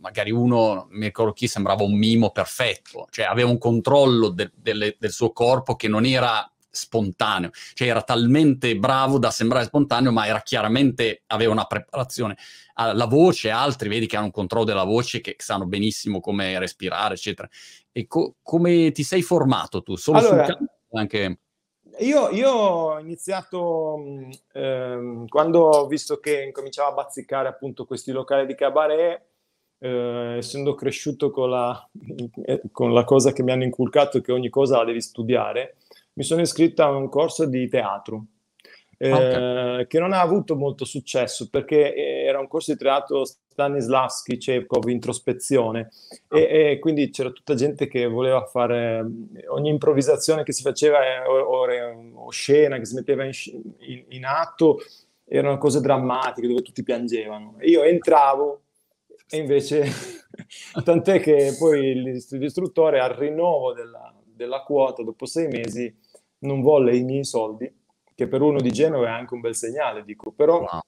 Magari 0.00 0.30
uno, 0.30 0.88
mi 0.90 1.06
ricordo 1.06 1.32
chi, 1.32 1.48
sembrava 1.48 1.84
un 1.84 1.96
mimo 1.96 2.32
perfetto, 2.32 3.06
cioè 3.08 3.24
aveva 3.24 3.48
un 3.48 3.56
controllo 3.56 4.28
de, 4.28 4.50
de, 4.54 4.96
del 4.98 5.10
suo 5.10 5.32
corpo 5.32 5.74
che 5.74 5.88
non 5.88 6.04
era 6.04 6.46
spontaneo, 6.74 7.50
cioè 7.74 7.88
era 7.88 8.02
talmente 8.02 8.76
bravo 8.76 9.18
da 9.18 9.30
sembrare 9.30 9.64
spontaneo, 9.64 10.12
ma 10.12 10.26
era 10.26 10.40
chiaramente, 10.42 11.22
aveva 11.28 11.52
una 11.52 11.64
preparazione. 11.64 12.36
La 12.76 13.06
voce, 13.06 13.50
altri 13.50 13.88
vedi 13.88 14.06
che 14.06 14.16
hanno 14.16 14.26
un 14.26 14.32
controllo 14.32 14.64
della 14.64 14.84
voce, 14.84 15.20
che 15.20 15.36
sanno 15.38 15.66
benissimo 15.66 16.20
come 16.20 16.58
respirare, 16.58 17.14
eccetera. 17.14 17.48
E 17.92 18.06
co- 18.06 18.34
come 18.42 18.90
ti 18.90 19.04
sei 19.04 19.22
formato 19.22 19.82
tu? 19.82 19.94
Solo 19.94 20.18
allora, 20.18 20.44
sul 20.44 20.54
campo 20.54 20.72
anche... 20.98 21.38
Io, 21.98 22.28
io, 22.30 22.50
ho 22.50 22.98
iniziato 22.98 24.02
ehm, 24.52 25.28
quando 25.28 25.60
ho 25.60 25.86
visto 25.86 26.18
che 26.18 26.42
incominciava 26.42 26.88
a 26.90 26.94
bazzicare 26.94 27.46
appunto 27.46 27.84
questi 27.84 28.10
locali 28.10 28.46
di 28.46 28.56
cabaret, 28.56 29.22
eh, 29.78 30.36
essendo 30.38 30.74
cresciuto 30.74 31.30
con 31.30 31.50
la, 31.50 31.88
con 32.72 32.92
la 32.92 33.04
cosa 33.04 33.32
che 33.32 33.44
mi 33.44 33.52
hanno 33.52 33.64
inculcato 33.64 34.20
che 34.20 34.32
ogni 34.32 34.48
cosa 34.48 34.78
la 34.78 34.84
devi 34.84 35.00
studiare, 35.00 35.76
mi 36.14 36.24
sono 36.24 36.40
iscritto 36.40 36.82
a 36.82 36.90
un 36.90 37.08
corso 37.08 37.46
di 37.46 37.68
teatro 37.68 38.26
eh, 38.98 39.12
okay. 39.12 39.86
che 39.86 39.98
non 39.98 40.12
ha 40.12 40.20
avuto 40.20 40.56
molto 40.56 40.84
successo 40.84 41.48
perché 41.50 41.94
era 41.94 42.38
un 42.38 42.48
corso 42.48 42.72
di 42.72 42.78
teatro 42.78 43.24
Stanislavski, 43.24 44.36
Chekhov, 44.36 44.88
introspezione 44.88 45.90
e, 46.28 46.70
e, 46.72 46.78
quindi 46.80 47.10
c'era 47.10 47.30
tutta 47.30 47.54
gente 47.54 47.86
che 47.86 48.06
voleva 48.06 48.44
fare 48.46 49.04
ogni 49.48 49.68
improvvisazione 49.68 50.42
che 50.42 50.52
si 50.52 50.62
faceva 50.62 50.98
o, 51.28 51.38
o, 51.38 51.66
o 52.14 52.30
scena 52.30 52.78
che 52.78 52.84
si 52.84 52.94
metteva 52.94 53.24
in, 53.24 53.32
in, 53.78 54.04
in, 54.08 54.24
atto 54.24 54.80
erano 55.24 55.58
cose 55.58 55.80
drammatiche 55.80 56.48
dove 56.48 56.62
tutti 56.62 56.82
piangevano. 56.82 57.56
io 57.60 57.82
entravo 57.82 58.62
e 59.28 59.36
invece 59.38 59.86
tant'è 60.82 61.20
che 61.20 61.54
poi 61.58 61.94
l'istruttore 62.30 63.00
al 63.00 63.10
rinnovo 63.10 63.72
della, 63.72 64.12
della 64.24 64.62
quota 64.62 65.02
dopo 65.02 65.26
sei 65.26 65.48
mesi 65.48 66.02
non 66.44 66.60
volle 66.60 66.96
i 66.96 67.04
miei 67.04 67.24
soldi, 67.24 67.72
che 68.14 68.28
per 68.28 68.40
uno 68.40 68.60
di 68.60 68.70
Genova 68.70 69.06
è 69.06 69.10
anche 69.10 69.34
un 69.34 69.40
bel 69.40 69.54
segnale, 69.54 70.04
dico, 70.04 70.30
però 70.30 70.60
wow. 70.60 70.80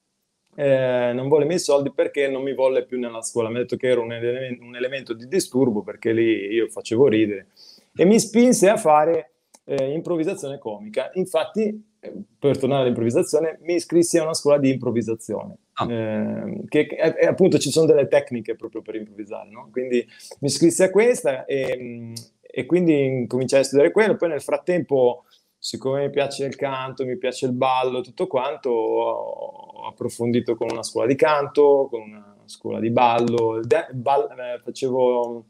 eh, 0.54 1.12
non 1.12 1.28
volle 1.28 1.44
i 1.44 1.48
miei 1.48 1.58
soldi 1.58 1.92
perché 1.92 2.28
non 2.28 2.42
mi 2.42 2.54
volle 2.54 2.84
più 2.84 2.98
nella 2.98 3.22
scuola, 3.22 3.48
mi 3.48 3.56
ha 3.56 3.60
detto 3.60 3.76
che 3.76 3.88
era 3.88 4.00
un, 4.00 4.12
ele- 4.12 4.58
un 4.60 4.76
elemento 4.76 5.12
di 5.12 5.26
disturbo 5.26 5.82
perché 5.82 6.12
lì 6.12 6.46
io 6.52 6.68
facevo 6.68 7.08
ridere 7.08 7.48
e 7.96 8.04
mi 8.04 8.20
spinse 8.20 8.68
a 8.68 8.76
fare 8.76 9.32
eh, 9.64 9.92
improvvisazione 9.92 10.58
comica. 10.58 11.10
Infatti, 11.14 11.94
eh, 11.98 12.12
per 12.38 12.58
tornare 12.58 12.82
all'improvvisazione, 12.82 13.58
mi 13.62 13.74
iscrissi 13.74 14.18
a 14.18 14.22
una 14.22 14.34
scuola 14.34 14.58
di 14.58 14.70
improvvisazione, 14.70 15.56
ah. 15.74 15.92
eh, 15.92 16.60
che, 16.68 16.86
che 16.86 16.96
appunto 16.96 17.58
ci 17.58 17.70
sono 17.70 17.86
delle 17.86 18.06
tecniche 18.06 18.54
proprio 18.54 18.82
per 18.82 18.94
improvvisare, 18.94 19.50
no? 19.50 19.68
Quindi 19.72 20.06
mi 20.40 20.48
iscrissi 20.48 20.82
a 20.82 20.90
questa 20.90 21.44
e, 21.44 22.12
e 22.40 22.66
quindi 22.66 23.24
cominciai 23.26 23.60
a 23.60 23.64
studiare 23.64 23.92
quello, 23.92 24.16
poi 24.16 24.28
nel 24.28 24.42
frattempo 24.42 25.24
siccome 25.66 26.02
mi 26.02 26.10
piace 26.10 26.44
il 26.44 26.54
canto, 26.54 27.04
mi 27.04 27.18
piace 27.18 27.46
il 27.46 27.52
ballo, 27.52 28.00
tutto 28.00 28.28
quanto, 28.28 28.70
ho 28.70 29.88
approfondito 29.88 30.54
con 30.54 30.68
una 30.70 30.84
scuola 30.84 31.08
di 31.08 31.16
canto, 31.16 31.88
con 31.90 32.02
una 32.02 32.36
scuola 32.44 32.78
di 32.78 32.90
ballo, 32.90 33.60
de- 33.64 33.88
ball- 33.90 34.30
eh, 34.38 34.60
facevo, 34.62 35.46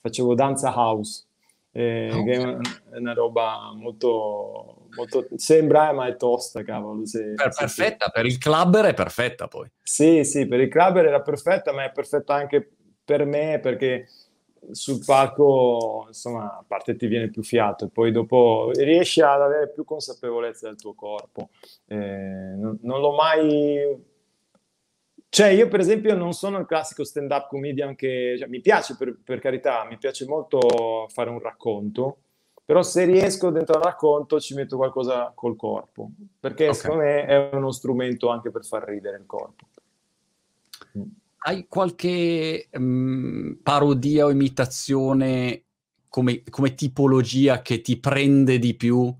facevo, 0.00 0.34
danza 0.34 0.74
house, 0.74 1.26
eh, 1.70 2.10
okay. 2.10 2.24
che 2.24 2.32
è 2.32 2.38
una, 2.38 2.60
è 2.90 2.96
una, 2.96 3.14
roba 3.14 3.70
molto, 3.72 4.88
molto, 4.96 5.28
sembra, 5.36 5.92
ma 5.92 6.08
è 6.08 6.16
tosta, 6.16 6.64
cavolo. 6.64 7.06
Se, 7.06 7.34
per, 7.36 7.52
se 7.52 7.60
perfetta, 7.60 8.08
per 8.08 8.26
il 8.26 8.38
clubber 8.38 8.86
è 8.86 8.94
perfetta 8.94 9.46
poi. 9.46 9.70
Sì, 9.80 10.24
sì, 10.24 10.48
per 10.48 10.58
il 10.58 10.68
clubber 10.68 11.06
era 11.06 11.22
perfetta, 11.22 11.72
ma 11.72 11.84
è 11.84 11.92
perfetta 11.92 12.34
anche 12.34 12.68
per 13.04 13.24
me 13.26 13.60
perché 13.62 14.08
sul 14.70 15.02
palco, 15.04 16.04
insomma, 16.08 16.58
a 16.58 16.64
parte 16.66 16.96
ti 16.96 17.06
viene 17.06 17.28
più 17.30 17.42
fiato 17.42 17.86
e 17.86 17.88
poi 17.88 18.12
dopo 18.12 18.70
riesci 18.74 19.20
ad 19.20 19.40
avere 19.40 19.70
più 19.70 19.84
consapevolezza 19.84 20.68
del 20.68 20.76
tuo 20.76 20.94
corpo. 20.94 21.50
Eh, 21.86 21.96
non, 21.96 22.78
non, 22.82 23.00
l'ho 23.00 23.12
mai... 23.12 24.10
Cioè, 25.28 25.48
io 25.48 25.68
per 25.68 25.80
esempio 25.80 26.14
non 26.14 26.32
sono 26.32 26.58
il 26.58 26.66
classico 26.66 27.04
stand-up 27.04 27.48
comedian 27.48 27.94
che... 27.94 28.36
Cioè, 28.38 28.48
mi 28.48 28.60
piace, 28.60 28.96
per, 28.96 29.18
per, 29.22 29.40
carità, 29.40 29.84
mi 29.84 29.98
piace 29.98 30.26
molto 30.26 31.06
fare 31.08 31.30
un 31.30 31.40
racconto, 31.40 32.18
però 32.64 32.82
se 32.82 33.04
riesco 33.04 33.50
dentro 33.50 33.76
al 33.76 33.82
racconto 33.82 34.38
ci 34.38 34.54
metto 34.54 34.76
qualcosa 34.76 35.32
col 35.34 35.56
corpo, 35.56 36.10
perché 36.38 36.68
okay. 36.68 36.74
secondo 36.74 37.02
me 37.02 37.24
è 37.24 37.50
uno 37.52 37.72
strumento 37.72 38.28
anche 38.28 38.50
per 38.50 38.64
far 38.64 38.84
ridere 38.84 39.16
il 39.16 39.26
corpo. 39.26 39.66
Hai 41.44 41.66
qualche 41.68 42.68
um, 42.72 43.58
parodia 43.62 44.26
o 44.26 44.30
imitazione 44.30 45.64
come, 46.08 46.42
come, 46.48 46.74
tipologia 46.74 47.62
che 47.62 47.80
ti 47.80 47.98
prende 47.98 48.58
di 48.58 48.74
più? 48.74 49.12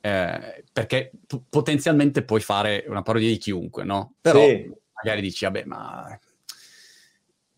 Eh, 0.00 0.64
perché 0.72 1.10
p- 1.26 1.42
potenzialmente 1.48 2.22
puoi 2.22 2.40
fare 2.40 2.84
una 2.86 3.02
parodia 3.02 3.28
di 3.28 3.38
chiunque, 3.38 3.82
no? 3.82 4.14
Però 4.20 4.46
sì. 4.46 4.70
magari 4.92 5.20
dici, 5.20 5.44
vabbè, 5.44 5.64
ma 5.64 6.18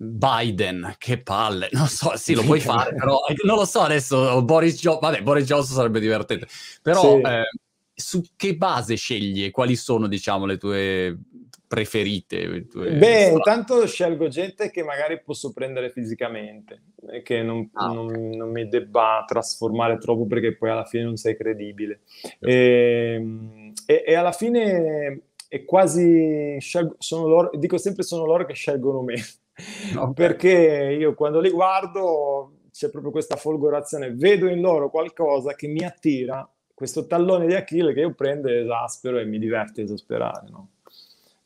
Biden, 0.01 0.95
che 0.97 1.21
palle, 1.21 1.69
non 1.75 1.89
so, 1.89 2.17
sì, 2.17 2.35
lo 2.35 2.45
puoi 2.45 2.61
fare, 2.61 2.95
però 2.95 3.19
non 3.45 3.57
lo 3.57 3.65
so 3.65 3.81
adesso, 3.81 4.43
Boris 4.43 4.81
Johnson, 4.81 5.11
vabbè, 5.11 5.23
Boris 5.23 5.45
Johnson 5.45 5.75
sarebbe 5.77 5.99
divertente, 5.99 6.47
però 6.81 7.17
sì. 7.17 7.23
eh, 7.23 7.51
su 7.93 8.23
che 8.37 8.57
base 8.57 8.95
scegli? 8.95 9.51
Quali 9.51 9.75
sono, 9.75 10.07
diciamo, 10.07 10.47
le 10.47 10.57
tue 10.57 11.19
preferite? 11.69 12.67
Beh, 12.73 13.29
intanto 13.29 13.87
scelgo 13.87 14.27
gente 14.29 14.71
che 14.71 14.83
magari 14.83 15.21
posso 15.21 15.53
prendere 15.53 15.91
fisicamente 15.91 16.83
e 17.11 17.23
che 17.23 17.43
non, 17.43 17.69
ah, 17.75 17.93
non, 17.93 18.07
okay. 18.07 18.37
non, 18.37 18.51
mi 18.51 18.67
debba 18.69 19.23
trasformare 19.27 19.99
troppo 19.99 20.27
perché 20.27 20.57
poi 20.57 20.71
alla 20.71 20.87
fine 20.87 21.05
non 21.05 21.17
sei 21.17 21.37
credibile. 21.37 22.01
E, 22.41 23.15
ehm, 23.15 23.73
e, 23.87 24.05
e 24.07 24.15
alla 24.15 24.33
fine 24.33 25.23
è 25.47 25.65
quasi, 25.65 26.57
scelgo, 26.59 26.97
sono 26.99 27.29
loro, 27.29 27.51
dico 27.53 27.77
sempre 27.77 28.03
sono 28.03 28.25
loro 28.25 28.47
che 28.47 28.55
scelgono 28.55 29.03
me, 29.03 29.17
okay. 29.95 30.13
perché 30.15 30.97
io 30.99 31.15
quando 31.15 31.41
li 31.41 31.51
guardo 31.51 32.55
c'è 32.73 32.89
proprio 32.91 33.13
questa 33.13 33.37
folgorazione, 33.37 34.15
vedo 34.15 34.49
in 34.49 34.61
loro 34.61 34.89
qualcosa 34.89 35.55
che 35.55 35.69
mi 35.69 35.85
attira 35.85 36.49
questo 36.79 37.09
tallone 37.09 37.47
di 37.47 37.55
Achille 37.55 37.93
che 37.93 38.01
io 38.01 38.15
prendo 38.15 38.47
e 38.47 38.61
esaspero 38.61 39.19
e 39.19 39.25
mi 39.25 39.41
diverte 39.41 39.83
esasperare, 39.83 40.49
no? 40.49 40.69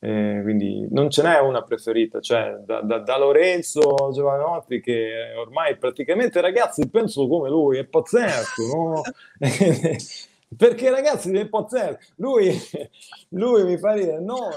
Eh, 0.05 0.41
quindi 0.41 0.85
non 0.91 1.09
ce 1.09 1.23
n'è 1.23 1.39
una 1.39 1.61
preferita, 1.61 2.19
cioè 2.19 2.57
da, 2.65 2.81
da, 2.81 2.97
da, 2.99 3.17
Lorenzo 3.17 4.09
Giovanotti 4.11 4.81
che 4.81 5.33
ormai 5.37 5.77
praticamente 5.77 6.41
ragazzi 6.41 6.89
penso 6.89 7.25
come 7.25 7.47
lui, 7.47 7.77
è 7.77 7.85
pazzesco, 7.85 8.63
no? 8.75 9.01
Perché 10.57 10.89
ragazzi, 10.89 11.31
è 11.31 11.47
pazzesco. 11.47 11.97
Lui, 12.17 12.51
lui 13.29 13.63
mi 13.63 13.77
fa 13.77 13.93
dire, 13.93 14.19
no, 14.19 14.49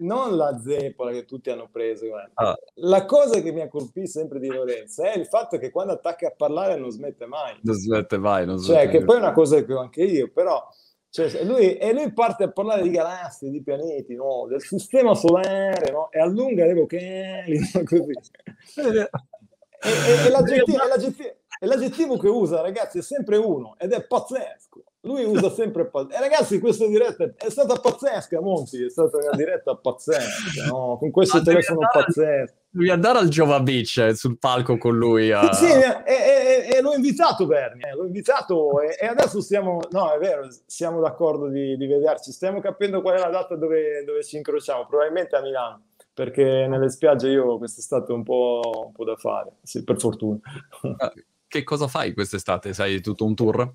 non 0.00 0.36
la 0.36 0.60
zeppola 0.62 1.10
che 1.10 1.24
tutti 1.24 1.48
hanno 1.48 1.70
preso. 1.72 2.04
Ah. 2.34 2.54
La 2.74 3.06
cosa 3.06 3.40
che 3.40 3.50
mi 3.50 3.62
ha 3.62 3.68
colpito 3.68 4.06
sempre 4.06 4.38
di 4.40 4.48
Lorenzo 4.48 5.04
è 5.04 5.16
il 5.16 5.26
fatto 5.26 5.56
che 5.56 5.70
quando 5.70 5.94
attacca 5.94 6.28
a 6.28 6.34
parlare 6.36 6.76
non 6.76 6.90
smette 6.90 7.24
mai. 7.24 7.56
Non 7.62 7.76
smette 7.76 8.18
mai. 8.18 8.44
Non 8.44 8.58
cioè, 8.58 8.82
smette 8.82 8.98
che 8.98 9.04
poi 9.04 9.16
è 9.16 9.20
una 9.20 9.32
cosa 9.32 9.64
che 9.64 9.72
ho 9.72 9.80
anche 9.80 10.02
io, 10.02 10.30
però... 10.30 10.62
Cioè, 11.12 11.44
lui, 11.44 11.76
e 11.76 11.92
lui 11.92 12.10
parte 12.14 12.44
a 12.44 12.50
parlare 12.50 12.80
di 12.80 12.88
galassie, 12.88 13.50
di 13.50 13.62
pianeti, 13.62 14.14
no? 14.14 14.46
del 14.48 14.62
sistema 14.62 15.14
solare, 15.14 15.90
no? 15.90 16.10
e 16.10 16.18
allunga 16.18 16.64
le 16.64 16.72
vocali, 16.72 17.58
no? 17.74 17.82
così. 17.84 18.12
e, 18.76 19.10
e, 20.24 20.30
l'aggettivo, 20.30 20.78
l'aggettivo 21.60 22.16
che 22.16 22.28
usa, 22.28 22.62
ragazzi, 22.62 23.00
è 23.00 23.02
sempre 23.02 23.36
uno, 23.36 23.76
ed 23.78 23.92
è 23.92 24.02
pazzesco 24.02 24.84
lui 25.04 25.24
usa 25.24 25.50
sempre 25.50 25.82
e 25.82 26.20
ragazzi 26.20 26.60
questa 26.60 26.86
diretta 26.86 27.28
è 27.36 27.50
stata 27.50 27.74
pazzesca 27.74 28.40
Monti 28.40 28.84
è 28.84 28.88
stata 28.88 29.16
una 29.16 29.34
diretta 29.34 29.74
pazzesca 29.74 30.66
no? 30.66 30.96
con 30.98 31.10
questo 31.10 31.38
Ma 31.38 31.42
telefono 31.42 31.80
andare, 31.80 32.04
pazzesco 32.04 32.54
devi 32.70 32.90
andare 32.90 33.18
al 33.18 33.28
Giova 33.28 33.58
Beach 33.58 33.96
eh, 33.98 34.14
sul 34.14 34.38
palco 34.38 34.78
con 34.78 34.96
lui 34.96 35.32
a... 35.32 35.52
sì, 35.52 35.66
e, 35.66 36.02
e, 36.04 36.31
e, 36.76 36.80
l'ho 36.80 36.94
invitato 36.94 37.46
Bernie 37.46 37.88
eh, 37.88 37.94
l'ho 37.94 38.04
invitato 38.04 38.80
e, 38.80 38.96
e, 39.00 39.06
adesso 39.06 39.40
stiamo 39.40 39.80
no 39.90 40.12
è 40.12 40.18
vero 40.18 40.48
siamo 40.66 41.00
d'accordo 41.00 41.48
di, 41.48 41.76
di, 41.76 41.86
vederci 41.86 42.32
stiamo 42.32 42.60
capendo 42.60 43.00
qual 43.00 43.16
è 43.16 43.20
la 43.20 43.30
data 43.30 43.56
dove, 43.56 44.04
dove 44.04 44.22
ci 44.22 44.36
incrociamo 44.36 44.86
probabilmente 44.86 45.36
a 45.36 45.40
Milano 45.40 45.82
perché 46.14 46.66
nelle 46.68 46.90
spiagge 46.90 47.28
io 47.28 47.58
quest'estate 47.58 48.12
ho 48.12 48.14
un 48.14 48.22
po', 48.22 48.84
un 48.86 48.92
po' 48.92 49.04
da 49.04 49.16
fare 49.16 49.52
sì, 49.62 49.82
per 49.84 49.98
fortuna 49.98 50.38
ah, 50.96 51.12
che 51.52 51.64
cosa 51.64 51.86
fai 51.86 52.14
quest'estate? 52.14 52.72
Sai 52.72 53.02
tutto 53.02 53.26
un 53.26 53.34
tour? 53.34 53.70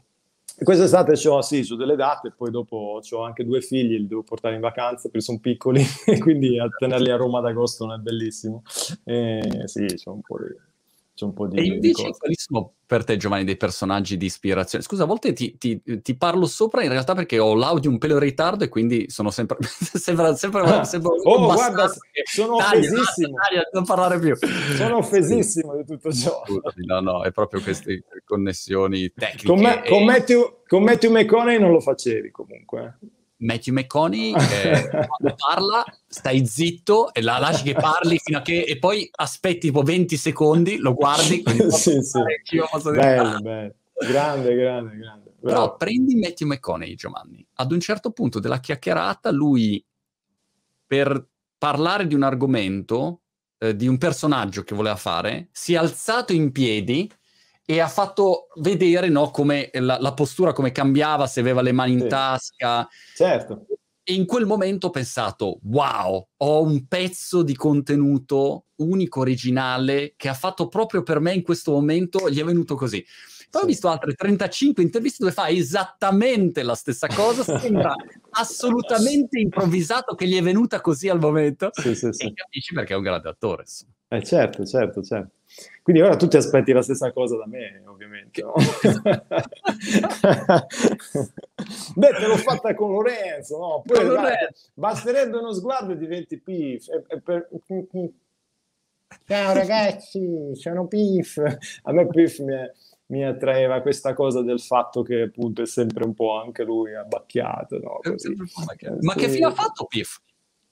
Quest'estate 0.64 1.14
ho 1.28 1.42
sì, 1.44 1.64
su 1.64 1.76
delle 1.76 1.96
date, 1.96 2.34
poi 2.36 2.50
dopo 2.50 3.00
ho 3.08 3.22
anche 3.22 3.46
due 3.46 3.62
figli, 3.62 4.00
li 4.00 4.08
devo 4.08 4.24
portare 4.24 4.56
in 4.56 4.62
vacanza 4.62 5.10
perché 5.10 5.22
sono 5.22 5.38
piccoli, 5.38 5.84
quindi 6.20 6.58
a 6.60 6.68
tenerli 6.76 7.12
a 7.12 7.18
Roma 7.18 7.38
ad 7.38 7.46
agosto 7.46 7.86
non 7.86 8.00
è 8.00 8.02
bellissimo. 8.02 8.64
E, 9.04 9.62
sì, 9.66 9.86
c'è 9.86 10.10
un 10.10 10.22
po' 10.22 10.40
di... 10.40 10.56
c'è 11.18 11.26
un 11.26 11.34
po' 11.34 11.48
di... 11.48 11.58
E 11.58 11.64
invece 11.64 12.12
quali 12.16 12.36
sono 12.38 12.74
per 12.86 13.04
te, 13.04 13.18
Giovanni, 13.18 13.44
dei 13.44 13.58
personaggi 13.58 14.18
di 14.18 14.28
ispirazione? 14.28 14.84
Scusa, 14.84 15.02
a 15.02 15.06
volte 15.08 15.34
ti, 15.34 15.58
ti, 15.58 15.82
ti, 15.82 16.16
parlo 16.16 16.46
sopra 16.46 16.84
in 16.84 16.90
realtà 16.90 17.16
perché 17.16 17.40
ho 17.40 17.56
l'audio 17.56 17.90
un 17.90 17.98
pelo 17.98 18.14
in 18.14 18.20
ritardo 18.20 18.64
e 18.64 18.70
quindi 18.70 19.10
sono 19.10 19.32
sempre... 19.32 19.58
sembra, 19.66 20.36
sempre, 20.36 20.62
ah. 20.62 20.84
sembra 20.84 21.10
oh, 21.10 21.52
guarda, 21.52 21.92
sono 22.24 22.58
taglia, 22.58 22.88
offesissimo. 22.92 23.34
Taglia, 23.36 23.68
non 23.74 23.84
parlare 23.84 24.20
più. 24.20 24.36
Sono 24.76 24.98
offesissimo 24.98 25.76
di 25.76 25.86
tutto 25.86 26.14
ciò. 26.14 26.44
No, 26.86 27.00
no, 27.00 27.24
è 27.24 27.32
proprio 27.32 27.62
queste 27.64 28.04
connessioni 28.24 29.12
tecniche. 29.12 29.48
Con, 29.48 29.60
me, 29.60 29.84
e... 29.84 29.90
con, 29.90 30.06
Matthew, 30.06 30.60
con 30.68 30.84
Matthew 30.84 31.12
McConaughey 31.12 31.60
non 31.60 31.72
lo 31.72 31.80
facevi 31.80 32.30
comunque. 32.30 33.00
Eh. 33.02 33.17
Matthew 33.38 33.74
McConaughey 33.74 34.34
eh, 34.34 34.90
quando 34.90 35.36
parla 35.36 35.84
stai 36.08 36.46
zitto 36.46 37.14
e 37.14 37.22
la 37.22 37.38
lasci 37.38 37.64
che 37.64 37.74
parli 37.74 38.18
fino 38.18 38.40
a 38.40 38.42
che 38.42 38.62
e 38.62 38.80
poi 38.80 39.08
aspetti 39.12 39.68
tipo 39.68 39.82
20 39.84 40.18
secondi 40.18 40.78
lo 40.78 40.94
guardi 40.94 41.44
sì, 41.70 42.02
sì. 42.02 42.20
bello, 42.92 43.40
bello. 43.42 43.76
grande 44.00 44.56
grande 44.56 44.98
grande 44.98 45.34
però 45.40 45.76
prendi 45.76 46.16
Matthew 46.16 46.48
McConaughey 46.48 46.96
Giovanni 46.96 47.46
ad 47.56 47.72
un 47.72 47.80
certo 47.80 48.12
punto 48.12 48.40
della 48.40 48.60
chiacchierata 48.60 49.32
lui 49.32 49.84
per 50.86 51.28
parlare 51.58 52.08
di 52.08 52.16
un 52.16 52.24
argomento 52.24 53.22
eh, 53.60 53.76
di 53.76 53.88
un 53.88 53.98
personaggio 53.98 54.64
che 54.64 54.76
voleva 54.76 54.96
fare 54.96 55.50
si 55.52 55.74
è 55.74 55.78
alzato 55.78 56.34
in 56.34 56.52
piedi 56.52 57.12
e 57.70 57.82
ha 57.82 57.90
fatto 57.90 58.48
vedere 58.62 59.10
no, 59.10 59.30
come 59.30 59.70
la, 59.74 59.98
la, 60.00 60.14
postura 60.14 60.54
come 60.54 60.72
cambiava, 60.72 61.28
se 61.28 61.42
aveva 61.42 61.62
le 61.62 61.74
mani 61.74 61.92
in 61.92 62.00
sì. 62.00 62.08
tasca. 62.08 62.88
Certo. 63.14 63.66
E 64.02 64.14
in 64.14 64.26
quel 64.26 64.46
momento 64.46 64.88
ho 64.88 64.90
pensato, 64.90 65.60
wow, 65.64 66.30
ho 66.38 66.64
un 66.64 66.88
pezzo 66.88 67.44
di 67.44 67.58
contenuto 67.58 68.68
unico, 68.76 69.20
originale, 69.20 70.14
che 70.16 70.30
ha 70.30 70.34
fatto 70.34 70.70
proprio 70.70 71.04
per 71.04 71.20
me 71.20 71.34
in 71.34 71.42
questo 71.42 71.74
momento, 71.74 72.30
gli 72.30 72.40
è 72.40 72.44
venuto 72.46 72.76
così. 72.76 73.06
Poi 73.50 73.60
sì. 73.60 73.66
ho 73.66 73.66
visto 73.66 73.90
altre 73.90 74.14
35 74.14 74.82
interviste 74.82 75.18
dove 75.20 75.34
fa 75.34 75.50
esattamente 75.50 76.64
la 76.64 76.76
stessa 76.76 77.08
cosa, 77.08 77.44
sembra 77.60 77.94
assolutamente 78.32 79.40
improvvisato 79.40 80.16
che 80.16 80.26
gli 80.26 80.38
è 80.38 80.42
venuta 80.42 80.80
così 80.80 81.10
al 81.10 81.20
momento. 81.20 81.68
Sì, 81.74 81.96
sì, 81.96 82.08
sì. 82.12 82.28
E 82.28 82.34
capisci 82.34 82.74
perché 82.74 82.94
è 82.94 82.96
un 82.96 83.04
grande 83.04 83.28
attore. 83.28 83.66
Eh 84.10 84.24
certo, 84.24 84.66
certo, 84.66 85.02
certo. 85.04 85.32
Quindi 85.84 86.02
ora 86.02 86.16
tu 86.16 86.28
ti 86.28 86.38
aspetti 86.38 86.72
la 86.72 86.82
stessa 86.82 87.12
cosa 87.12 87.36
da 87.36 87.46
me, 87.46 87.84
ovviamente. 87.86 88.42
No? 88.42 88.54
Beh, 91.96 92.10
te 92.14 92.28
l'ho 92.28 92.38
fatta 92.38 92.74
con 92.74 92.92
Lorenzo, 92.92 93.58
no? 93.58 93.82
Poi 93.86 93.98
con 93.98 94.08
Lorenzo. 94.14 94.70
basterebbe 94.76 95.38
uno 95.38 95.52
sguardo 95.54 95.92
e 95.92 95.98
diventi 95.98 96.40
pif. 96.40 96.88
E, 96.88 97.04
e 97.08 97.22
per... 97.22 97.50
Ciao 99.26 99.54
ragazzi, 99.54 100.52
sono 100.54 100.88
Pif. 100.88 101.42
A 101.84 101.92
me 101.92 102.08
Pif 102.08 102.40
mi, 102.40 102.54
è, 102.54 102.72
mi, 103.08 103.26
attraeva 103.26 103.82
questa 103.82 104.14
cosa 104.14 104.42
del 104.42 104.60
fatto 104.60 105.02
che 105.02 105.24
appunto 105.24 105.62
è 105.62 105.66
sempre 105.66 106.06
un 106.06 106.14
po' 106.14 106.40
anche 106.40 106.64
lui 106.64 106.94
abbacchiato. 106.96 107.80
No? 107.80 108.00
Ma 109.02 109.14
che 109.16 109.30
fine 109.30 109.46
ha 109.46 109.52
fatto 109.52 109.86
Pif? 109.86 110.22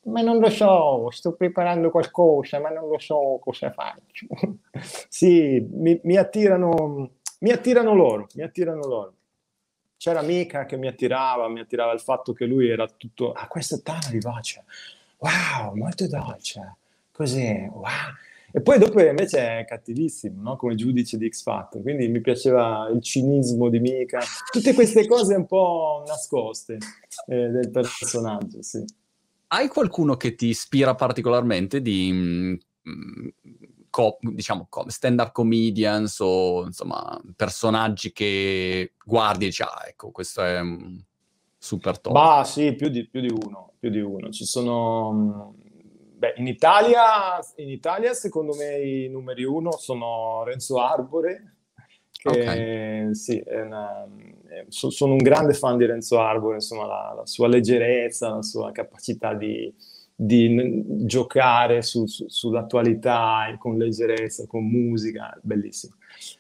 Ma 0.06 0.22
non 0.22 0.40
lo 0.40 0.50
so, 0.50 1.10
sto 1.12 1.34
preparando 1.34 1.90
qualcosa, 1.90 2.60
ma 2.60 2.70
non 2.70 2.88
lo 2.90 3.00
so 3.00 3.40
cosa 3.42 3.72
faccio. 3.72 4.28
sì, 5.10 5.66
mi, 5.72 6.00
mi, 6.04 6.18
attirano, 6.18 7.12
mi 7.40 7.52
attirano 7.52 7.94
loro, 7.94 8.28
mi 8.36 8.44
attirano 8.44 8.86
loro. 8.86 9.14
C'era 9.98 10.22
Mica 10.22 10.66
che 10.66 10.78
mi 10.78 10.88
attirava, 10.88 11.48
mi 11.48 11.62
attirava 11.62 11.92
il 11.94 12.00
fatto 12.00 12.34
che 12.34 12.46
lui 12.46 12.70
era 12.70 12.88
tutto, 12.88 13.32
ah, 13.32 13.48
questo 13.48 13.76
è 13.76 13.82
tanto 13.82 14.10
vivace, 14.12 14.64
wow, 15.18 15.74
molto 15.74 16.08
dolce, 16.08 16.76
così, 17.12 17.68
wow. 17.72 18.14
E 18.52 18.62
poi 18.62 18.78
dopo 18.78 19.02
invece 19.02 19.60
è 19.60 19.66
cattivissimo, 19.66 20.42
no? 20.42 20.56
come 20.56 20.76
giudice 20.76 21.18
di 21.18 21.28
X 21.30 21.42
Factor, 21.42 21.82
quindi 21.82 22.08
mi 22.08 22.22
piaceva 22.22 22.88
il 22.94 23.02
cinismo 23.02 23.70
di 23.70 23.80
Mica, 23.80 24.22
tutte 24.52 24.74
queste 24.74 25.08
cose 25.08 25.36
un 25.36 25.46
po' 25.46 26.04
nascoste 26.06 26.78
eh, 27.28 27.48
del 27.48 27.72
personaggio, 27.72 28.62
sì 28.62 28.86
hai 29.48 29.68
qualcuno 29.68 30.16
che 30.16 30.36
ti 30.36 30.48
ispira 30.48 30.96
particolarmente 30.96 31.82
di, 31.82 32.12
mh, 32.12 32.58
mm, 32.90 33.28
co- 33.90 34.18
diciamo, 34.22 34.68
stand-up 34.88 35.32
comedians 35.32 36.20
o 36.20 36.66
insomma 36.66 37.20
personaggi 37.36 38.12
che 38.12 38.94
guardi 39.04 39.46
e 39.46 39.48
dici, 39.48 39.62
ah, 39.62 39.84
ecco, 39.88 40.12
questo 40.12 40.42
è 40.42 40.60
un 40.60 41.02
super 41.58 42.00
top? 42.00 42.14
Bah, 42.14 42.44
sì, 42.44 42.74
più 42.76 42.90
di, 42.90 43.08
più 43.08 43.22
di 43.22 43.32
uno, 43.32 43.74
più 43.80 43.90
di 43.90 44.00
uno. 44.00 44.30
Ci 44.30 44.46
sono... 44.46 45.12
Mm, 45.14 46.18
beh, 46.18 46.34
in 46.38 46.48
Italia, 46.48 47.40
in 47.58 47.70
Italia, 47.70 48.14
secondo 48.14 48.54
me, 48.56 48.80
i 48.80 49.10
numeri 49.10 49.44
uno 49.44 49.72
sono 49.78 50.44
Renzo 50.44 50.80
Arbore, 50.82 51.56
Okay. 52.28 53.14
Sì, 53.14 53.44
una, 53.46 54.08
so, 54.68 54.90
sono 54.90 55.14
un 55.14 55.18
grande 55.20 55.54
fan 55.54 55.78
di 55.78 55.86
Renzo 55.86 56.20
Arbore, 56.20 56.56
insomma, 56.56 56.86
la, 56.86 57.14
la 57.18 57.26
sua 57.26 57.48
leggerezza, 57.48 58.36
la 58.36 58.42
sua 58.42 58.72
capacità 58.72 59.34
di, 59.34 59.74
di 60.16 60.84
giocare 61.06 61.82
su, 61.82 62.06
su, 62.06 62.26
sull'attualità 62.28 63.54
con 63.60 63.78
leggerezza, 63.78 64.46
con 64.48 64.66
musica, 64.66 65.38
bellissimo. 65.42 65.96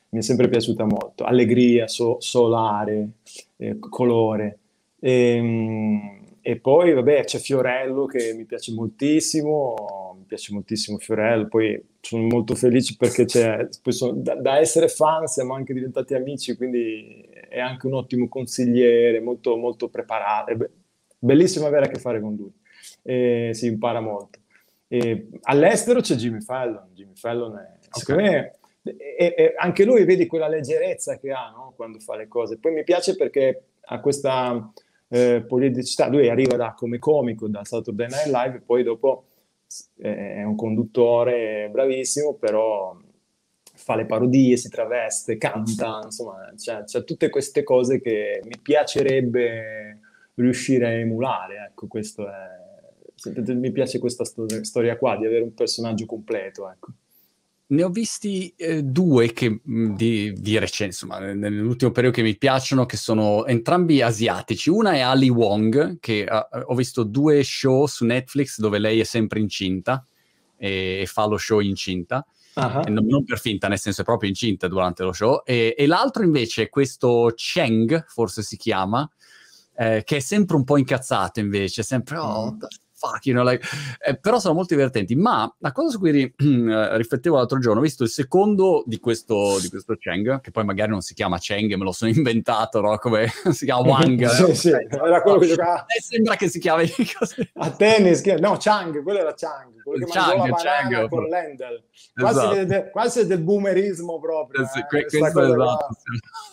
Mi 0.09 0.19
è 0.19 0.23
sempre 0.23 0.47
piaciuta 0.47 0.85
molto. 0.85 1.25
Allegria, 1.25 1.87
so, 1.87 2.17
solare, 2.19 3.09
eh, 3.57 3.77
colore. 3.79 4.59
E, 4.99 5.11
ehm, 5.11 6.23
e, 6.41 6.59
poi, 6.59 6.93
vabbè, 6.93 7.23
c'è 7.23 7.39
Fiorello 7.39 8.05
che 8.05 8.33
mi 8.35 8.45
piace 8.45 8.71
moltissimo, 8.71 10.15
mi 10.17 10.25
piace 10.25 10.53
moltissimo 10.53 10.99
Fiorello, 10.99 11.47
poi 11.47 11.83
sono 11.99 12.27
molto 12.27 12.53
felice 12.53 12.95
perché 12.97 13.25
c'è, 13.25 13.67
sono, 13.87 14.13
da, 14.13 14.35
da, 14.35 14.59
essere 14.59 14.87
fan 14.87 15.25
siamo 15.25 15.55
anche 15.55 15.73
diventati 15.73 16.13
amici, 16.13 16.55
quindi 16.55 17.27
è 17.55 17.61
anche 17.61 17.87
un 17.87 17.93
ottimo 17.93 18.27
consigliere, 18.27 19.21
molto, 19.21 19.55
molto 19.55 19.87
preparato, 19.87 20.51
è 20.51 20.57
bellissimo 21.17 21.65
avere 21.65 21.85
a 21.85 21.87
che 21.87 21.99
fare 21.99 22.19
con 22.19 22.35
lui, 22.35 22.51
e 23.01 23.51
si 23.53 23.67
impara 23.67 24.01
molto. 24.01 24.39
E 24.89 25.29
all'estero 25.43 26.01
c'è 26.01 26.15
Jimmy 26.15 26.41
Fallon, 26.41 26.89
Jimmy 26.93 27.15
Fallon 27.15 27.57
è, 27.57 27.79
secondo 27.91 28.23
me, 28.23 28.55
e, 28.83 29.33
e 29.37 29.53
anche 29.57 29.85
lui 29.85 30.03
vedi 30.03 30.27
quella 30.27 30.49
leggerezza 30.49 31.17
che 31.17 31.31
ha 31.31 31.49
no? 31.49 31.71
quando 31.77 31.99
fa 31.99 32.17
le 32.17 32.27
cose. 32.27 32.59
Poi 32.59 32.73
mi 32.73 32.83
piace 32.83 33.15
perché 33.15 33.67
ha 33.85 34.01
questa 34.01 34.71
eh, 35.07 35.45
politicità, 35.47 36.09
lui 36.09 36.27
arriva 36.27 36.57
da, 36.57 36.73
come 36.75 36.99
comico 36.99 37.47
da 37.47 37.63
Saturday 37.63 38.07
Night 38.09 38.25
Live 38.25 38.57
e 38.57 38.61
poi 38.61 38.83
dopo 38.83 39.27
è 39.97 40.43
un 40.43 40.55
conduttore 40.55 41.69
bravissimo, 41.71 42.33
però 42.33 42.97
fa 43.85 43.95
le 43.95 44.07
parodie, 44.07 44.57
si 44.57 44.67
traveste, 44.67 45.37
canta, 45.37 46.01
insomma, 46.05 46.51
c'è, 46.55 46.85
c'è 46.85 47.03
tutte 47.03 47.29
queste 47.29 47.61
cose 47.61 48.01
che 48.01 48.41
mi 48.43 48.57
piacerebbe 48.59 49.99
riuscire 50.33 50.87
a 50.87 50.89
emulare, 50.89 51.67
ecco, 51.69 51.85
questo 51.85 52.27
è... 52.27 53.53
Mi 53.53 53.71
piace 53.71 53.99
questa 53.99 54.23
storia 54.23 54.97
qua, 54.97 55.15
di 55.17 55.27
avere 55.27 55.43
un 55.43 55.53
personaggio 55.53 56.07
completo, 56.07 56.67
ecco. 56.67 56.93
Ne 57.67 57.83
ho 57.83 57.89
visti 57.89 58.51
eh, 58.57 58.81
due 58.81 59.31
che 59.33 59.61
mm, 59.67 59.95
di, 59.95 60.33
di 60.33 60.57
recente, 60.57 60.85
insomma, 60.85 61.19
nell'ultimo 61.19 61.91
periodo 61.91 62.15
che 62.15 62.23
mi 62.23 62.37
piacciono, 62.37 62.87
che 62.87 62.97
sono 62.97 63.45
entrambi 63.45 64.01
asiatici. 64.01 64.71
Una 64.71 64.93
è 64.93 65.01
Ali 65.01 65.29
Wong, 65.29 65.99
che 65.99 66.25
uh, 66.27 66.57
ho 66.65 66.73
visto 66.73 67.03
due 67.03 67.43
show 67.43 67.85
su 67.85 68.03
Netflix 68.03 68.57
dove 68.59 68.79
lei 68.79 68.99
è 68.99 69.03
sempre 69.03 69.39
incinta 69.39 70.03
e 70.57 71.05
fa 71.07 71.25
lo 71.25 71.37
show 71.37 71.59
incinta. 71.59 72.25
Uh-huh. 72.55 72.89
Non, 72.89 73.05
non, 73.05 73.23
per 73.25 73.39
finta, 73.39 73.67
nel 73.67 73.79
senso 73.79 74.01
è 74.01 74.05
proprio 74.05 74.29
incinta 74.29 74.67
durante 74.67 75.03
lo 75.03 75.11
show. 75.11 75.41
E, 75.43 75.75
e 75.77 75.87
l'altro 75.87 76.23
invece 76.23 76.69
questo 76.69 77.33
Cheng, 77.35 78.05
forse 78.07 78.43
si 78.43 78.55
chiama, 78.57 79.09
eh, 79.75 80.03
che 80.05 80.17
è 80.17 80.19
sempre 80.19 80.55
un 80.55 80.63
po' 80.63 80.77
incazzato 80.77 81.39
invece, 81.39 81.83
sempre, 81.83 82.17
oh, 82.17 82.53
mm 82.53 82.59
fuck, 82.95 83.25
you 83.25 83.35
know, 83.35 83.47
like... 83.47 83.65
eh, 83.99 84.17
però 84.17 84.39
sono 84.39 84.53
molto 84.53 84.73
divertenti. 84.73 85.15
Ma 85.15 85.53
la 85.59 85.71
cosa 85.71 85.89
su 85.89 85.99
cui 85.99 86.11
ri- 86.11 86.33
riflettevo 86.37 87.35
l'altro 87.35 87.59
giorno, 87.59 87.79
ho 87.79 87.83
visto 87.83 88.03
il 88.03 88.09
secondo 88.09 88.83
di 88.85 88.99
questo, 88.99 89.59
di 89.59 89.69
questo 89.69 89.95
Cheng, 89.95 90.41
che 90.41 90.51
poi 90.51 90.63
magari 90.63 90.91
non 90.91 91.01
si 91.01 91.13
chiama 91.13 91.37
Cheng, 91.37 91.73
me 91.73 91.83
lo 91.83 91.91
sono 91.91 92.11
inventato, 92.15 92.81
no? 92.81 92.97
Come 92.97 93.27
si 93.51 93.65
chiama 93.65 93.81
Wang. 93.81 94.25
sì, 94.27 94.55
sì, 94.55 94.69
era 94.69 95.21
quello 95.21 95.39
che 95.39 95.47
giocava. 95.53 95.85
Eh, 95.85 96.01
sembra 96.01 96.35
che 96.35 96.49
si 96.49 96.59
chiami 96.59 96.89
così. 97.17 97.49
A 97.55 97.71
tennis, 97.71 98.23
no, 98.39 98.57
Chang, 98.59 99.03
quello 99.03 99.19
era 99.19 99.33
Chang, 99.35 99.81
quello 99.83 100.05
che 100.05 100.11
Chang, 100.11 100.37
mangiava 100.37 100.61
Chang, 100.61 100.93
Chang 100.93 101.09
con 101.09 101.23
l'Endel. 101.25 101.83
Quasi, 102.13 102.39
esatto. 102.39 102.65
de, 102.65 102.89
quasi 102.91 103.27
del 103.27 103.41
boomerismo 103.41 104.19
proprio. 104.19 104.63
Eh, 104.63 104.67
sì, 104.67 104.79
eh, 104.79 104.85
que- 104.85 105.05
questo 105.05 105.41
è 105.41 105.45
esatto. 105.45 105.87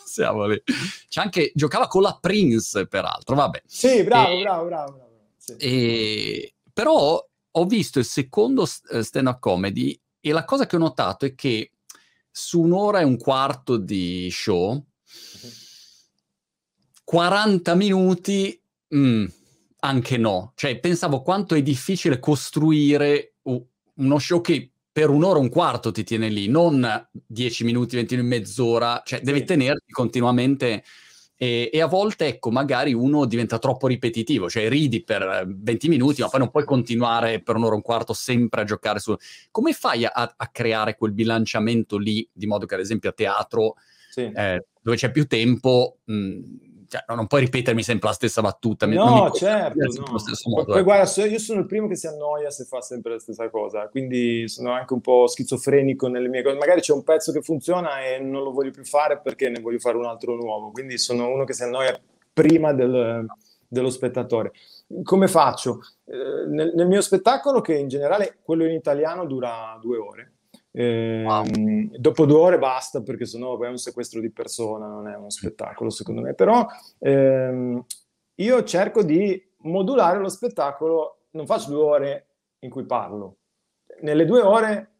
Siamo 0.04 0.46
lì. 0.46 0.62
C'è 1.08 1.20
anche, 1.20 1.52
giocava 1.54 1.86
con 1.86 2.02
la 2.02 2.18
Prince, 2.20 2.86
peraltro, 2.86 3.34
vabbè. 3.34 3.62
Sì, 3.64 4.02
bravo, 4.02 4.38
e... 4.38 4.42
bravo, 4.42 4.64
bravo. 4.66 5.01
E, 5.58 6.54
però 6.72 7.28
ho 7.54 7.64
visto 7.66 7.98
il 7.98 8.04
secondo 8.04 8.66
eh, 8.90 9.02
stand-up 9.02 9.38
comedy 9.38 9.98
e 10.20 10.32
la 10.32 10.44
cosa 10.44 10.66
che 10.66 10.76
ho 10.76 10.78
notato 10.78 11.26
è 11.26 11.34
che 11.34 11.72
su 12.30 12.60
un'ora 12.60 13.00
e 13.00 13.04
un 13.04 13.18
quarto 13.18 13.76
di 13.76 14.28
show, 14.30 14.82
40 17.04 17.74
minuti, 17.74 18.60
mm, 18.94 19.26
anche 19.80 20.16
no. 20.16 20.52
Cioè, 20.54 20.78
pensavo 20.80 21.22
quanto 21.22 21.54
è 21.54 21.62
difficile 21.62 22.18
costruire 22.18 23.34
uno 23.42 24.18
show 24.18 24.40
che 24.40 24.72
per 24.90 25.10
un'ora 25.10 25.38
e 25.38 25.42
un 25.42 25.48
quarto 25.48 25.90
ti 25.90 26.04
tiene 26.04 26.28
lì, 26.28 26.48
non 26.48 27.08
10 27.10 27.64
minuti, 27.64 27.96
20 27.96 28.16
minuti, 28.16 28.36
mezz'ora, 28.36 29.02
cioè 29.04 29.20
devi 29.20 29.40
sì. 29.40 29.44
tenerti 29.46 29.90
continuamente 29.90 30.84
e, 31.36 31.70
e, 31.72 31.80
a 31.80 31.86
volte, 31.86 32.26
ecco, 32.26 32.50
magari 32.50 32.92
uno 32.92 33.24
diventa 33.24 33.58
troppo 33.58 33.86
ripetitivo, 33.86 34.48
cioè 34.48 34.68
ridi 34.68 35.02
per 35.02 35.44
20 35.46 35.88
minuti, 35.88 36.20
ma 36.20 36.28
poi 36.28 36.40
non 36.40 36.50
puoi 36.50 36.64
continuare 36.64 37.42
per 37.42 37.56
un'ora 37.56 37.72
e 37.72 37.76
un 37.76 37.82
quarto 37.82 38.12
sempre 38.12 38.60
a 38.60 38.64
giocare 38.64 38.98
su... 38.98 39.14
Come 39.50 39.72
fai 39.72 40.04
a, 40.04 40.10
a 40.12 40.48
creare 40.48 40.96
quel 40.96 41.12
bilanciamento 41.12 41.98
lì, 41.98 42.28
di 42.32 42.46
modo 42.46 42.66
che 42.66 42.74
ad 42.74 42.80
esempio 42.80 43.10
a 43.10 43.12
teatro, 43.12 43.74
sì. 44.10 44.30
eh, 44.32 44.66
dove 44.80 44.96
c'è 44.96 45.10
più 45.10 45.26
tempo... 45.26 45.98
Mh, 46.04 46.70
cioè, 46.92 47.04
non 47.14 47.26
puoi 47.26 47.40
ripetermi 47.40 47.82
sempre 47.82 48.08
la 48.08 48.14
stessa 48.14 48.42
battuta. 48.42 48.84
No, 48.84 49.30
certo. 49.30 49.78
No. 49.78 50.04
Modo, 50.44 50.64
poi, 50.64 50.74
ecco. 50.74 50.82
guarda, 50.84 51.24
io 51.24 51.38
sono 51.38 51.60
il 51.60 51.66
primo 51.66 51.88
che 51.88 51.96
si 51.96 52.06
annoia 52.06 52.50
se 52.50 52.64
fa 52.64 52.82
sempre 52.82 53.12
la 53.12 53.18
stessa 53.18 53.48
cosa, 53.48 53.88
quindi 53.88 54.46
sono 54.46 54.72
anche 54.72 54.92
un 54.92 55.00
po' 55.00 55.26
schizofrenico 55.26 56.08
nelle 56.08 56.28
mie 56.28 56.42
cose. 56.42 56.58
Magari 56.58 56.82
c'è 56.82 56.92
un 56.92 57.02
pezzo 57.02 57.32
che 57.32 57.40
funziona 57.40 58.04
e 58.04 58.18
non 58.18 58.42
lo 58.42 58.52
voglio 58.52 58.72
più 58.72 58.84
fare 58.84 59.20
perché 59.20 59.48
ne 59.48 59.60
voglio 59.60 59.78
fare 59.78 59.96
un 59.96 60.04
altro 60.04 60.34
nuovo, 60.36 60.70
quindi 60.70 60.98
sono 60.98 61.28
uno 61.28 61.44
che 61.44 61.54
si 61.54 61.62
annoia 61.62 61.98
prima 62.30 62.74
del, 62.74 63.24
dello 63.66 63.90
spettatore. 63.90 64.52
Come 65.02 65.28
faccio? 65.28 65.80
Eh, 66.04 66.46
nel, 66.48 66.72
nel 66.74 66.86
mio 66.88 67.00
spettacolo, 67.00 67.62
che 67.62 67.74
in 67.74 67.88
generale 67.88 68.36
quello 68.42 68.66
in 68.66 68.72
italiano 68.72 69.24
dura 69.24 69.78
due 69.80 69.96
ore, 69.96 70.32
eh, 70.72 71.22
wow. 71.24 71.44
Dopo 71.98 72.24
due 72.24 72.38
ore 72.38 72.58
basta 72.58 73.02
perché 73.02 73.26
sennò 73.26 73.58
è 73.60 73.68
un 73.68 73.76
sequestro 73.76 74.20
di 74.20 74.30
persona, 74.30 74.86
non 74.86 75.06
è 75.06 75.14
uno 75.16 75.30
spettacolo 75.30 75.90
secondo 75.90 76.22
me. 76.22 76.34
Però 76.34 76.66
ehm, 76.98 77.84
io 78.36 78.64
cerco 78.64 79.02
di 79.02 79.40
modulare 79.58 80.18
lo 80.18 80.28
spettacolo, 80.28 81.26
non 81.30 81.46
faccio 81.46 81.70
due 81.70 81.82
ore 81.82 82.26
in 82.60 82.70
cui 82.70 82.84
parlo. 82.84 83.36
Nelle 84.00 84.24
due 84.24 84.40
ore 84.40 84.90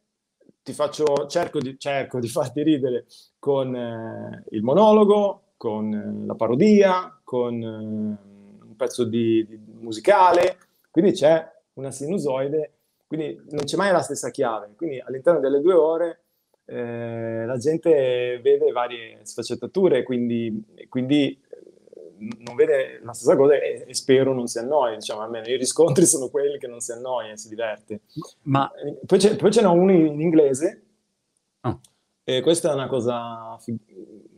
ti 0.62 0.72
faccio, 0.72 1.26
cerco, 1.26 1.58
di, 1.58 1.76
cerco 1.78 2.20
di 2.20 2.28
farti 2.28 2.62
ridere 2.62 3.06
con 3.38 3.74
eh, 3.74 4.44
il 4.50 4.62
monologo, 4.62 5.54
con 5.56 5.92
eh, 5.92 6.26
la 6.26 6.34
parodia, 6.34 7.20
con 7.24 7.60
eh, 7.60 7.66
un 7.66 8.76
pezzo 8.76 9.04
di, 9.04 9.44
di 9.48 9.58
musicale, 9.80 10.58
quindi 10.90 11.12
c'è 11.12 11.44
una 11.74 11.90
sinusoide 11.90 12.81
quindi 13.12 13.38
non 13.50 13.64
c'è 13.64 13.76
mai 13.76 13.92
la 13.92 14.00
stessa 14.00 14.30
chiave. 14.30 14.70
Quindi 14.74 14.98
all'interno 14.98 15.38
delle 15.38 15.60
due 15.60 15.74
ore 15.74 16.20
eh, 16.64 17.44
la 17.44 17.58
gente 17.58 18.40
vede 18.42 18.72
varie 18.72 19.18
sfaccettature, 19.22 20.02
quindi, 20.02 20.64
quindi 20.88 21.38
eh, 21.48 22.28
non 22.38 22.54
vede 22.54 23.00
la 23.02 23.12
stessa 23.12 23.36
cosa 23.36 23.54
e, 23.54 23.84
e, 23.86 23.94
spero 23.94 24.32
non 24.32 24.46
si 24.46 24.58
annoi, 24.58 24.94
diciamo, 24.94 25.20
almeno 25.20 25.46
i 25.46 25.58
riscontri 25.58 26.06
sono 26.06 26.30
quelli 26.30 26.56
che 26.56 26.66
non 26.68 26.80
si 26.80 26.92
annoia, 26.92 27.36
si 27.36 27.50
diverte. 27.50 28.00
Ma... 28.44 28.70
Poi, 29.04 29.18
c'è, 29.18 29.36
poi 29.36 29.52
ce 29.52 29.60
n'è 29.60 29.68
uno 29.68 29.92
in, 29.92 30.18
inglese, 30.18 30.82
oh. 31.60 31.80
e 32.24 32.40
questa 32.40 32.70
è 32.70 32.74
una 32.74 32.86
cosa, 32.86 33.58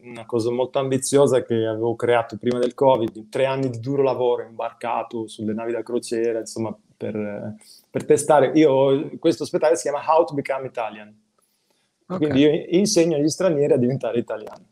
una 0.03 0.27
cosa 0.27 0.51
molto 0.51 0.81
ambiziosa 0.81 1.45
che 1.45 1.64
avevo 1.64 1.95
creato 1.95 2.39
prima 2.39 2.59
del 2.59 2.75
Covid, 2.75 3.29
tre 3.29 3.47
anni 3.47 3.70
di 3.70 3.79
duro 3.79 4.03
lavoro 4.03 4.43
imbarcato 4.43 5.29
sulle 5.29 5.53
navi 5.53 5.70
da 5.70 5.85
crociera, 5.85 6.41
insomma, 6.41 6.77
per, 6.97 7.55
per 7.95 8.07
testare. 8.07 8.51
Io, 8.55 9.09
questo 9.21 9.45
spettacolo 9.45 9.79
si 9.79 9.89
chiama 9.89 10.03
How 10.05 10.25
to 10.25 10.35
Become 10.35 10.67
Italian. 10.67 11.17
Okay. 12.07 12.19
Quindi 12.19 12.41
io 12.41 12.65
insegno 12.77 13.17
agli 13.17 13.29
stranieri 13.29 13.73
a 13.73 13.77
diventare 13.77 14.19
italiani. 14.19 14.67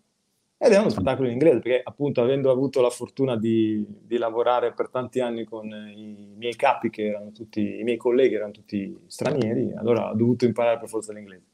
Ed 0.59 0.73
è 0.73 0.79
uno 0.79 0.89
spettacolo 0.89 1.29
in 1.29 1.35
inglese, 1.35 1.61
perché 1.61 1.81
appunto 1.85 2.21
avendo 2.21 2.51
avuto 2.51 2.81
la 2.81 2.91
fortuna 2.91 3.37
di, 3.37 3.87
di, 3.89 4.17
lavorare 4.17 4.73
per 4.73 4.89
tanti 4.89 5.21
anni 5.21 5.45
con 5.45 5.67
i 5.67 6.35
miei 6.37 6.57
capi, 6.57 6.91
che 6.91 7.07
erano 7.07 7.31
tutti, 7.31 7.79
i 7.79 7.85
miei 7.85 7.97
colleghi 7.97 8.35
erano 8.35 8.51
tutti 8.51 9.05
stranieri, 9.07 9.73
allora 9.77 10.11
ho 10.11 10.17
dovuto 10.17 10.45
imparare 10.45 10.81
per 10.81 10.89
forza 10.89 11.13
l'inglese. 11.13 11.47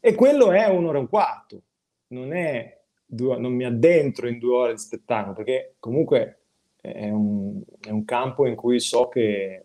E 0.00 0.14
quello 0.14 0.52
è 0.52 0.66
un'ora 0.68 0.96
e 0.96 1.00
un 1.02 1.08
quarto, 1.08 1.62
non, 2.08 2.32
è 2.32 2.78
due, 3.04 3.36
non 3.36 3.52
mi 3.52 3.66
addentro 3.66 4.26
in 4.26 4.38
due 4.38 4.56
ore 4.56 4.72
di 4.72 4.78
spettacolo, 4.78 5.34
perché 5.34 5.74
comunque 5.78 6.38
è 6.80 7.10
un, 7.10 7.60
è 7.78 7.90
un 7.90 8.06
campo 8.06 8.46
in 8.46 8.54
cui 8.54 8.80
so 8.80 9.08
che 9.08 9.64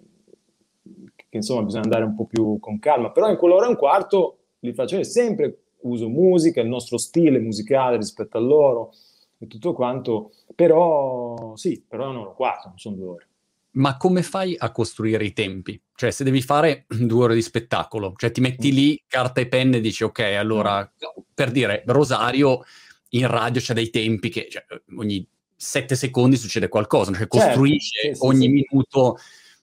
che 1.33 1.39
insomma 1.39 1.63
bisogna 1.63 1.85
andare 1.85 2.03
un 2.03 2.13
po' 2.13 2.25
più 2.25 2.59
con 2.59 2.77
calma, 2.77 3.09
però 3.09 3.27
in 3.27 3.37
quell'ora 3.37 3.65
e 3.65 3.69
un 3.69 3.75
quarto 3.75 4.37
li 4.59 4.71
faccio 4.71 5.03
sempre, 5.03 5.61
uso 5.81 6.07
musica, 6.07 6.61
il 6.61 6.67
nostro 6.67 6.99
stile 6.99 7.39
musicale 7.39 7.97
rispetto 7.97 8.37
a 8.37 8.39
loro 8.39 8.93
e 9.39 9.47
tutto 9.47 9.73
quanto, 9.73 10.33
però 10.53 11.55
sì, 11.55 11.83
però 11.87 12.13
e 12.13 12.15
un 12.15 12.33
quarto, 12.35 12.67
non 12.67 12.77
sono 12.77 12.95
due 12.95 13.07
ore. 13.07 13.27
Ma 13.71 13.97
come 13.97 14.21
fai 14.21 14.55
a 14.55 14.71
costruire 14.71 15.25
i 15.25 15.33
tempi? 15.33 15.81
Cioè, 15.95 16.11
se 16.11 16.23
devi 16.23 16.43
fare 16.43 16.85
due 17.01 17.23
ore 17.23 17.33
di 17.33 17.41
spettacolo, 17.41 18.13
cioè 18.15 18.29
ti 18.29 18.39
metti 18.39 18.71
lì 18.71 19.03
carta 19.07 19.41
e 19.41 19.47
penna 19.47 19.77
e 19.77 19.81
dici, 19.81 20.03
ok, 20.03 20.19
allora, 20.37 20.87
per 21.33 21.49
dire, 21.49 21.81
Rosario 21.87 22.63
in 23.09 23.25
radio 23.25 23.59
c'è 23.59 23.73
dei 23.73 23.89
tempi 23.89 24.29
che 24.29 24.49
cioè, 24.51 24.65
ogni 24.97 25.27
sette 25.55 25.95
secondi 25.95 26.37
succede 26.37 26.67
qualcosa, 26.67 27.11
cioè 27.11 27.27
certo, 27.27 27.37
costruisce 27.39 28.09
sì, 28.09 28.13
sì, 28.13 28.19
ogni 28.23 28.45
sì. 28.45 28.49
minuto 28.49 29.17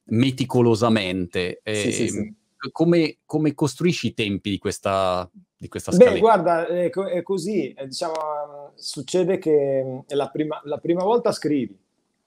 meticolosamente. 0.05 1.61
Sì, 1.64 1.92
sì, 1.92 2.09
sì. 2.09 2.34
Come, 2.72 3.18
come, 3.24 3.55
costruisci 3.55 4.09
i 4.09 4.14
tempi 4.14 4.51
di 4.51 4.59
questa, 4.59 5.28
di 5.57 5.68
questa 5.68 5.92
scaletta? 5.92 6.12
Beh, 6.12 6.20
guarda, 6.20 6.66
è, 6.66 6.90
è 6.90 7.22
così. 7.22 7.72
È, 7.72 7.86
diciamo, 7.86 8.72
succede 8.74 9.38
che 9.38 10.03
la 10.09 10.28
prima, 10.28 10.61
la 10.64 10.78
prima 10.78 11.03
volta 11.03 11.32
scrivi, 11.32 11.78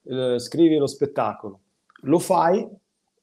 eh, 0.06 0.40
scrivi 0.40 0.78
lo 0.78 0.88
spettacolo, 0.88 1.60
lo 2.02 2.20
fai 2.20 2.68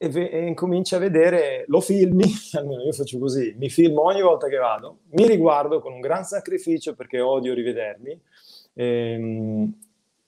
e, 0.03 0.09
ve- 0.09 0.29
e 0.29 0.47
incominci 0.47 0.95
a 0.95 0.97
vedere, 0.97 1.65
lo 1.67 1.79
filmi, 1.79 2.23
almeno 2.53 2.81
io 2.81 2.91
faccio 2.91 3.19
così, 3.19 3.53
mi 3.57 3.69
filmo 3.69 4.03
ogni 4.03 4.21
volta 4.21 4.47
che 4.47 4.57
vado, 4.57 5.01
mi 5.11 5.27
riguardo 5.27 5.79
con 5.79 5.93
un 5.93 5.99
gran 5.99 6.23
sacrificio 6.23 6.95
perché 6.95 7.19
odio 7.19 7.53
rivedermi. 7.53 8.19
Ehm, 8.73 9.73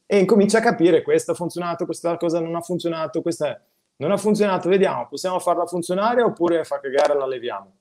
e 0.05 0.19
incominci 0.19 0.55
a 0.57 0.59
capire 0.59 1.01
questo 1.01 1.31
ha 1.31 1.35
funzionato, 1.35 1.85
questa 1.85 2.17
cosa 2.17 2.39
non 2.39 2.53
ha 2.53 2.61
funzionato, 2.61 3.23
questa 3.23 3.49
è 3.49 3.59
non 3.97 4.11
ha 4.11 4.17
funzionato, 4.17 4.69
vediamo, 4.69 5.07
possiamo 5.07 5.39
farla 5.39 5.65
funzionare 5.65 6.21
oppure 6.21 6.63
fa 6.63 6.79
cagare 6.79 7.15
la 7.15 7.27
leviamo. 7.27 7.71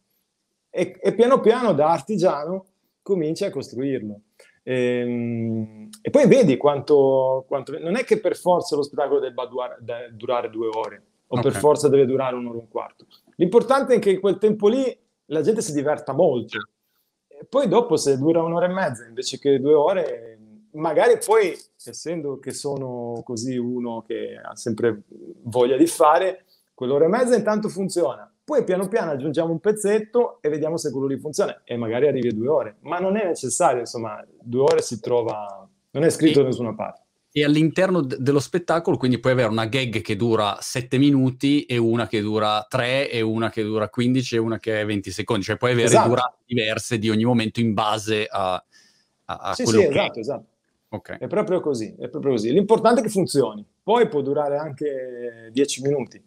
E, 0.71 0.99
e 1.01 1.15
piano 1.15 1.41
piano 1.41 1.73
da 1.73 1.91
artigiano 1.91 2.67
cominci 3.03 3.45
a 3.45 3.51
costruirlo. 3.51 4.21
E, 4.63 4.75
ehm, 4.75 5.89
e 6.01 6.11
poi 6.11 6.27
vedi 6.27 6.57
quanto, 6.57 7.45
quanto, 7.47 7.79
Non 7.79 7.97
è 7.97 8.05
che 8.05 8.21
per 8.21 8.37
forza 8.37 8.77
lo 8.77 8.83
spettacolo 8.83 9.21
debba 9.21 9.47
durare, 9.47 10.11
durare 10.13 10.51
due 10.51 10.69
ore 10.69 11.03
o 11.27 11.39
okay. 11.39 11.51
per 11.51 11.61
forza 11.61 11.89
deve 11.89 12.07
durare 12.07 12.37
un'ora 12.37 12.59
e 12.59 12.61
un 12.61 12.69
quarto. 12.69 13.07
L'importante 13.37 13.95
è 13.95 13.99
che 13.99 14.11
in 14.11 14.21
quel 14.21 14.39
tempo 14.39 14.69
lì 14.69 14.97
la 15.27 15.41
gente 15.41 15.63
si 15.63 15.73
diverta 15.73 16.13
molto. 16.13 16.59
E 17.27 17.47
poi 17.49 17.69
dopo 17.69 17.97
se 17.97 18.19
dura 18.19 18.43
un'ora 18.43 18.67
e 18.67 18.73
mezza 18.73 19.07
invece 19.07 19.39
che 19.39 19.59
due 19.59 19.75
ore 19.75 20.39
magari 20.73 21.19
poi, 21.25 21.57
essendo 21.85 22.39
che 22.39 22.53
sono 22.53 23.23
così 23.25 23.57
uno 23.57 24.03
che 24.07 24.41
ha 24.43 24.55
sempre 24.57 25.03
voglia 25.43 25.77
di 25.77 25.87
fare, 25.87 26.45
quell'ora 26.75 27.05
e 27.05 27.09
mezza 27.09 27.37
intanto 27.37 27.69
funziona. 27.69 28.33
Poi 28.45 28.65
piano 28.65 28.89
piano 28.89 29.13
aggiungiamo 29.13 29.53
un 29.53 29.61
pezzetto 29.61 30.43
e 30.43 30.49
vediamo 30.49 30.77
se 30.77 30.91
quello 30.91 31.07
lì 31.07 31.19
funziona 31.19 31.63
e 31.65 31.77
magari 31.77 32.09
arrivi 32.09 32.29
a 32.29 32.33
due 32.33 32.49
ore. 32.49 32.77
Ma 32.81 32.99
non 32.99 33.17
è 33.17 33.25
necessario, 33.25 33.81
insomma, 33.81 34.25
due 34.41 34.63
ore 34.63 34.83
si 34.83 35.01
trova, 35.01 35.69
non 35.93 36.03
è 36.03 36.11
scritto 36.11 36.41
da 36.41 36.49
nessuna 36.49 36.75
parte. 36.75 37.01
E 37.35 37.45
all'interno 37.45 38.03
dello 38.03 38.41
spettacolo, 38.41 38.99
quindi 38.99 39.19
puoi 39.19 39.33
avere 39.33 39.49
una 39.49 39.65
gag 39.65 40.03
che 40.03 40.17
dura 40.17 40.59
7 40.61 40.99
minuti 40.99 41.65
e 41.65 41.79
una 41.79 42.07
che 42.07 42.21
dura 42.21 42.67
3 42.69 43.11
e 43.11 43.23
una 43.23 43.49
che 43.49 43.63
dura 43.63 43.89
15 43.89 44.35
e 44.35 44.39
una 44.39 44.59
che 44.59 44.81
è 44.81 44.85
20 44.85 45.11
secondi, 45.11 45.45
cioè 45.45 45.57
puoi 45.57 45.71
avere 45.71 45.87
esatto. 45.87 46.09
durate 46.09 46.37
diverse 46.45 46.99
di 46.99 47.09
ogni 47.09 47.25
momento 47.25 47.61
in 47.61 47.73
base 47.73 48.27
a, 48.29 48.55
a, 49.25 49.35
a 49.35 49.55
sì, 49.55 49.63
quello 49.63 49.81
sì, 49.81 49.87
che... 49.87 49.93
esatto, 49.93 50.19
esatto. 50.19 50.52
Okay. 50.95 51.17
È 51.19 51.27
proprio 51.27 51.61
così, 51.61 51.95
è 51.99 52.11
proprio 52.11 52.33
così. 52.33 52.53
L'importante 52.53 53.01
è 53.01 53.03
che 53.03 53.09
funzioni, 53.09 53.67
poi 53.83 54.09
può 54.09 54.21
durare 54.21 54.59
anche 54.59 55.49
10 55.51 55.83
minuti, 55.83 56.23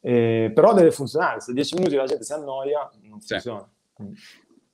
eh, 0.00 0.50
però 0.54 0.72
deve 0.72 0.90
funzionare. 0.90 1.42
Se 1.42 1.52
10 1.52 1.74
minuti 1.74 1.96
la 1.96 2.06
gente 2.06 2.24
si 2.24 2.32
annoia, 2.32 2.90
non 3.02 3.20
sì. 3.20 3.34
funziona. 3.34 3.68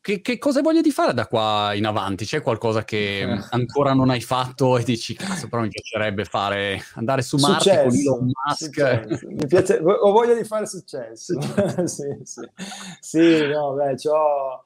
Che, 0.00 0.20
che, 0.20 0.38
cosa 0.38 0.60
voglio 0.62 0.82
di 0.82 0.92
fare 0.92 1.12
da 1.14 1.26
qua 1.26 1.72
in 1.74 1.84
avanti? 1.84 2.26
C'è 2.26 2.42
qualcosa 2.42 2.84
che 2.84 3.26
ancora 3.50 3.92
non 3.92 4.08
hai 4.08 4.20
fatto 4.20 4.78
e 4.78 4.84
dici, 4.84 5.14
cazzo, 5.14 5.48
però 5.48 5.62
mi 5.62 5.68
piacerebbe 5.68 6.24
fare, 6.24 6.80
andare 6.94 7.22
su 7.22 7.38
Marte 7.38 7.58
successo, 7.58 7.88
con 7.88 7.98
Elon 7.98 8.30
Musk? 8.46 9.22
Mi 9.26 9.46
piace, 9.48 9.78
ho 9.82 10.12
voglia 10.12 10.34
di 10.34 10.44
fare 10.44 10.66
successo. 10.66 11.36
sì, 11.86 12.06
sì. 12.22 12.48
sì, 13.00 13.46
no, 13.48 13.72
beh, 13.72 13.96
c'ho 13.96 14.64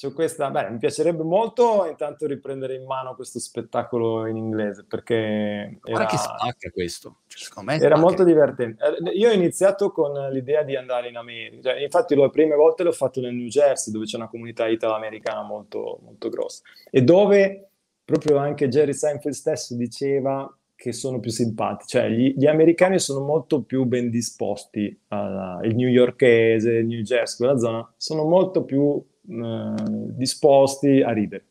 c'è 0.00 0.14
questa, 0.14 0.48
beh, 0.48 0.70
mi 0.70 0.78
piacerebbe 0.78 1.22
molto 1.22 1.84
intanto 1.84 2.26
riprendere 2.26 2.74
in 2.74 2.86
mano 2.86 3.14
questo 3.14 3.38
spettacolo 3.38 4.24
in 4.24 4.38
inglese 4.38 4.86
perché 4.88 5.78
era, 5.84 6.06
che 6.06 6.16
spacca 6.16 6.70
questo, 6.70 7.16
cioè, 7.26 7.50
era 7.64 7.76
spacca. 7.76 7.98
molto 7.98 8.24
divertente. 8.24 8.82
Eh, 8.82 9.10
io 9.10 9.28
ho 9.28 9.32
iniziato 9.32 9.92
con 9.92 10.12
l'idea 10.30 10.62
di 10.62 10.74
andare 10.74 11.10
in 11.10 11.18
America, 11.18 11.72
cioè, 11.72 11.82
infatti 11.82 12.14
le 12.14 12.30
prime 12.30 12.54
volte 12.54 12.82
l'ho 12.82 12.92
fatto 12.92 13.20
nel 13.20 13.34
New 13.34 13.48
Jersey 13.48 13.92
dove 13.92 14.06
c'è 14.06 14.16
una 14.16 14.30
comunità 14.30 14.66
italo-americana 14.68 15.42
molto, 15.42 15.98
molto 16.02 16.30
grossa 16.30 16.62
e 16.90 17.02
dove 17.02 17.68
proprio 18.02 18.38
anche 18.38 18.68
Jerry 18.68 18.94
Seinfeld 18.94 19.34
stesso 19.34 19.76
diceva 19.76 20.50
che 20.76 20.94
sono 20.94 21.20
più 21.20 21.30
simpatici, 21.30 21.98
cioè 21.98 22.08
gli, 22.08 22.34
gli, 22.38 22.46
americani 22.46 22.98
sono 22.98 23.22
molto 23.22 23.64
più 23.64 23.84
ben 23.84 24.08
disposti, 24.08 24.98
uh, 25.08 25.62
il 25.62 25.76
newyorkese, 25.76 26.70
il 26.70 26.86
New 26.86 27.02
Jersey, 27.02 27.36
quella 27.36 27.58
zona, 27.58 27.92
sono 27.98 28.24
molto 28.24 28.64
più 28.64 28.98
uh, 29.30 30.12
disposti 30.12 31.02
a 31.02 31.12
ridere. 31.12 31.44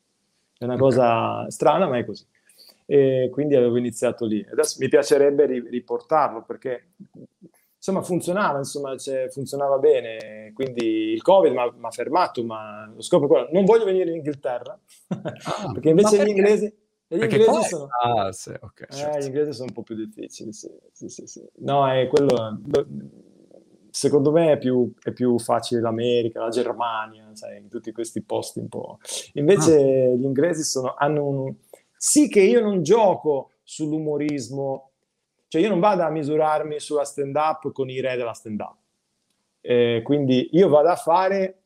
È 0.57 0.65
una 0.65 0.77
cosa 0.77 1.49
strana, 1.49 1.87
ma 1.87 1.97
è 1.97 2.05
così. 2.05 2.25
E 2.85 3.29
quindi 3.31 3.55
avevo 3.55 3.77
iniziato 3.77 4.25
lì. 4.25 4.45
Adesso 4.51 4.77
mi 4.79 4.89
piacerebbe 4.89 5.45
riportarlo 5.45 6.43
perché 6.43 6.89
insomma 7.77 8.01
funzionava, 8.01 8.57
insomma, 8.57 8.97
cioè, 8.97 9.29
funzionava 9.29 9.77
bene, 9.77 10.51
quindi 10.53 11.11
il 11.13 11.21
Covid 11.21 11.51
mi 11.53 11.85
ha 11.85 11.91
fermato, 11.91 12.43
ma 12.43 12.91
lo 12.93 13.01
scopo 13.01 13.25
è 13.25 13.27
quello. 13.27 13.49
Non 13.51 13.65
voglio 13.65 13.85
venire 13.85 14.09
in 14.09 14.17
Inghilterra, 14.17 14.77
ah, 15.07 15.71
perché 15.73 15.89
invece 15.89 16.17
perché? 16.17 16.25
gli 16.25 16.35
inglesi 16.35 16.73
gli 17.11 17.23
inglesi, 17.23 17.45
poi... 17.49 17.63
sono... 17.63 17.87
Ah, 18.03 18.31
sì, 18.31 18.49
okay, 18.49 18.87
eh, 18.87 18.93
certo. 18.93 19.19
gli 19.19 19.25
inglesi 19.25 19.53
sono 19.53 19.65
un 19.67 19.73
po' 19.73 19.81
più 19.81 19.95
difficili, 19.95 20.53
sì, 20.53 20.69
sì, 20.91 21.25
sì. 21.25 21.43
No, 21.59 21.89
è 21.89 22.07
quello... 22.07 22.59
Secondo 23.91 24.31
me 24.31 24.53
è 24.53 24.57
più, 24.57 24.91
è 25.01 25.11
più 25.11 25.39
facile 25.39 25.81
l'America, 25.81 26.41
la 26.41 26.49
Germania, 26.49 27.29
sai, 27.33 27.57
in 27.57 27.69
tutti 27.69 27.91
questi 27.91 28.21
posti 28.21 28.59
un 28.59 28.67
po'. 28.67 28.99
Invece 29.33 29.75
ah. 29.75 30.15
gli 30.15 30.23
inglesi 30.23 30.63
sono, 30.63 30.93
hanno 30.97 31.25
un... 31.25 31.53
Sì 31.97 32.29
che 32.29 32.41
io 32.41 32.61
non 32.61 32.81
gioco 32.81 33.51
sull'umorismo, 33.63 34.91
cioè 35.47 35.61
io 35.61 35.69
non 35.69 35.79
vado 35.79 36.03
a 36.03 36.09
misurarmi 36.09 36.79
sulla 36.79 37.03
stand-up 37.03 37.71
con 37.71 37.89
i 37.89 37.99
re 37.99 38.15
della 38.15 38.33
stand-up. 38.33 38.77
Eh, 39.61 40.01
quindi 40.03 40.49
io 40.53 40.69
vado 40.69 40.89
a 40.89 40.95
fare 40.95 41.61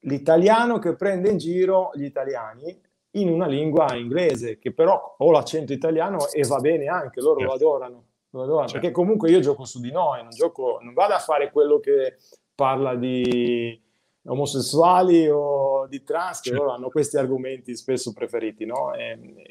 l'italiano 0.00 0.78
che 0.78 0.94
prende 0.94 1.30
in 1.30 1.36
giro 1.36 1.90
gli 1.94 2.04
italiani 2.04 2.80
in 3.12 3.28
una 3.28 3.46
lingua 3.46 3.94
inglese, 3.96 4.58
che 4.58 4.72
però 4.72 5.16
ho 5.18 5.30
l'accento 5.30 5.72
italiano 5.72 6.28
e 6.30 6.46
va 6.46 6.58
bene 6.58 6.86
anche, 6.86 7.20
loro 7.20 7.40
certo. 7.40 7.52
lo 7.52 7.56
adorano. 7.56 8.04
Lo 8.30 8.42
adorano 8.42 8.68
certo. 8.68 8.80
Perché 8.80 8.94
comunque 8.94 9.30
io 9.30 9.40
gioco 9.40 9.64
su 9.64 9.80
di 9.80 9.90
noi, 9.90 10.22
non, 10.22 10.30
gioco, 10.30 10.78
non 10.82 10.94
vado 10.94 11.14
a 11.14 11.18
fare 11.18 11.50
quello 11.50 11.80
che 11.80 12.16
parla 12.54 12.94
di 12.94 13.80
omosessuali 14.24 15.28
o 15.28 15.86
di 15.88 16.02
trans, 16.02 16.40
che 16.40 16.50
certo. 16.50 16.62
loro 16.62 16.74
hanno 16.74 16.90
questi 16.90 17.16
argomenti 17.16 17.74
spesso 17.74 18.12
preferiti, 18.12 18.64
no? 18.66 18.92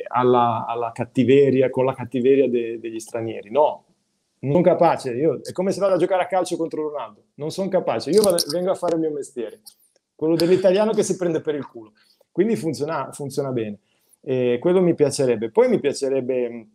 Alla, 0.07 0.65
alla, 0.67 0.91
cattiveria, 0.91 1.69
con 1.69 1.85
la 1.85 1.93
cattiveria 1.93 2.47
de, 2.47 2.79
degli 2.79 2.99
stranieri. 2.99 3.51
No, 3.51 3.85
non 4.39 4.51
sono 4.51 4.63
capace, 4.63 5.11
io, 5.11 5.41
è 5.43 5.51
come 5.51 5.71
se 5.71 5.79
vado 5.79 5.95
a 5.95 5.97
giocare 5.97 6.23
a 6.23 6.27
calcio 6.27 6.55
contro 6.55 6.89
Ronaldo, 6.89 7.23
non 7.35 7.49
sono 7.49 7.67
capace, 7.67 8.11
io 8.11 8.21
vado, 8.21 8.37
vengo 8.51 8.71
a 8.71 8.75
fare 8.75 8.93
il 8.93 9.01
mio 9.01 9.11
mestiere, 9.11 9.61
quello 10.15 10.35
dell'italiano 10.35 10.93
che 10.93 11.03
si 11.03 11.17
prende 11.17 11.41
per 11.41 11.55
il 11.55 11.67
culo. 11.67 11.91
Quindi 12.31 12.55
funziona, 12.55 13.11
funziona 13.11 13.51
bene. 13.51 13.79
E 14.21 14.59
quello 14.61 14.81
mi 14.81 14.93
piacerebbe. 14.93 15.49
Poi 15.49 15.67
mi 15.67 15.79
piacerebbe 15.79 16.67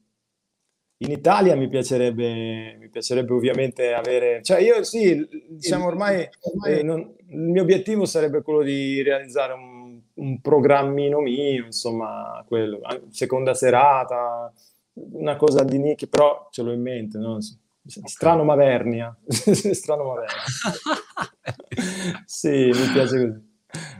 in 0.99 1.11
Italia 1.11 1.57
mi 1.57 1.69
piacerebbe, 1.69 2.77
mi 2.79 2.89
piacerebbe 2.89 3.33
ovviamente 3.33 3.93
avere, 3.93 4.43
cioè 4.43 4.61
io 4.61 4.83
sì, 4.85 5.27
diciamo 5.49 5.87
ormai, 5.87 6.27
ormai 6.41 6.79
eh, 6.79 6.83
non, 6.83 7.15
il 7.29 7.39
mio 7.39 7.63
obiettivo 7.63 8.05
sarebbe 8.05 8.43
quello 8.43 8.63
di 8.63 9.03
realizzare 9.03 9.53
un, 9.55 10.01
un 10.15 10.41
programmino 10.41 11.21
mio, 11.21 11.65
insomma, 11.65 12.45
quello, 12.47 12.81
seconda 13.11 13.55
serata, 13.55 14.53
una 14.93 15.37
cosa 15.37 15.65
di 15.65 15.79
nicchia, 15.79 16.07
però 16.09 16.49
ce 16.51 16.63
l'ho 16.63 16.73
in 16.73 16.83
mente, 16.83 17.19
no? 17.19 17.39
strano 17.87 18.45
Mavernia, 18.45 19.15
strano 19.27 20.05
Mavernia. 20.05 20.43
sì, 22.25 22.67
mi 22.67 22.93
piace 22.93 23.27
così. 23.27 23.53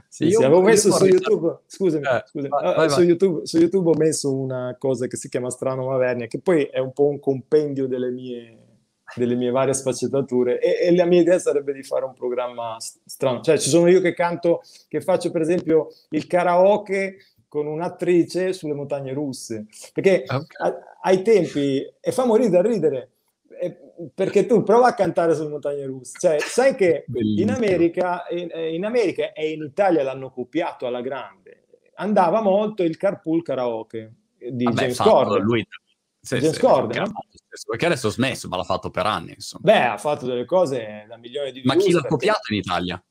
Sì, 0.09 0.27
io, 0.27 0.39
sì, 0.39 0.45
avevo 0.45 0.63
messo 0.63 0.93
su 0.93 1.07
YouTube, 1.07 1.59
scusami, 1.67 2.07
eh, 2.07 2.23
scusami. 2.27 2.49
vai, 2.49 2.75
vai, 2.77 2.91
su, 2.91 3.01
YouTube, 3.03 3.47
su, 3.47 3.59
YouTube, 3.59 3.91
ho 3.91 3.95
messo 3.97 4.33
una 4.33 4.77
cosa 4.79 5.09
che 5.09 5.17
si 5.17 5.29
chiama 5.29 5.51
Strano 5.51 5.87
Mavernia, 5.87 6.29
che 6.29 6.39
poi 6.39 6.65
è 6.65 6.79
un 6.79 6.93
po' 6.93 7.07
un 7.07 7.19
compendio 7.19 7.89
delle 7.89 8.11
mie, 8.11 8.59
delle 9.17 9.35
mie 9.35 9.51
varie 9.51 9.75
sfaccettature 9.75 10.61
e, 10.61 10.87
e, 10.87 10.95
la 10.95 11.05
mia 11.05 11.21
idea 11.21 11.39
sarebbe 11.39 11.73
di 11.73 11.83
fare 11.83 12.05
un 12.05 12.15
programma 12.15 12.77
strano, 12.79 13.41
cioè 13.41 13.59
ci 13.59 13.69
sono 13.69 13.89
io 13.89 14.01
che 14.01 14.15
canto, 14.15 14.63
che 14.87 15.01
faccio 15.01 15.31
per 15.31 15.41
esempio 15.41 15.89
il 16.11 16.27
karaoke 16.27 17.17
con 17.49 17.67
un'attrice 17.67 18.53
sulle 18.53 18.75
montagne 18.75 19.13
russe, 19.13 19.67
perché 19.93 20.25
okay. 20.27 20.47
a, 20.59 20.79
ai 21.03 21.23
tempi, 21.23 21.85
e 22.01 22.13
fa 22.13 22.25
morire 22.25 22.51
da 22.51 22.63
ridere, 22.63 23.11
perché 24.15 24.47
tu 24.47 24.63
prova 24.63 24.89
a 24.89 24.95
cantare 24.95 25.35
sulle 25.35 25.49
montagne 25.49 25.87
russe, 25.87 26.19
cioè, 26.19 26.39
sai 26.41 26.75
che 26.75 27.05
in 27.15 27.51
America, 27.51 28.25
in, 28.31 28.49
eh, 28.51 28.75
in 28.75 28.85
America, 28.85 29.33
e 29.33 29.53
in 29.53 29.63
Italia 29.63 30.03
l'hanno 30.03 30.31
copiato 30.31 30.87
alla 30.87 31.01
grande, 31.01 31.65
andava 31.95 32.41
molto 32.41 32.83
il 32.83 32.97
carpool 32.97 33.43
karaoke 33.43 34.15
di 34.51 34.65
Vabbè, 34.65 34.81
James 34.81 34.99
Corden. 34.99 35.43
Lui... 35.43 35.67
Sì, 36.21 36.39
James 36.39 36.55
sì, 36.55 36.61
Corden, 36.61 37.13
perché 37.69 37.87
adesso 37.87 38.07
ho 38.07 38.11
smesso, 38.11 38.49
ma 38.49 38.57
l'ha 38.57 38.65
fatto 38.65 38.91
per 38.91 39.05
anni. 39.07 39.33
Insomma. 39.35 39.73
Beh, 39.73 39.85
ha 39.85 39.99
fatto 39.99 40.27
delle 40.27 40.47
cose 40.47 41.05
da 41.07 41.19
milioni 41.19 41.53
di 41.53 41.63
Ma 41.65 41.77
chi 41.77 41.93
l'ha 41.93 42.03
copiato 42.03 42.53
in 42.53 42.59
Italia? 42.59 43.03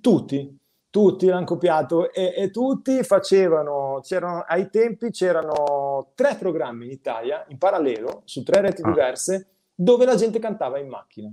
Tutti, 0.00 0.58
tutti 0.88 1.26
l'hanno 1.26 1.44
copiato 1.44 2.12
e, 2.12 2.32
e, 2.36 2.50
tutti 2.50 3.02
facevano, 3.02 4.00
c'erano, 4.02 4.44
ai 4.46 4.70
tempi 4.70 5.10
c'erano 5.10 6.12
tre 6.14 6.36
programmi 6.36 6.86
in 6.86 6.92
Italia 6.92 7.44
in 7.48 7.58
parallelo 7.58 8.22
su 8.24 8.42
tre 8.42 8.60
reti 8.60 8.82
ah. 8.82 8.88
diverse 8.88 9.48
dove 9.80 10.04
la 10.04 10.14
gente 10.14 10.38
cantava 10.38 10.78
in 10.78 10.88
macchina. 10.88 11.32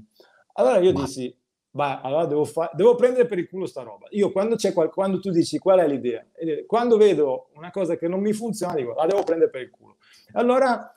Allora 0.53 0.77
io 0.79 0.93
Ma... 0.93 1.01
dissi, 1.01 1.35
beh, 1.69 1.99
allora 2.01 2.25
devo, 2.25 2.45
fa- 2.45 2.71
devo, 2.73 2.95
prendere 2.95 3.25
per 3.25 3.37
il 3.39 3.49
culo 3.49 3.65
sta 3.65 3.83
roba. 3.83 4.07
Io 4.11 4.31
quando, 4.31 4.55
c'è 4.55 4.71
qual- 4.71 4.89
quando 4.89 5.19
tu 5.19 5.31
dici 5.31 5.57
qual 5.57 5.79
è 5.79 5.87
l'idea, 5.87 6.25
quando 6.65 6.95
vedo 6.95 7.49
una 7.55 7.71
cosa 7.71 7.97
che 7.97 8.07
non 8.07 8.21
mi 8.21 8.31
funziona, 8.31 8.73
dico, 8.73 8.93
la 8.93 9.05
devo 9.05 9.23
prendere 9.23 9.49
per 9.49 9.61
il 9.61 9.69
culo. 9.69 9.97
Allora 10.33 10.93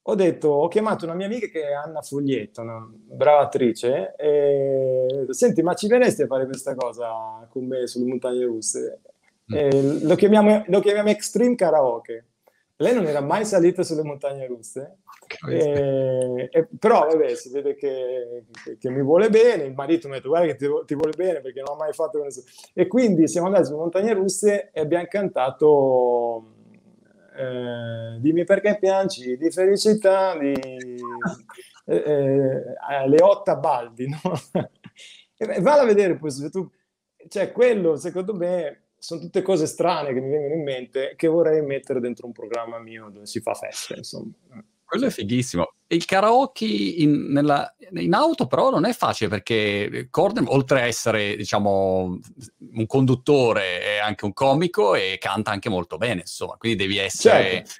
ho 0.00 0.14
detto, 0.14 0.48
ho 0.48 0.68
chiamato 0.68 1.04
una 1.04 1.14
mia 1.14 1.26
amica 1.26 1.48
che 1.48 1.68
è 1.68 1.72
Anna 1.74 2.00
Foglietto, 2.00 2.62
una 2.62 2.90
brava 2.90 3.40
attrice, 3.40 4.14
e 4.16 5.26
senti, 5.28 5.60
ma 5.60 5.74
ci 5.74 5.86
verresti 5.88 6.22
a 6.22 6.26
fare 6.26 6.46
questa 6.46 6.74
cosa 6.74 7.46
con 7.50 7.66
me 7.66 7.86
sulle 7.86 8.06
montagne 8.06 8.46
russe? 8.46 9.00
Mm. 9.54 10.06
Lo, 10.06 10.14
chiamiamo, 10.14 10.64
lo 10.66 10.80
chiamiamo 10.80 11.10
Extreme 11.10 11.54
Karaoke. 11.54 12.24
Lei 12.76 12.94
non 12.94 13.06
era 13.06 13.20
mai 13.20 13.44
salita 13.44 13.82
sulle 13.82 14.04
montagne 14.04 14.46
russe, 14.46 14.98
e, 15.48 16.48
e, 16.50 16.68
però 16.78 17.06
vabbè, 17.06 17.34
si 17.34 17.50
vede 17.50 17.74
che, 17.74 18.44
che, 18.64 18.76
che, 18.78 18.90
mi 18.90 19.02
vuole 19.02 19.30
bene, 19.30 19.64
il 19.64 19.74
marito 19.74 20.08
mi 20.08 20.14
ha 20.14 20.16
detto 20.16 20.28
guarda 20.28 20.46
che 20.46 20.56
ti, 20.56 20.66
ti, 20.86 20.94
vuole 20.94 21.12
bene 21.16 21.40
perché 21.40 21.60
non 21.60 21.74
ho 21.74 21.76
mai 21.76 21.92
fatto 21.92 22.20
questo. 22.20 22.42
E 22.74 22.86
quindi 22.86 23.28
siamo 23.28 23.46
andati 23.46 23.66
sulle 23.66 23.78
montagne 23.78 24.14
russe 24.14 24.70
e 24.72 24.80
abbiamo 24.80 25.06
cantato 25.08 26.56
eh, 27.38 28.18
Dimmi 28.18 28.44
perché 28.44 28.78
piangi 28.80 29.36
di 29.36 29.50
felicità 29.52 30.36
di 30.36 30.54
eh, 31.86 31.96
eh, 31.96 33.08
Leotta 33.08 33.56
Baldi, 33.56 34.08
no? 34.08 34.20
e 35.36 35.60
valla 35.60 35.82
a 35.82 35.86
vedere 35.86 36.16
poi 36.16 36.32
su 36.32 36.40
YouTube, 36.40 36.74
cioè 37.28 37.52
quello 37.52 37.96
secondo 37.96 38.34
me 38.34 38.88
sono 38.98 39.20
tutte 39.20 39.42
cose 39.42 39.66
strane 39.66 40.12
che 40.12 40.20
mi 40.20 40.30
vengono 40.30 40.54
in 40.54 40.64
mente 40.64 41.14
che 41.14 41.28
vorrei 41.28 41.62
mettere 41.62 42.00
dentro 42.00 42.26
un 42.26 42.32
programma 42.32 42.80
mio 42.80 43.08
dove 43.08 43.26
si 43.26 43.40
fa 43.40 43.54
festa, 43.54 43.94
insomma. 43.94 44.32
Quello 44.88 45.04
è 45.04 45.10
fighissimo. 45.10 45.74
Il 45.88 46.06
karaoke 46.06 46.64
in, 46.64 47.30
nella, 47.30 47.74
in 47.92 48.14
auto 48.14 48.46
però 48.46 48.70
non 48.70 48.86
è 48.86 48.94
facile 48.94 49.28
perché 49.28 50.08
Corden, 50.10 50.46
oltre 50.48 50.80
a 50.80 50.86
essere, 50.86 51.36
diciamo, 51.36 52.18
un 52.72 52.86
conduttore, 52.86 53.82
è 53.82 53.98
anche 53.98 54.24
un 54.24 54.32
comico 54.32 54.94
e 54.94 55.18
canta 55.20 55.50
anche 55.50 55.68
molto 55.68 55.98
bene, 55.98 56.20
insomma. 56.22 56.56
Quindi 56.56 56.78
devi 56.78 56.96
essere... 56.96 57.42
Certo. 57.42 57.70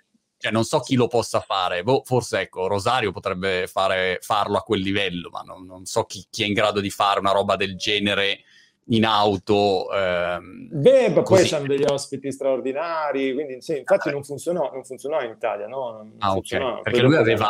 Cioè, 0.41 0.53
non 0.53 0.65
so 0.65 0.79
chi 0.79 0.95
lo 0.95 1.09
possa 1.09 1.41
fare. 1.41 1.83
Boh, 1.83 2.03
forse, 2.05 2.41
ecco, 2.41 2.69
Rosario 2.69 3.11
potrebbe 3.11 3.67
fare, 3.67 4.19
farlo 4.21 4.57
a 4.59 4.63
quel 4.63 4.83
livello, 4.83 5.31
ma 5.31 5.41
non, 5.41 5.65
non 5.65 5.85
so 5.85 6.05
chi, 6.05 6.25
chi, 6.31 6.45
è 6.45 6.47
in 6.47 6.53
grado 6.53 6.81
di 6.81 6.91
fare 6.91 7.19
una 7.19 7.33
roba 7.33 7.57
del 7.57 7.75
genere 7.75 8.43
in 8.89 9.05
auto. 9.05 9.93
Ehm, 9.93 10.69
Beh, 10.71 11.11
ma 11.11 11.23
poi 11.23 11.45
c'hanno 11.45 11.67
degli 11.67 11.85
ospiti 11.85 12.31
straordinari, 12.31 13.35
quindi 13.35 13.61
sì, 13.61 13.79
infatti 13.79 14.09
ah, 14.09 14.13
non, 14.13 14.23
funzionò, 14.23 14.71
non 14.73 14.85
funzionò 14.85 15.21
in 15.23 15.31
Italia, 15.31 15.67
no? 15.67 16.13
ah, 16.19 16.37
ok, 16.37 16.83
perché 16.83 17.01
lui 17.01 17.17
aveva 17.17 17.49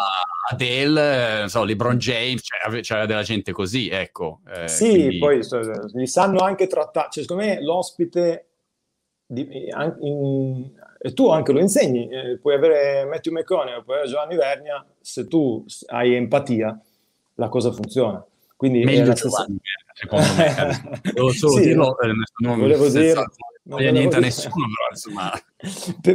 Adele, 0.51 1.49
so, 1.49 1.65
LeBron 1.65 1.99
James, 1.99 2.43
cioè, 2.43 2.81
c'era 2.81 3.07
della 3.07 3.23
gente 3.23 3.53
così, 3.53 3.89
ecco. 3.89 4.41
Eh, 4.49 4.69
sì, 4.69 4.91
quindi... 4.91 5.19
poi 5.19 5.41
li 5.93 6.07
sanno 6.07 6.41
anche 6.41 6.67
trattare, 6.67 7.09
cioè 7.11 7.23
secondo 7.25 7.45
me 7.45 7.63
l'ospite, 7.63 8.47
di, 9.27 9.69
in, 10.01 10.71
e 11.01 11.13
tu 11.13 11.29
anche 11.29 11.53
lo 11.53 11.61
insegni, 11.61 12.09
eh, 12.09 12.39
puoi 12.39 12.55
avere 12.55 13.05
Matthew 13.05 13.33
McConaughey, 13.33 13.83
puoi 13.85 13.97
avere 13.97 14.11
Giovanni 14.11 14.37
Vernia, 14.37 14.85
se 15.01 15.29
tu 15.29 15.65
hai 15.89 16.15
empatia, 16.15 16.79
la 17.35 17.49
cosa 17.49 17.71
funziona. 17.71 18.25
Quindi 18.57 18.83
Meglio 18.83 19.13
Giovanni 19.13 19.61
secondo 19.99 20.27
me. 20.37 21.01
Volevo 21.13 21.33
solo 21.33 21.53
sì, 21.55 21.61
dirlo, 21.63 21.99
eh, 21.99 22.13
non 22.39 22.59
volevo 22.59 22.89
dire, 22.89 23.15
non 23.15 23.29
volevo 23.65 23.93
niente 23.93 24.17
a 24.17 24.21
nessuno, 24.21 24.55
però 24.55 24.89
insomma... 24.91 25.43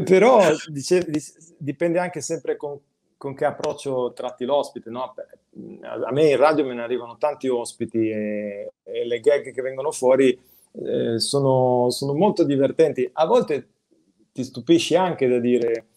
però 0.03 0.49
dice, 0.67 1.05
dipende 1.57 1.99
anche 1.99 2.21
sempre 2.21 2.55
con, 2.55 2.79
con, 3.17 3.35
che 3.35 3.45
approccio 3.45 4.13
tratti 4.13 4.45
l'ospite, 4.45 4.89
no? 4.89 5.13
A 5.81 6.11
me 6.11 6.29
in 6.29 6.37
radio 6.37 6.65
me 6.65 6.73
ne 6.73 6.81
arrivano 6.81 7.17
tanti 7.17 7.47
ospiti 7.47 8.09
e, 8.09 8.71
e 8.83 9.05
le 9.05 9.19
gag 9.19 9.51
che 9.51 9.61
vengono 9.61 9.91
fuori 9.91 10.39
eh, 10.71 11.19
sono, 11.19 11.89
sono 11.89 12.13
molto 12.13 12.43
divertenti. 12.43 13.07
A 13.13 13.25
volte 13.25 13.67
ti 14.31 14.43
stupisci 14.43 14.95
anche 14.95 15.27
da 15.27 15.39
dire 15.39 15.87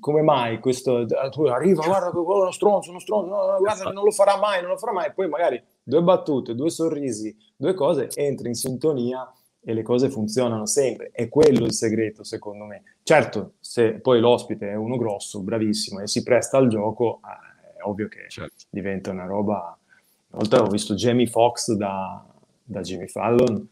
come 0.00 0.22
mai 0.22 0.60
questo 0.60 1.06
arriva, 1.50 1.84
guarda, 1.84 2.10
uno 2.18 2.50
stronzo, 2.50 2.90
uno 2.90 3.00
stronzo, 3.00 3.28
no, 3.28 3.36
guarda, 3.58 3.72
esatto. 3.72 3.92
non 3.92 4.04
lo 4.04 4.10
farà 4.10 4.38
mai, 4.38 4.62
non 4.62 4.70
lo 4.70 4.78
farà 4.78 4.92
mai, 4.92 5.12
poi 5.12 5.28
magari 5.28 5.62
due 5.82 6.02
battute, 6.02 6.54
due 6.54 6.70
sorrisi, 6.70 7.36
due 7.54 7.74
cose, 7.74 8.08
entri 8.14 8.48
in 8.48 8.54
sintonia 8.54 9.30
e 9.60 9.74
le 9.74 9.82
cose 9.82 10.08
funzionano 10.08 10.64
sempre. 10.64 11.10
È 11.12 11.28
quello 11.28 11.66
il 11.66 11.74
segreto, 11.74 12.24
secondo 12.24 12.64
me. 12.64 12.82
Certo, 13.02 13.54
se 13.60 14.00
poi 14.00 14.20
l'ospite 14.20 14.70
è 14.70 14.74
uno 14.74 14.96
grosso, 14.96 15.40
bravissimo, 15.42 16.00
e 16.00 16.06
si 16.06 16.22
presta 16.22 16.56
al 16.56 16.68
gioco, 16.68 17.20
eh, 17.22 17.78
è 17.78 17.82
ovvio 17.82 18.08
che 18.08 18.26
certo. 18.28 18.64
diventa 18.70 19.10
una 19.10 19.26
roba... 19.26 19.76
Una 20.30 20.42
volta 20.42 20.62
ho 20.62 20.68
visto 20.68 20.94
Jamie 20.94 21.26
Foxx 21.26 21.72
da, 21.72 22.22
da 22.62 22.80
Jimmy 22.80 23.08
Fallon, 23.08 23.66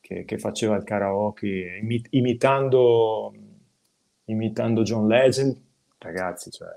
che, 0.00 0.24
che, 0.24 0.38
faceva 0.38 0.74
il 0.76 0.84
karaoke 0.84 1.78
imi, 1.82 2.02
imitando 2.10 3.32
imitando 4.28 4.82
John 4.82 5.06
Legend, 5.06 5.56
ragazzi, 5.98 6.50
cioè... 6.50 6.68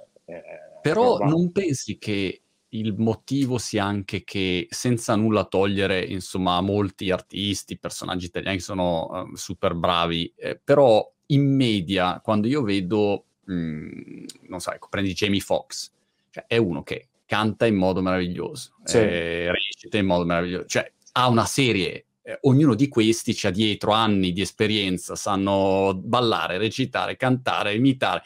Però 0.82 1.18
roba. 1.18 1.26
non 1.26 1.52
pensi 1.52 1.97
che 1.97 2.41
il 2.74 2.95
motivo 2.97 3.58
sia 3.58 3.84
anche 3.84 4.24
che, 4.24 4.68
senza 4.70 5.16
nulla 5.16 5.45
togliere, 5.45 6.04
insomma, 6.04 6.62
molti 6.62 7.12
artisti, 7.12 7.78
personaggi 7.78 8.26
italiani 8.26 8.58
che 8.58 8.64
sono 8.64 9.10
uh, 9.10 9.36
super 9.36 9.74
bravi, 9.74 10.32
eh, 10.36 10.60
però 10.62 11.10
in 11.28 11.54
media, 11.56 12.20
quando 12.24 12.47
io 12.47 12.62
vedo, 12.64 13.26
mh, 13.45 13.54
mm, 13.54 14.26
non 14.47 14.60
so, 14.60 14.72
ecco, 14.72 14.88
prendi 14.89 15.14
Jamie 15.14 15.41
Foxx, 15.41 15.91
cioè 16.30 16.45
è 16.47 16.58
uno 16.58 16.84
che 16.84 17.08
canta 17.26 17.66
in 17.66 17.76
modo 17.76 18.02
meraviglioso, 18.02 18.74
sì. 18.84 18.97
eh, 18.97 19.52
recita 19.52 19.97
in 19.97 20.06
modo 20.06 20.26
meraviglioso, 20.26 20.66
cioè 20.66 20.89
ha 21.14 21.28
una 21.28 21.45
serie 21.45 22.06
eh, 22.32 22.38
ognuno 22.41 22.75
di 22.75 22.88
questi 22.88 23.34
c'ha 23.36 23.49
dietro 23.49 23.91
anni 23.91 24.32
di 24.32 24.41
esperienza, 24.41 25.15
sanno 25.15 25.93
ballare, 26.01 26.57
recitare, 26.57 27.17
cantare, 27.17 27.75
imitare. 27.75 28.23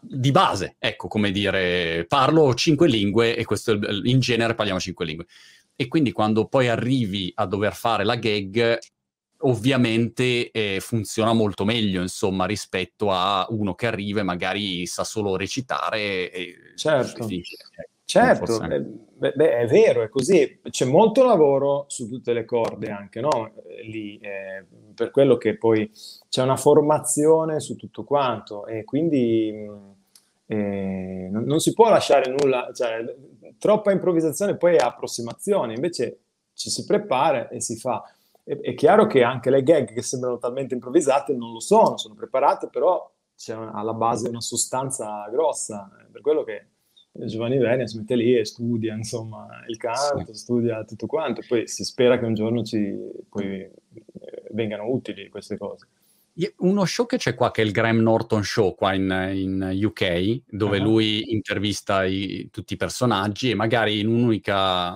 di 0.00 0.30
base, 0.30 0.76
ecco 0.78 1.08
come 1.08 1.30
dire, 1.30 2.06
parlo 2.08 2.54
cinque 2.54 2.88
lingue 2.88 3.36
e 3.36 3.44
questo 3.44 3.78
in 4.04 4.20
genere 4.20 4.54
parliamo 4.54 4.80
cinque 4.80 5.04
lingue. 5.04 5.26
E 5.76 5.88
quindi 5.88 6.12
quando 6.12 6.46
poi 6.46 6.68
arrivi 6.68 7.32
a 7.34 7.46
dover 7.46 7.74
fare 7.74 8.04
la 8.04 8.16
gag, 8.16 8.78
ovviamente 9.42 10.50
eh, 10.50 10.78
funziona 10.80 11.32
molto 11.32 11.64
meglio, 11.64 12.02
insomma, 12.02 12.44
rispetto 12.46 13.10
a 13.10 13.46
uno 13.50 13.74
che 13.74 13.86
arriva 13.86 14.20
e 14.20 14.24
magari 14.24 14.86
sa 14.86 15.04
solo 15.04 15.36
recitare. 15.36 16.30
E, 16.30 16.54
certo. 16.76 17.28
E, 17.28 17.42
Certo, 18.10 18.60
eh, 18.64 18.80
beh, 18.80 19.34
beh, 19.36 19.58
è 19.58 19.66
vero, 19.68 20.02
è 20.02 20.08
così. 20.08 20.58
C'è 20.68 20.84
molto 20.84 21.22
lavoro 21.22 21.84
su 21.86 22.08
tutte 22.08 22.32
le 22.32 22.44
corde 22.44 22.90
anche, 22.90 23.20
no? 23.20 23.52
Eh, 23.68 23.84
lì, 23.84 24.18
eh, 24.18 24.64
per 24.96 25.12
quello 25.12 25.36
che 25.36 25.56
poi 25.56 25.88
c'è 26.28 26.42
una 26.42 26.56
formazione 26.56 27.60
su 27.60 27.76
tutto 27.76 28.02
quanto 28.02 28.66
e 28.66 28.82
quindi 28.82 29.52
mm, 29.54 29.90
eh, 30.46 31.28
non, 31.30 31.44
non, 31.44 31.60
si 31.60 31.72
può 31.72 31.88
lasciare 31.88 32.34
nulla, 32.36 32.72
cioè, 32.74 33.04
troppa 33.58 33.92
improvvisazione 33.92 34.56
poi 34.56 34.74
è 34.74 34.78
approssimazione, 34.78 35.74
invece 35.74 36.18
ci 36.54 36.68
si 36.68 36.84
prepara 36.84 37.46
e 37.46 37.60
si 37.60 37.76
fa. 37.76 38.02
È, 38.42 38.58
è 38.58 38.74
chiaro 38.74 39.06
che 39.06 39.22
anche 39.22 39.50
le 39.50 39.62
gag 39.62 39.92
che 39.92 40.02
sembrano 40.02 40.38
talmente 40.38 40.74
improvvisate 40.74 41.32
non 41.32 41.52
lo 41.52 41.60
sono, 41.60 41.96
sono 41.96 42.14
preparate, 42.14 42.70
però 42.72 43.08
c'è 43.36 43.54
alla 43.54 43.94
base 43.94 44.28
una 44.28 44.40
sostanza 44.40 45.28
grossa, 45.30 45.88
per 46.10 46.22
quello 46.22 46.42
che 46.42 46.64
Giovanni 47.12 47.58
Venia 47.58 47.86
si 47.86 47.98
mette 47.98 48.14
lì 48.14 48.36
e 48.36 48.44
studia 48.44 48.94
insomma 48.94 49.64
il 49.66 49.76
canto, 49.76 50.32
sì. 50.32 50.38
studia 50.38 50.84
tutto 50.84 51.06
quanto, 51.06 51.42
poi 51.46 51.66
si 51.66 51.84
spera 51.84 52.18
che 52.18 52.24
un 52.24 52.34
giorno 52.34 52.62
ci 52.62 52.96
poi, 53.28 53.62
eh, 53.62 53.72
vengano 54.52 54.86
utili 54.86 55.28
queste 55.28 55.56
cose. 55.56 55.88
Uno 56.58 56.84
show 56.86 57.06
che 57.06 57.18
c'è 57.18 57.34
qua, 57.34 57.50
che 57.50 57.60
è 57.60 57.64
il 57.64 57.72
Graham 57.72 57.98
Norton 57.98 58.44
Show 58.44 58.74
qua 58.74 58.94
in, 58.94 59.30
in 59.34 59.84
UK, 59.84 60.42
dove 60.48 60.78
uh-huh. 60.78 60.84
lui 60.84 61.32
intervista 61.32 62.04
i, 62.04 62.48
tutti 62.50 62.74
i 62.74 62.76
personaggi 62.76 63.50
e 63.50 63.54
magari 63.54 63.98
in 63.98 64.06
un'unica 64.06 64.94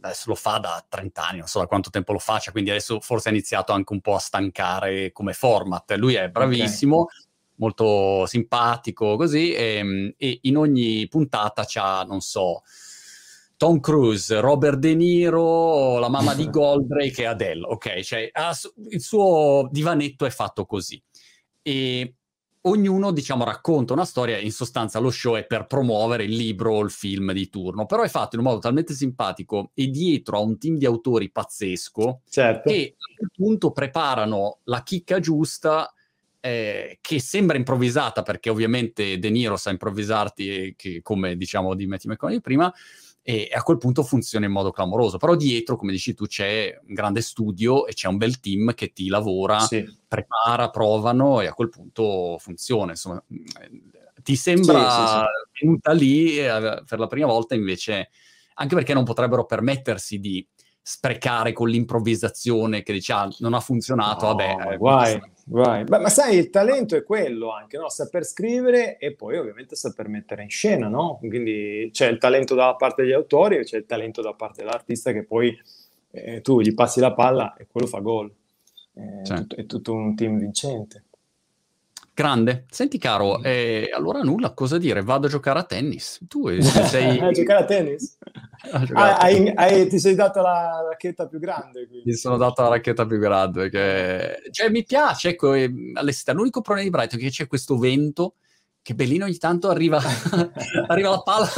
adesso 0.00 0.28
lo 0.28 0.34
fa 0.34 0.58
da 0.58 0.84
30 0.86 1.26
anni, 1.26 1.38
non 1.38 1.46
so 1.46 1.60
da 1.60 1.66
quanto 1.66 1.88
tempo 1.88 2.12
lo 2.12 2.18
faccia, 2.18 2.50
quindi 2.50 2.68
adesso 2.68 3.00
forse 3.00 3.28
ha 3.28 3.32
iniziato 3.32 3.72
anche 3.72 3.92
un 3.94 4.00
po' 4.00 4.16
a 4.16 4.18
stancare 4.18 5.12
come 5.12 5.32
format. 5.32 5.90
Lui 5.94 6.14
è 6.14 6.28
bravissimo, 6.28 6.98
okay 7.02 7.32
molto 7.56 8.26
simpatico 8.26 9.16
così 9.16 9.52
e, 9.52 9.76
ehm, 9.76 10.14
e 10.16 10.38
in 10.42 10.56
ogni 10.56 11.06
puntata 11.08 11.64
c'ha, 11.66 12.04
non 12.04 12.20
so, 12.20 12.62
Tom 13.56 13.80
Cruise, 13.80 14.40
Robert 14.40 14.78
De 14.78 14.94
Niro, 14.94 15.98
la 15.98 16.08
mamma 16.08 16.34
di 16.34 16.48
Goldrake 16.50 17.22
e 17.22 17.26
Adele, 17.26 17.64
ok? 17.66 18.00
Cioè, 18.00 18.30
il 18.90 19.00
suo 19.00 19.68
divanetto 19.70 20.26
è 20.26 20.30
fatto 20.30 20.66
così. 20.66 21.00
E 21.62 22.14
ognuno, 22.66 23.12
diciamo, 23.12 23.44
racconta 23.44 23.92
una 23.92 24.04
storia, 24.04 24.38
in 24.38 24.52
sostanza 24.52 24.98
lo 24.98 25.10
show 25.10 25.36
è 25.36 25.46
per 25.46 25.66
promuovere 25.66 26.24
il 26.24 26.34
libro 26.34 26.74
o 26.74 26.82
il 26.82 26.90
film 26.90 27.32
di 27.32 27.48
turno, 27.48 27.86
però 27.86 28.02
è 28.02 28.08
fatto 28.08 28.36
in 28.36 28.42
un 28.42 28.48
modo 28.48 28.60
talmente 28.60 28.92
simpatico 28.92 29.70
e 29.74 29.88
dietro 29.88 30.36
a 30.36 30.40
un 30.40 30.58
team 30.58 30.76
di 30.76 30.86
autori 30.86 31.30
pazzesco 31.30 32.22
certo. 32.28 32.68
che 32.68 32.94
a 32.98 33.14
quel 33.16 33.30
punto 33.34 33.70
preparano 33.70 34.58
la 34.64 34.82
chicca 34.82 35.20
giusta 35.20 35.92
eh, 36.44 36.98
che 37.00 37.20
sembra 37.20 37.56
improvvisata 37.56 38.20
perché 38.20 38.50
ovviamente 38.50 39.18
De 39.18 39.30
Niro 39.30 39.56
sa 39.56 39.70
improvvisarti 39.70 40.74
che, 40.76 41.00
come 41.00 41.36
diciamo 41.36 41.74
di 41.74 41.86
Matthew 41.86 42.12
McConaughey 42.12 42.42
prima 42.42 42.70
e 43.22 43.48
a 43.50 43.62
quel 43.62 43.78
punto 43.78 44.02
funziona 44.02 44.44
in 44.44 44.52
modo 44.52 44.70
clamoroso 44.70 45.16
però 45.16 45.36
dietro 45.36 45.76
come 45.76 45.92
dici 45.92 46.12
tu 46.12 46.26
c'è 46.26 46.78
un 46.86 46.92
grande 46.92 47.22
studio 47.22 47.86
e 47.86 47.94
c'è 47.94 48.08
un 48.08 48.18
bel 48.18 48.40
team 48.40 48.74
che 48.74 48.92
ti 48.92 49.08
lavora 49.08 49.60
sì. 49.60 49.90
prepara, 50.06 50.68
provano 50.68 51.40
e 51.40 51.46
a 51.46 51.54
quel 51.54 51.70
punto 51.70 52.36
funziona 52.38 52.90
insomma 52.90 53.24
ti 54.22 54.36
sembra 54.36 54.90
sì, 54.90 55.30
sì, 55.50 55.64
venuta 55.64 55.92
lì 55.92 56.38
eh, 56.40 56.82
per 56.86 56.98
la 56.98 57.06
prima 57.06 57.28
volta 57.28 57.54
invece 57.54 58.10
anche 58.56 58.74
perché 58.74 58.92
non 58.92 59.04
potrebbero 59.04 59.46
permettersi 59.46 60.18
di 60.18 60.46
sprecare 60.82 61.54
con 61.54 61.70
l'improvvisazione 61.70 62.82
che 62.82 62.92
dice 62.92 63.14
ah, 63.14 63.26
non 63.38 63.54
ha 63.54 63.60
funzionato, 63.60 64.26
no, 64.26 64.34
vabbè. 64.34 64.72
Eh, 64.74 64.76
guai, 64.76 65.18
guai. 65.44 65.84
Beh, 65.84 65.98
ma 65.98 66.08
sai, 66.08 66.36
il 66.36 66.50
talento 66.50 66.96
è 66.96 67.02
quello 67.02 67.52
anche, 67.52 67.76
no? 67.76 67.88
saper 67.88 68.24
scrivere 68.24 68.98
e 68.98 69.14
poi 69.14 69.36
ovviamente 69.36 69.76
saper 69.76 70.08
mettere 70.08 70.42
in 70.42 70.50
scena, 70.50 70.88
no? 70.88 71.18
Quindi 71.18 71.90
c'è 71.92 72.08
il 72.08 72.18
talento 72.18 72.54
da 72.54 72.74
parte 72.74 73.02
degli 73.02 73.12
autori 73.12 73.58
e 73.58 73.64
c'è 73.64 73.76
il 73.76 73.86
talento 73.86 74.22
da 74.22 74.32
parte 74.32 74.62
dell'artista 74.62 75.12
che 75.12 75.24
poi 75.24 75.56
eh, 76.10 76.40
tu 76.40 76.60
gli 76.60 76.74
passi 76.74 77.00
la 77.00 77.12
palla 77.12 77.54
e 77.56 77.66
quello 77.70 77.86
fa 77.86 78.00
gol. 78.00 78.32
Eh, 78.94 79.24
certo. 79.24 79.56
è 79.56 79.66
tutto 79.66 79.92
un 79.92 80.14
team 80.14 80.38
vincente. 80.38 81.04
Grande. 82.16 82.66
Senti 82.70 82.96
caro, 82.96 83.42
eh, 83.42 83.90
allora 83.92 84.20
nulla, 84.20 84.52
cosa 84.52 84.78
dire? 84.78 85.02
Vado 85.02 85.26
a 85.26 85.28
giocare 85.28 85.58
a 85.58 85.64
tennis. 85.64 86.24
Tu 86.28 86.60
sei... 86.62 87.18
a 87.18 87.30
giocare 87.32 87.62
a 87.62 87.64
tennis? 87.64 88.16
Ah, 88.94 89.18
hai, 89.18 89.52
hai, 89.54 89.86
ti 89.88 89.98
sei 89.98 90.14
dato 90.14 90.40
la 90.40 90.86
racchetta 90.88 91.26
più 91.26 91.38
grande. 91.38 91.86
Quindi. 91.86 92.04
Mi 92.06 92.14
sono 92.14 92.38
dato 92.38 92.62
la 92.62 92.68
racchetta 92.68 93.04
più 93.04 93.18
grande. 93.18 93.68
Che... 93.68 94.38
Cioè, 94.50 94.70
mi 94.70 94.84
piace, 94.84 95.30
ecco, 95.30 95.50
all'estate. 95.50 96.38
L'unico 96.38 96.62
problema 96.62 96.88
di 96.88 96.94
Brighton 96.94 97.18
è 97.18 97.22
che 97.22 97.28
c'è 97.28 97.46
questo 97.46 97.76
vento 97.76 98.36
che 98.84 98.94
bellino 98.94 99.24
ogni 99.24 99.38
tanto 99.38 99.70
arriva, 99.70 99.98
arriva 100.88 101.08
la 101.08 101.22
palla 101.22 101.48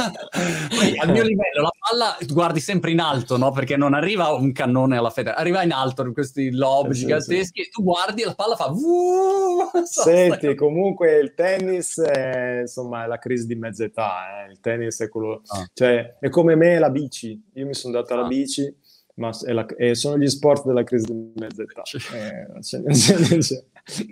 Poi, 0.69 0.97
al 0.97 1.11
mio 1.11 1.23
livello 1.23 1.61
la 1.61 1.73
palla 1.77 2.17
guardi 2.29 2.61
sempre 2.61 2.91
in 2.91 3.01
alto 3.01 3.35
no? 3.35 3.51
perché 3.51 3.75
non 3.75 3.93
arriva 3.93 4.29
un 4.29 4.53
cannone 4.53 4.95
alla 4.95 5.09
fede 5.09 5.33
arriva 5.33 5.61
in 5.61 5.73
alto 5.73 6.03
in 6.03 6.13
questi 6.13 6.51
lob 6.51 6.91
sì, 6.91 7.01
giganteschi 7.01 7.63
sì. 7.63 7.67
e 7.67 7.69
tu 7.69 7.83
guardi 7.83 8.21
e 8.21 8.27
la 8.27 8.33
palla 8.33 8.55
fa 8.55 8.71
senti 9.83 10.55
comunque 10.55 11.17
il 11.17 11.33
tennis 11.33 11.99
è, 11.99 12.61
insomma 12.61 13.03
è 13.03 13.07
la 13.07 13.19
crisi 13.19 13.45
di 13.45 13.55
mezza 13.55 13.83
età 13.83 14.45
eh. 14.45 14.51
il 14.51 14.61
tennis 14.61 15.01
è 15.01 15.09
quello 15.09 15.41
ah. 15.47 15.69
cioè 15.73 16.15
è 16.21 16.29
come 16.29 16.55
me 16.55 16.79
la 16.79 16.89
bici 16.89 17.43
io 17.55 17.65
mi 17.65 17.73
sono 17.73 17.95
data 17.95 18.13
ah. 18.13 18.21
la 18.21 18.27
bici 18.27 18.73
ma 19.15 19.31
la, 19.47 19.65
sono 19.91 20.17
gli 20.17 20.29
sport 20.29 20.65
della 20.65 20.83
crisi 20.83 21.07
di 21.07 21.33
mezza 21.35 21.61
età 21.61 21.81
eh, 22.15 22.59
c'è, 22.61 22.81
c'è, 22.83 23.37
c'è. 23.37 23.63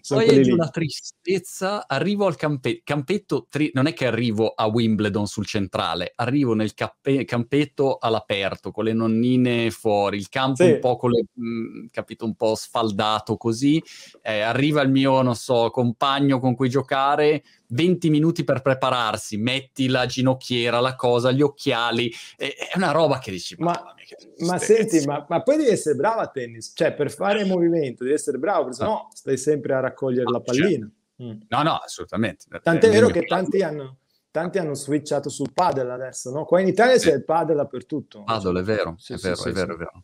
Poi 0.07 0.25
è 0.25 0.51
una 0.51 0.69
tristezza, 0.69 1.85
arrivo 1.87 2.25
al 2.25 2.37
campe- 2.37 2.81
campetto, 2.83 3.47
tri- 3.49 3.71
non 3.73 3.87
è 3.87 3.93
che 3.93 4.07
arrivo 4.07 4.53
a 4.55 4.67
Wimbledon 4.67 5.27
sul 5.27 5.45
centrale, 5.45 6.13
arrivo 6.15 6.53
nel 6.53 6.73
cape- 6.73 7.25
campetto 7.25 7.97
all'aperto, 7.99 8.71
con 8.71 8.85
le 8.85 8.93
nonnine 8.93 9.69
fuori, 9.71 10.17
il 10.17 10.29
campo 10.29 10.63
sì. 10.63 10.71
un 10.71 10.79
po' 10.79 10.95
con 10.95 11.11
le, 11.11 11.25
mh, 11.33 11.47
mm, 11.47 11.85
capito, 11.91 12.23
un 12.23 12.35
po' 12.35 12.55
sfaldato 12.55 13.35
così, 13.35 13.83
eh, 14.21 14.39
arriva 14.39 14.81
il 14.81 14.89
mio, 14.89 15.21
non 15.21 15.35
so, 15.35 15.69
compagno 15.71 16.39
con 16.39 16.55
cui 16.55 16.69
giocare, 16.69 17.43
20 17.75 18.09
minuti 18.09 18.43
per 18.43 18.61
prepararsi, 18.61 19.37
metti 19.37 19.87
la 19.87 20.05
ginocchiera, 20.05 20.79
la 20.79 20.95
cosa, 20.95 21.31
gli 21.31 21.41
occhiali, 21.41 22.11
è, 22.37 22.53
è 22.71 22.77
una 22.77 22.91
roba 22.91 23.19
che 23.19 23.31
dici, 23.31 23.55
ma, 23.59 23.93
ma 24.39 24.57
senti, 24.57 25.05
ma, 25.05 25.25
ma, 25.27 25.43
poi 25.43 25.57
devi 25.57 25.69
essere 25.69 25.95
bravo 25.95 26.21
a 26.21 26.27
tennis, 26.27 26.71
cioè 26.73 26.93
per 26.93 27.11
fare 27.11 27.41
il 27.41 27.47
movimento 27.47 28.03
devi 28.03 28.15
essere 28.15 28.37
bravo, 28.37 28.69
perché 28.69 28.83
no 28.83 29.09
stai 29.13 29.37
sempre 29.37 29.73
a 29.73 29.81
raccogliere 29.81 30.31
la 30.31 30.39
pallina. 30.39 30.87
Certo. 30.87 31.03
Mm. 31.23 31.41
No, 31.47 31.63
no, 31.63 31.75
assolutamente. 31.75 32.45
Tant'è 32.61 32.89
vero 32.89 33.07
che 33.07 33.25
tanti 33.25 33.61
hanno, 33.61 33.97
tanti 34.31 34.57
hanno 34.57 34.73
switchato 34.73 35.29
sul 35.29 35.53
padel 35.53 35.89
adesso, 35.89 36.31
no? 36.31 36.45
Qua 36.45 36.59
in 36.59 36.67
Italia 36.67 36.97
sì. 36.97 37.09
c'è 37.09 37.15
il 37.15 37.23
padel 37.23 37.57
dappertutto. 37.57 38.23
Padel, 38.23 38.57
è 38.57 38.63
vero, 38.63 38.95
sì, 38.97 39.13
è, 39.13 39.17
vero 39.17 39.35
sì, 39.35 39.49
è 39.49 39.51
vero, 39.51 39.73
è 39.73 39.77
vero, 39.77 40.03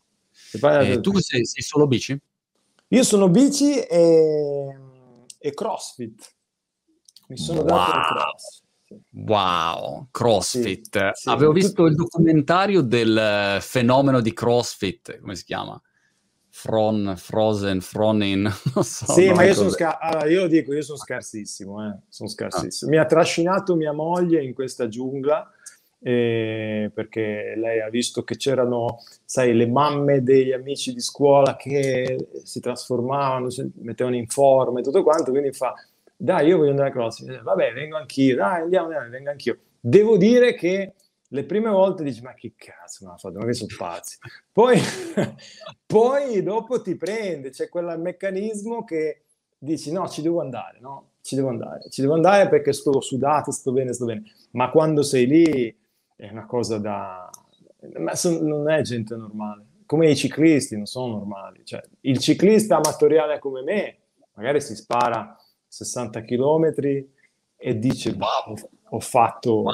è 0.52 0.58
vero. 0.58 1.00
tu 1.00 1.18
sei, 1.18 1.44
sei, 1.44 1.62
solo 1.62 1.86
bici? 1.86 2.18
Io 2.88 3.02
sono 3.04 3.28
bici 3.28 3.78
e, 3.78 4.76
e 5.38 5.54
crossfit. 5.54 6.31
Mi 7.28 7.36
sono 7.36 7.62
dato 7.62 7.74
wow. 7.74 7.98
il 7.98 8.06
cross. 8.06 8.62
Wow, 9.10 10.08
CrossFit. 10.10 11.12
Sì, 11.12 11.22
sì. 11.22 11.28
Avevo 11.28 11.52
visto 11.52 11.86
il 11.86 11.94
documentario 11.94 12.82
del 12.82 13.58
fenomeno 13.60 14.20
di 14.20 14.32
CrossFit, 14.32 15.20
come 15.20 15.34
si 15.34 15.44
chiama? 15.44 15.80
Fron, 16.54 17.14
Frozen, 17.16 17.80
Fronin, 17.80 18.42
non 18.74 18.84
so. 18.84 19.10
Sì, 19.10 19.30
ma 19.30 19.44
io 19.44 19.54
sono, 19.54 19.70
scar- 19.70 19.96
allora, 19.98 20.26
io 20.26 20.42
lo 20.42 20.48
dico, 20.48 20.74
io 20.74 20.82
sono 20.82 20.98
scarsissimo, 20.98 21.88
eh. 21.88 21.98
sono 22.08 22.28
scarsissimo. 22.28 22.90
Ah. 22.90 22.94
Mi 22.94 23.00
ha 23.00 23.06
trascinato 23.06 23.74
mia 23.74 23.92
moglie 23.92 24.44
in 24.44 24.52
questa 24.52 24.86
giungla 24.86 25.50
eh, 26.04 26.90
perché 26.92 27.54
lei 27.56 27.80
ha 27.80 27.88
visto 27.88 28.22
che 28.24 28.36
c'erano, 28.36 28.98
sai, 29.24 29.54
le 29.54 29.66
mamme 29.66 30.22
degli 30.22 30.52
amici 30.52 30.92
di 30.92 31.00
scuola 31.00 31.56
che 31.56 32.28
si 32.42 32.60
trasformavano, 32.60 33.48
si 33.48 33.70
mettevano 33.76 34.16
in 34.16 34.26
forma 34.26 34.80
e 34.80 34.82
tutto 34.82 35.02
quanto, 35.02 35.30
quindi 35.30 35.52
fa, 35.52 35.72
dai, 36.22 36.46
io 36.46 36.58
voglio 36.58 36.70
andare 36.70 36.90
a 36.90 36.92
CrossFit, 36.92 37.42
vabbè, 37.42 37.72
vengo 37.72 37.96
anch'io, 37.96 38.36
dai, 38.36 38.60
andiamo, 38.60 38.86
andiamo, 38.86 39.08
vengo 39.08 39.30
anch'io. 39.30 39.58
Devo 39.80 40.16
dire 40.16 40.54
che 40.54 40.94
le 41.26 41.44
prime 41.44 41.68
volte 41.68 42.04
dici, 42.04 42.22
ma 42.22 42.32
che 42.34 42.52
cazzo 42.56 43.04
mi 43.04 43.10
ha 43.10 43.16
fatto, 43.16 43.40
ma 43.40 43.44
che 43.44 43.54
sono 43.54 43.74
pazzi. 43.76 44.18
Poi, 44.52 44.78
poi 45.84 46.42
dopo 46.44 46.80
ti 46.80 46.94
prende, 46.94 47.50
c'è 47.50 47.68
quel 47.68 47.98
meccanismo 47.98 48.84
che 48.84 49.24
dici, 49.58 49.90
no, 49.90 50.08
ci 50.08 50.22
devo 50.22 50.40
andare, 50.40 50.78
no? 50.80 51.14
Ci 51.22 51.34
devo 51.34 51.48
andare, 51.48 51.90
ci 51.90 52.02
devo 52.02 52.14
andare 52.14 52.48
perché 52.48 52.72
sto 52.72 53.00
sudato, 53.00 53.50
sto 53.50 53.72
bene, 53.72 53.92
sto 53.92 54.04
bene. 54.04 54.22
Ma 54.52 54.70
quando 54.70 55.02
sei 55.02 55.26
lì 55.26 55.76
è 56.14 56.28
una 56.30 56.46
cosa 56.46 56.78
da... 56.78 57.28
Ma 57.98 58.14
son, 58.14 58.46
non 58.46 58.70
è 58.70 58.80
gente 58.82 59.16
normale. 59.16 59.66
Come 59.86 60.08
i 60.08 60.14
ciclisti 60.14 60.76
non 60.76 60.86
sono 60.86 61.14
normali. 61.14 61.64
Cioè, 61.64 61.82
il 62.02 62.18
ciclista 62.18 62.76
amatoriale 62.76 63.40
come 63.40 63.62
me 63.62 63.96
magari 64.34 64.60
si 64.60 64.74
spara 64.76 65.36
60 65.72 66.22
km 66.22 66.74
e 67.56 67.78
dice, 67.78 68.10
wow, 68.10 68.56
ho 68.90 69.00
fatto... 69.00 69.64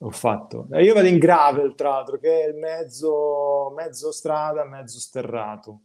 Ho 0.00 0.10
fatto. 0.10 0.68
Io 0.74 0.94
vado 0.94 1.08
in 1.08 1.18
gravel, 1.18 1.74
tra 1.74 1.88
l'altro, 1.88 2.18
che 2.18 2.44
è 2.44 2.46
il 2.46 2.54
mezzo, 2.54 3.72
mezzo 3.74 4.12
strada, 4.12 4.64
mezzo 4.64 5.00
sterrato. 5.00 5.80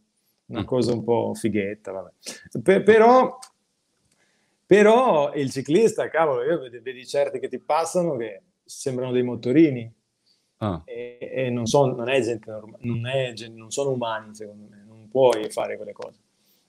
Una 0.46 0.60
mm. 0.60 0.64
cosa 0.64 0.92
un 0.92 1.02
po' 1.02 1.34
fighetta, 1.34 1.90
vabbè. 1.90 2.10
Per, 2.62 2.82
però, 2.84 3.36
però 4.64 5.34
il 5.34 5.50
ciclista, 5.50 6.08
cavolo, 6.10 6.44
io 6.44 6.60
vedi 6.80 7.04
certi 7.04 7.40
che 7.40 7.48
ti 7.48 7.58
passano 7.58 8.16
che 8.16 8.42
sembrano 8.64 9.10
dei 9.10 9.24
motorini. 9.24 9.92
Ah. 10.58 10.82
E, 10.84 11.18
e 11.20 11.50
non, 11.50 11.66
son, 11.66 11.96
non, 11.96 12.08
è 12.08 12.22
gente 12.22 12.48
normale, 12.48 12.84
non, 12.84 13.06
è, 13.08 13.34
non 13.48 13.72
sono 13.72 13.90
umani, 13.90 14.32
secondo 14.32 14.68
me, 14.70 14.84
non 14.86 15.08
puoi 15.08 15.50
fare 15.50 15.76
quelle 15.76 15.92
cose. 15.92 16.20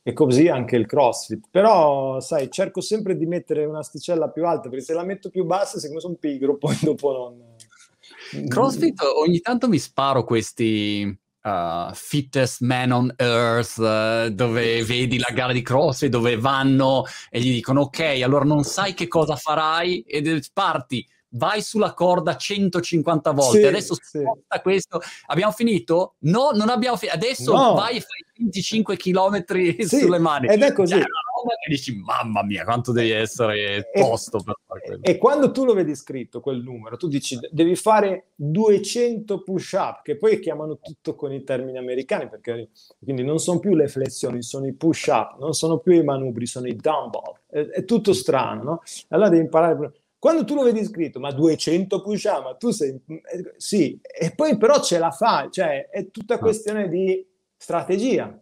E 0.08 0.14
così 0.14 0.48
anche 0.48 0.76
il 0.76 0.86
CrossFit. 0.86 1.48
Però, 1.50 2.20
sai, 2.20 2.52
cerco 2.52 2.80
sempre 2.80 3.18
di 3.18 3.26
mettere 3.26 3.66
una 3.66 3.82
sticella 3.82 4.30
più 4.30 4.46
alta, 4.46 4.70
perché 4.70 4.86
se 4.86 4.94
la 4.94 5.04
metto 5.04 5.32
più 5.32 5.46
bassa, 5.46 5.80
secondo 5.80 5.96
me 5.96 6.02
sono 6.02 6.14
pigro, 6.20 6.58
poi 6.62 6.78
dopo 6.80 7.12
non... 7.12 8.48
CrossFit 8.48 9.02
ogni 9.02 9.40
tanto 9.40 9.68
mi 9.68 9.80
sparo 9.80 10.24
questi 10.24 11.18
uh, 11.42 11.92
fittest 11.92 12.62
man 12.62 12.92
on 12.92 13.14
earth, 13.18 13.78
uh, 13.78 14.30
dove 14.30 14.84
vedi 14.84 15.18
la 15.18 15.34
gara 15.34 15.54
di 15.54 15.64
CrossFit, 15.64 16.12
dove 16.12 16.38
vanno 16.38 17.06
e 17.32 17.40
gli 17.40 17.52
dicono 17.52 17.82
ok, 17.82 18.22
allora 18.24 18.46
non 18.46 18.64
sai 18.64 18.94
che 18.94 19.08
cosa 19.08 19.36
farai 19.36 20.02
e 20.02 20.44
parti 20.54 21.04
vai 21.36 21.62
sulla 21.62 21.94
corda 21.94 22.36
150 22.36 23.32
volte, 23.32 23.60
sì, 23.60 23.66
adesso 23.66 23.96
sì. 24.02 24.24
questo, 24.62 25.02
abbiamo 25.28 25.52
finito? 25.52 26.16
No, 26.20 26.52
non 26.54 26.70
abbiamo 26.70 26.98
finito, 26.98 27.18
adesso 27.18 27.54
no. 27.54 27.74
vai 27.74 27.98
e 27.98 28.02
fai 28.02 28.26
25 28.38 28.98
km 28.98 29.44
sì, 29.86 29.98
sulle 29.98 30.20
mani. 30.20 30.48
Ed 30.48 30.62
è 30.62 30.74
così. 30.74 30.94
Cioè, 30.94 31.02
che 31.02 31.70
dici, 31.70 31.96
mamma 31.96 32.44
mia, 32.44 32.64
quanto 32.64 32.92
devi 32.92 33.12
essere 33.12 33.90
tosto 33.94 34.40
per 34.44 34.56
fare 34.66 34.82
quello. 34.82 35.04
E 35.04 35.18
quando 35.18 35.52
tu 35.52 35.64
lo 35.64 35.74
vedi 35.74 35.96
scritto, 35.96 36.40
quel 36.40 36.62
numero, 36.62 36.98
tu 36.98 37.08
dici, 37.08 37.38
devi 37.52 37.76
fare 37.76 38.32
200 38.36 39.44
push-up, 39.44 40.02
che 40.02 40.18
poi 40.18 40.40
chiamano 40.40 40.80
tutto 40.80 41.16
con 41.16 41.32
i 41.32 41.44
termini 41.44 41.78
americani, 41.78 42.28
perché 42.30 42.70
quindi 43.00 43.24
non 43.24 43.40
sono 43.40 43.60
più 43.60 43.76
le 43.76 43.88
flessioni, 43.88 44.42
sono 44.42 44.66
i 44.66 44.74
push-up, 44.74 45.38
non 45.40 45.54
sono 45.54 45.78
più 45.78 45.94
i 45.94 46.04
manubri, 46.04 46.48
sono 46.48 46.68
i 46.68 46.76
dumbbell. 46.76 47.40
È, 47.48 47.60
è 47.60 47.86
tutto 47.86 48.14
strano, 48.14 48.64
no? 48.64 48.82
Allora 49.10 49.30
devi 49.30 49.44
imparare 49.44 49.92
quando 50.26 50.44
tu 50.44 50.56
lo 50.56 50.64
vedi 50.64 50.84
scritto, 50.84 51.20
ma 51.20 51.32
200 51.32 52.02
push-up, 52.02 52.44
ma 52.44 52.56
tu 52.56 52.72
sei... 52.72 53.00
Eh, 53.06 53.54
sì, 53.58 54.02
e 54.02 54.34
poi 54.34 54.58
però 54.58 54.82
ce 54.82 54.98
la 54.98 55.12
fai, 55.12 55.52
cioè 55.52 55.88
è 55.88 56.10
tutta 56.10 56.34
ah. 56.34 56.40
questione 56.40 56.90
di 56.90 57.24
strategia. 57.56 58.36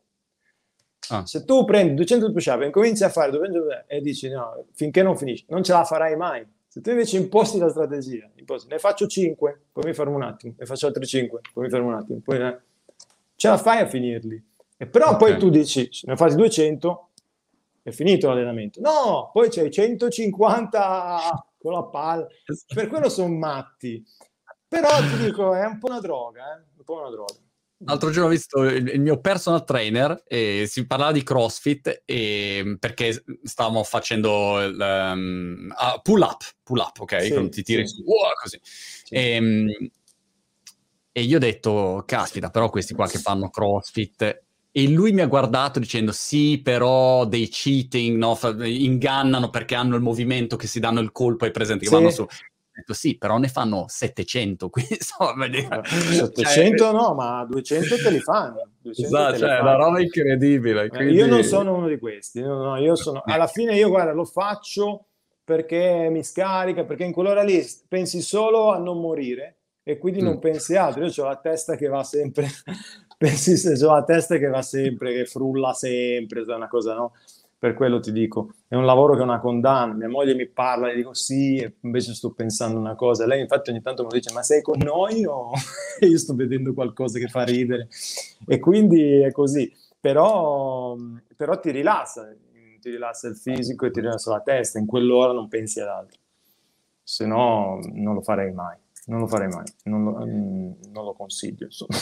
Ah. 1.09 1.25
Se 1.25 1.43
tu 1.43 1.65
prendi 1.65 1.93
200 1.95 2.31
push-up 2.31 2.61
e 2.61 2.65
incominci 2.67 3.03
a 3.03 3.09
fare 3.09 3.31
200 3.31 3.84
e 3.86 3.99
dici 3.99 4.29
no, 4.29 4.63
finché 4.71 5.03
non 5.03 5.17
finisci, 5.17 5.43
non 5.49 5.61
ce 5.61 5.73
la 5.73 5.84
farai 5.84 6.15
mai. 6.15 6.47
Se 6.69 6.79
tu 6.79 6.89
invece 6.89 7.17
imposti 7.17 7.57
la 7.57 7.67
strategia, 7.67 8.31
imposti, 8.36 8.69
ne 8.69 8.79
faccio 8.79 9.05
5, 9.05 9.61
poi 9.73 9.84
mi 9.84 9.93
fermo 9.93 10.15
un 10.15 10.23
attimo, 10.23 10.53
ne 10.57 10.65
faccio 10.65 10.88
altri 10.88 11.05
5, 11.05 11.41
poi 11.51 11.65
mi 11.65 11.69
fermo 11.69 11.88
un 11.89 11.95
attimo, 11.95 12.21
poi 12.23 12.38
ne... 12.39 12.61
ce 13.36 13.49
la 13.49 13.57
fai 13.57 13.79
a 13.79 13.88
finirli. 13.88 14.41
E 14.77 14.86
però 14.86 15.07
okay. 15.07 15.17
poi 15.17 15.38
tu 15.38 15.49
dici, 15.49 15.89
ne 16.03 16.15
fai 16.15 16.34
200, 16.34 17.09
è 17.81 17.91
finito 17.91 18.29
l'allenamento. 18.29 18.79
No, 18.79 19.31
poi 19.34 19.49
c'hai 19.49 19.69
150 19.69 21.47
con 21.64 21.72
la 21.72 21.86
palla. 21.86 22.28
Per 22.68 22.88
quello 22.88 23.09
sono 23.09 23.34
matti. 23.34 24.03
Però 24.68 24.89
ti 24.99 25.18
dico, 25.24 25.55
è 25.55 25.66
un 25.66 25.80
po' 25.80 25.88
una 25.88 26.01
droga, 26.01 26.55
eh? 26.55 26.66
un 26.78 26.84
po' 26.84 26.99
una 26.99 27.09
droga. 27.09 27.36
L'altro 27.86 28.11
giorno 28.11 28.28
ho 28.28 28.32
visto 28.32 28.64
il, 28.64 28.88
il, 28.88 29.01
mio 29.01 29.20
personal 29.20 29.66
trainer 29.66 30.24
e 30.26 30.66
si 30.70 30.88
parlava 30.88 31.11
di 31.11 31.22
CrossFit 31.22 32.03
e, 32.05 32.78
perché 32.80 33.24
stavamo 33.43 33.84
facendo 33.84 34.61
il 34.64 34.78
um, 34.80 35.70
uh, 35.70 36.01
pull 36.01 36.22
up, 36.22 36.43
pull 36.64 36.80
up, 36.80 36.99
ok? 36.99 37.22
Sì, 37.24 37.49
ti 37.49 37.61
tiri 37.61 37.88
sì. 37.88 37.95
su, 37.95 38.03
wow, 38.03 38.32
così. 38.41 38.59
Sì. 38.64 39.14
E, 39.14 39.30
ehm, 39.32 39.68
e 41.11 41.22
io 41.22 41.36
ho 41.36 41.39
detto, 41.39 42.03
caspita, 42.05 42.49
però 42.49 42.70
questi 42.70 42.93
qua 42.93 43.07
che 43.07 43.20
fanno 43.20 43.49
CrossFit 43.49 44.43
e 44.76 44.89
lui 44.89 45.11
mi 45.11 45.21
ha 45.21 45.28
guardato 45.28 45.78
dicendo 45.78 46.11
sì, 46.11 46.59
però 46.63 47.26
dei 47.26 47.47
cheating, 47.47 48.17
no? 48.17 48.36
ingannano 48.65 49.51
perché 49.51 49.76
hanno 49.76 49.95
il 49.95 50.01
movimento 50.01 50.55
che 50.55 50.65
si 50.65 50.80
danno 50.80 50.99
il 50.99 51.11
colpo 51.11 51.45
ai 51.45 51.51
presenti 51.51 51.84
che 51.84 51.91
sì. 51.91 51.95
vanno 51.95 52.09
su. 52.09 52.26
Detto 52.76 52.93
sì, 52.95 53.15
però 53.19 53.38
ne 53.38 53.49
fanno 53.49 53.86
700, 53.88 54.69
quindi 54.71 54.95
insomma... 54.95 55.45
700 55.45 56.84
cioè, 56.84 56.91
no, 56.91 57.13
ma 57.13 57.45
200 57.47 57.97
te 57.97 58.09
li 58.09 58.19
fanno. 58.19 58.67
Esatto, 58.84 59.38
cioè, 59.38 59.57
è 59.57 59.61
una 59.61 59.76
roba 59.76 60.01
incredibile. 60.01 60.89
Quindi... 60.89 61.13
Io 61.13 61.28
non 61.28 61.43
sono 61.43 61.76
uno 61.76 61.88
di 61.88 61.99
questi, 61.99 62.41
no, 62.41 62.63
no, 62.63 62.78
io 62.78 62.95
sono... 62.95 63.21
alla 63.26 63.45
fine 63.45 63.76
io 63.76 63.89
guarda, 63.89 64.11
lo 64.11 64.26
faccio 64.26 65.05
perché 65.43 66.07
mi 66.09 66.24
scarica, 66.24 66.84
perché 66.84 67.03
in 67.03 67.11
quell'ora 67.11 67.43
lì 67.43 67.63
pensi 67.88 68.21
solo 68.21 68.71
a 68.71 68.80
non 68.80 68.99
morire 68.99 69.57
e 69.84 69.97
quindi 69.97 70.21
non 70.21 70.38
mm. 70.38 70.39
pensi 70.39 70.76
altro. 70.76 71.05
Io 71.05 71.11
ho 71.24 71.28
la 71.28 71.36
testa 71.36 71.76
che 71.76 71.88
va 71.88 72.03
sempre, 72.03 72.47
pensi 73.24 73.55
se 73.55 73.86
ho 73.86 73.93
la 73.93 74.03
testa 74.03 74.36
che 74.38 74.49
va 74.49 74.61
sempre, 74.61 75.13
che 75.13 75.26
frulla 75.26 75.71
sempre, 75.71 76.41
è 76.41 76.53
una 76.53 76.67
cosa, 76.67 76.93
no? 76.93 77.13
Per 77.57 77.74
quello 77.74 78.01
ti 78.01 78.11
dico, 78.11 78.55
è 78.67 78.76
un 78.76 78.86
lavoro 78.86 79.13
che 79.13 79.21
è 79.21 79.24
una 79.24 79.39
condanna. 79.39 79.93
Mia 79.93 80.09
moglie 80.09 80.36
mi 80.36 80.45
parla 80.45 80.91
e 80.91 80.95
dico 80.95 81.13
sì, 81.13 81.55
e 81.55 81.76
invece 81.80 82.13
sto 82.13 82.32
pensando 82.32 82.78
una 82.78 82.95
cosa. 82.95 83.26
Lei 83.26 83.39
infatti 83.39 83.69
ogni 83.69 83.82
tanto 83.82 84.03
mi 84.03 84.09
dice 84.11 84.34
ma 84.34 84.43
sei 84.43 84.61
con 84.61 84.78
noi 84.80 85.24
o 85.26 85.51
io 86.01 86.17
sto 86.17 86.36
vedendo 86.36 86.74
qualcosa 86.74 87.19
che 87.19 87.30
fa 87.30 87.43
ridere? 87.43 87.88
E 88.45 88.59
quindi 88.59 89.21
è 89.21 89.32
così. 89.32 89.74
Però, 89.97 90.97
però 91.38 91.57
ti 91.61 91.71
rilassa, 91.71 92.30
ti 92.82 92.89
rilassa 92.89 93.30
il 93.30 93.38
fisico 93.38 93.86
e 93.86 93.91
ti 93.91 94.01
rilassa 94.01 94.32
la 94.32 94.41
testa. 94.41 94.80
In 94.80 94.86
quell'ora 94.86 95.32
non 95.32 95.47
pensi 95.47 95.80
ad 95.80 95.88
altro. 95.88 96.19
Se 97.01 97.26
no 97.26 97.80
non 97.93 98.15
lo 98.15 98.21
farei 98.21 98.51
mai 98.51 98.76
non 99.05 99.19
lo 99.19 99.28
farei 99.28 99.49
mai, 99.49 99.65
non 99.84 100.03
lo, 100.03 100.26
mm, 100.26 100.71
non 100.91 101.05
lo 101.05 101.13
consiglio. 101.13 101.65
Insomma. 101.65 101.97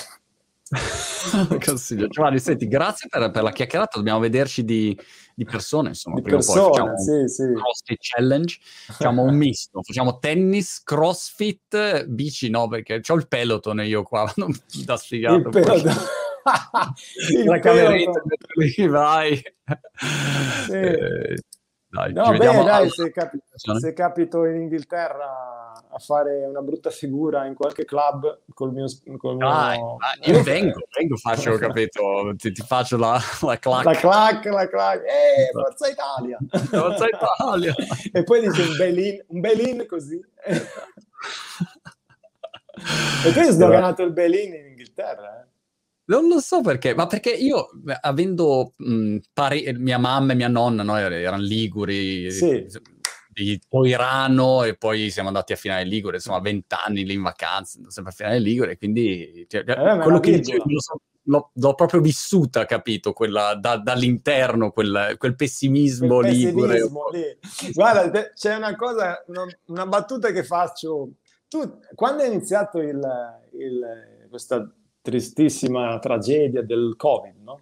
consiglio. 1.64 2.08
Giovanni, 2.08 2.40
senti, 2.40 2.68
grazie 2.68 3.08
per, 3.10 3.30
per, 3.32 3.44
la 3.44 3.52
chiacchierata. 3.52 3.98
Dobbiamo 3.98 4.20
vederci 4.20 4.64
di, 4.64 4.98
di 5.36 5.44
persone, 5.44 5.90
insomma. 5.90 6.16
Di 6.16 6.30
persone, 6.30 6.70
poi 6.70 6.98
sì, 6.98 7.28
sì. 7.28 7.54
CrossFit 7.54 7.98
Challenge. 8.00 8.58
Facciamo 8.88 9.24
un 9.24 9.36
misto. 9.38 9.82
Facciamo 9.82 10.20
tennis, 10.20 10.82
CrossFit, 10.84 12.06
bici, 12.06 12.50
no, 12.50 12.68
perché 12.68 13.02
ho 13.06 13.16
il 13.16 13.28
peloton 13.28 13.84
io 13.84 14.04
qua, 14.04 14.32
non 14.38 14.54
da 14.86 14.98
sfigato. 14.98 15.50
La 17.46 17.60
cameretta 17.60 18.22
lì, 18.56 18.88
vai. 18.88 19.36
Sì. 20.66 20.72
Eh, 20.72 21.36
dai, 21.92 22.14
no, 22.14 22.32
beh, 22.32 22.64
dai, 22.64 22.90
se, 22.90 23.12
capi- 23.12 23.42
se, 23.54 23.92
capito 23.92 24.46
in 24.46 24.62
Inghilterra 24.62 25.74
a 25.90 26.00
fare 26.00 26.46
una 26.46 26.62
brutta 26.62 26.90
figura 26.90 27.46
in 27.46 27.54
qualche 27.54 27.84
club 27.84 28.44
col 28.54 28.72
mio... 28.72 28.86
Col 29.18 29.36
mio... 29.36 29.48
Dai, 29.50 29.78
io 30.22 30.42
vengo, 30.42 30.80
vengo, 30.98 31.18
faccio, 31.18 31.58
capito, 31.60 32.34
ti, 32.38 32.54
ti 32.54 32.62
faccio 32.62 32.96
la, 32.96 33.20
la 33.42 33.60
clac. 33.60 33.84
La 33.84 33.94
clac, 33.94 34.46
la 34.46 34.70
clac, 34.70 35.02
eh, 35.02 35.50
Forza 35.52 35.90
Italia! 35.90 36.38
Forza 36.70 37.06
Italia! 37.08 37.76
e 38.14 38.24
poi 38.24 38.40
dice 38.40 38.62
un 38.62 38.78
bel 38.78 39.26
un 39.28 39.40
bel 39.42 39.86
così. 39.86 40.18
e 43.26 43.32
poi 43.34 43.48
è 43.48 43.52
sdoganato 43.52 44.02
il 44.04 44.14
bel 44.14 44.34
in 44.34 44.54
Inghilterra, 44.54 45.42
eh. 45.42 45.50
Non 46.06 46.28
lo 46.28 46.40
so 46.40 46.62
perché, 46.62 46.94
ma 46.96 47.08
perché 47.08 47.30
io, 47.30 47.70
avendo 48.02 48.74
mh, 48.76 49.18
pari, 49.34 49.74
mia 49.78 49.98
mamma 49.98 50.34
e 50.34 50.36
mia 50.36 50.48
nonna, 50.48 50.84
no, 50.84 50.98
erano 50.98 51.42
liguri, 51.42 52.32
sì. 52.32 52.66
di 53.30 53.62
Poirano 53.68 54.64
e 54.64 54.76
poi 54.76 55.10
siamo 55.10 55.30
andati 55.30 55.54
a 55.54 55.56
Finale 55.56 55.86
Ligure, 55.86 56.18
insomma, 56.18 56.40
vent'anni 56.40 57.06
lì 57.06 57.14
in 57.14 57.22
vacanza, 57.22 57.80
sempre 57.88 58.12
a 58.12 58.16
Finale 58.16 58.40
Ligure, 58.40 58.78
quindi 58.78 59.46
cioè, 59.48 59.64
eh, 59.66 60.00
quello 60.00 60.20
che 60.20 60.40
dicevo, 60.40 60.66
l'ho, 61.24 61.52
l'ho, 61.54 61.76
proprio 61.76 62.02
vissuta, 62.02 62.66
capito, 62.66 63.14
quella, 63.14 63.56
da, 63.56 63.78
dall'interno, 63.78 64.72
quel, 64.72 65.16
quel 65.18 65.36
pessimismo, 65.36 66.18
quel 66.18 66.32
pessimismo 66.32 66.66
ligure. 66.66 67.38
Lì. 67.62 67.72
Guarda, 67.74 68.32
c'è 68.34 68.56
una 68.56 68.76
cosa, 68.76 69.24
una, 69.28 69.46
una, 69.68 69.86
battuta 69.86 70.32
che 70.32 70.44
faccio. 70.44 71.12
Tu, 71.48 71.80
quando 71.96 72.24
è 72.24 72.28
iniziato 72.28 72.80
il, 72.80 73.02
il, 73.54 74.28
questa 74.30 74.70
tristissima 75.02 75.98
tragedia 76.00 76.62
del 76.62 76.96
Covid, 76.98 77.36
no? 77.44 77.60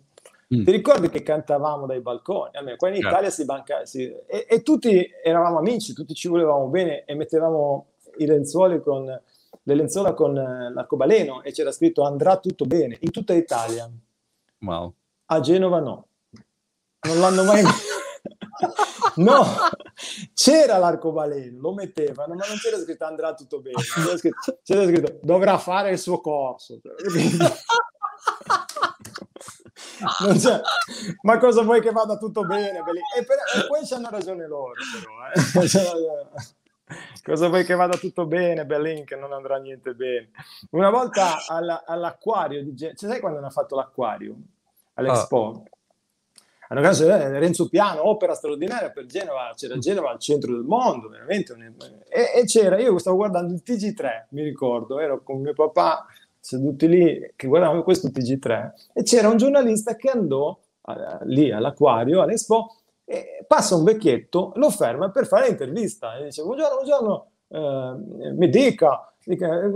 Mm. 0.53 0.63
Ti 0.63 0.71
ricordi 0.71 1.09
che 1.09 1.21
cantavamo 1.21 1.85
dai 1.85 2.01
balconi? 2.01 2.55
Almeno 2.55 2.75
qua 2.75 2.87
in 2.87 2.95
certo. 2.95 3.09
Italia 3.09 3.29
si 3.29 3.45
banca 3.45 3.85
si, 3.85 4.11
e, 4.25 4.47
e, 4.49 4.63
tutti 4.63 5.07
eravamo 5.23 5.59
amici, 5.59 5.93
tutti 5.93 6.15
ci 6.15 6.27
volevamo 6.27 6.67
bene 6.67 7.05
e 7.05 7.13
mettevamo 7.13 7.85
i 8.17 8.25
lenzuoli 8.25 8.81
con 8.81 9.05
le 9.05 9.75
lenzuola 9.75 10.13
con 10.13 10.35
eh, 10.35 10.71
l'arcobaleno 10.73 11.43
e 11.43 11.51
c'era 11.51 11.71
scritto 11.71 12.03
andrà 12.03 12.37
tutto 12.37 12.65
bene 12.65 12.97
in 13.01 13.11
tutta 13.11 13.33
Italia. 13.33 13.87
Wow. 14.61 14.93
A 15.25 15.39
Genova 15.39 15.79
no. 15.79 16.05
Non 17.01 17.19
l'hanno 17.19 17.43
mai 17.43 17.63
No, 19.15 19.45
c'era 20.33 20.77
l'arcobaleno, 20.77 21.59
lo 21.59 21.73
mettevano, 21.73 22.35
ma 22.35 22.45
non 22.47 22.57
c'era 22.57 22.77
scritto 22.77 23.05
andrà 23.05 23.33
tutto 23.33 23.59
bene. 23.61 23.81
C'era 23.81 24.17
scritto, 24.17 24.59
c'era 24.63 24.85
scritto 24.85 25.19
dovrà 25.21 25.57
fare 25.57 25.91
il 25.91 25.99
suo 25.99 26.19
corso. 26.21 26.79
ma 31.23 31.37
cosa 31.37 31.61
vuoi 31.63 31.81
che 31.81 31.91
vada 31.91 32.17
tutto 32.17 32.45
bene? 32.45 32.79
E, 32.79 33.25
per, 33.25 33.37
e 33.55 33.67
poi 33.67 33.85
c'hanno 33.85 34.09
ragione 34.09 34.47
loro, 34.47 34.73
però. 34.93 35.11
Eh. 35.33 36.47
cosa 37.23 37.47
vuoi 37.47 37.65
che 37.65 37.75
vada 37.75 37.97
tutto 37.97 38.25
bene, 38.25 38.65
Berlin, 38.65 39.05
che 39.05 39.15
non 39.15 39.33
andrà 39.33 39.57
niente 39.57 39.93
bene. 39.93 40.31
Una 40.71 40.89
volta 40.89 41.45
alla, 41.47 41.83
all'acquario 41.85 42.63
di 42.63 42.73
Genova, 42.73 42.97
cioè, 42.97 43.09
sai 43.09 43.19
quando 43.19 43.39
hanno 43.39 43.49
fatto 43.49 43.75
l'acquario? 43.75 44.35
All'Expo? 44.95 45.37
Oh. 45.37 45.63
Hanno 46.71 46.81
caso 46.81 47.05
eh, 47.05 47.39
Renzo 47.39 47.67
Piano, 47.67 48.07
opera 48.07 48.35
straordinaria 48.35 48.91
per 48.91 49.07
Genova, 49.07 49.53
c'era 49.55 49.77
Genova 49.79 50.11
al 50.11 50.19
centro 50.19 50.53
del 50.53 50.63
mondo, 50.63 51.09
veramente. 51.09 51.55
E, 52.07 52.39
e 52.39 52.45
c'era, 52.45 52.79
io 52.79 52.97
stavo 52.99 53.17
guardando 53.17 53.53
il 53.53 53.63
TG3, 53.65 54.25
mi 54.29 54.43
ricordo, 54.43 54.99
ero 54.99 55.23
con 55.23 55.41
mio 55.41 55.53
papà 55.53 56.05
seduti 56.39 56.87
lì 56.87 57.33
che 57.35 57.47
guardavamo 57.47 57.81
questo 57.81 58.09
TG3 58.09 58.71
e 58.93 59.03
c'era 59.03 59.29
un 59.29 59.37
giornalista 59.37 59.95
che 59.95 60.09
andò 60.09 60.59
uh, 60.81 60.93
lì 61.23 61.51
all'acquario, 61.51 62.21
all'Expo, 62.21 62.75
e 63.03 63.43
passa 63.47 63.75
un 63.75 63.83
vecchietto, 63.83 64.51
lo 64.55 64.69
ferma 64.69 65.09
per 65.09 65.25
fare 65.25 65.47
l'intervista 65.47 66.17
e 66.17 66.25
dice 66.25 66.43
buongiorno, 66.43 66.75
buongiorno, 66.75 67.27
eh, 67.47 68.31
mi 68.33 68.47
dica, 68.47 69.11
dica, 69.23 69.59
eh, 69.59 69.71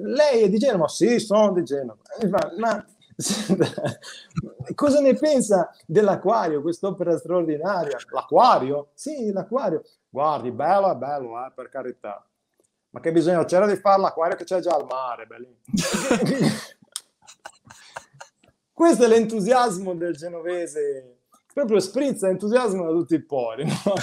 lei 0.00 0.42
è 0.42 0.48
di 0.48 0.58
Genova? 0.58 0.88
Sì, 0.88 1.20
sono 1.20 1.52
di 1.52 1.62
Genova. 1.62 1.98
Ma, 2.28 2.52
ma 2.58 2.86
cosa 4.74 5.00
ne 5.00 5.14
pensa 5.14 5.70
dell'acquario, 5.86 6.62
quest'opera 6.62 7.16
straordinaria? 7.18 7.98
L'acquario? 8.10 8.90
Sì, 8.94 9.30
l'acquario. 9.32 9.82
Guardi, 10.08 10.50
bello 10.50 10.90
è 10.90 10.96
bello, 10.96 11.44
eh, 11.44 11.52
per 11.54 11.68
carità 11.68 12.26
ma 12.92 13.00
che 13.00 13.12
bisogno 13.12 13.44
c'era 13.44 13.66
di 13.66 13.76
fare 13.76 14.00
l'acquario 14.00 14.36
che 14.36 14.44
c'è 14.44 14.60
già 14.60 14.74
al 14.74 14.86
mare. 14.86 15.26
Questo 18.72 19.04
è 19.04 19.08
l'entusiasmo 19.08 19.94
del 19.94 20.14
genovese, 20.14 21.20
proprio 21.52 21.80
sprizza 21.80 22.28
entusiasmo 22.28 22.84
da 22.84 22.90
tutti 22.90 23.14
i 23.14 23.22
pori. 23.22 23.64
No? 23.64 23.94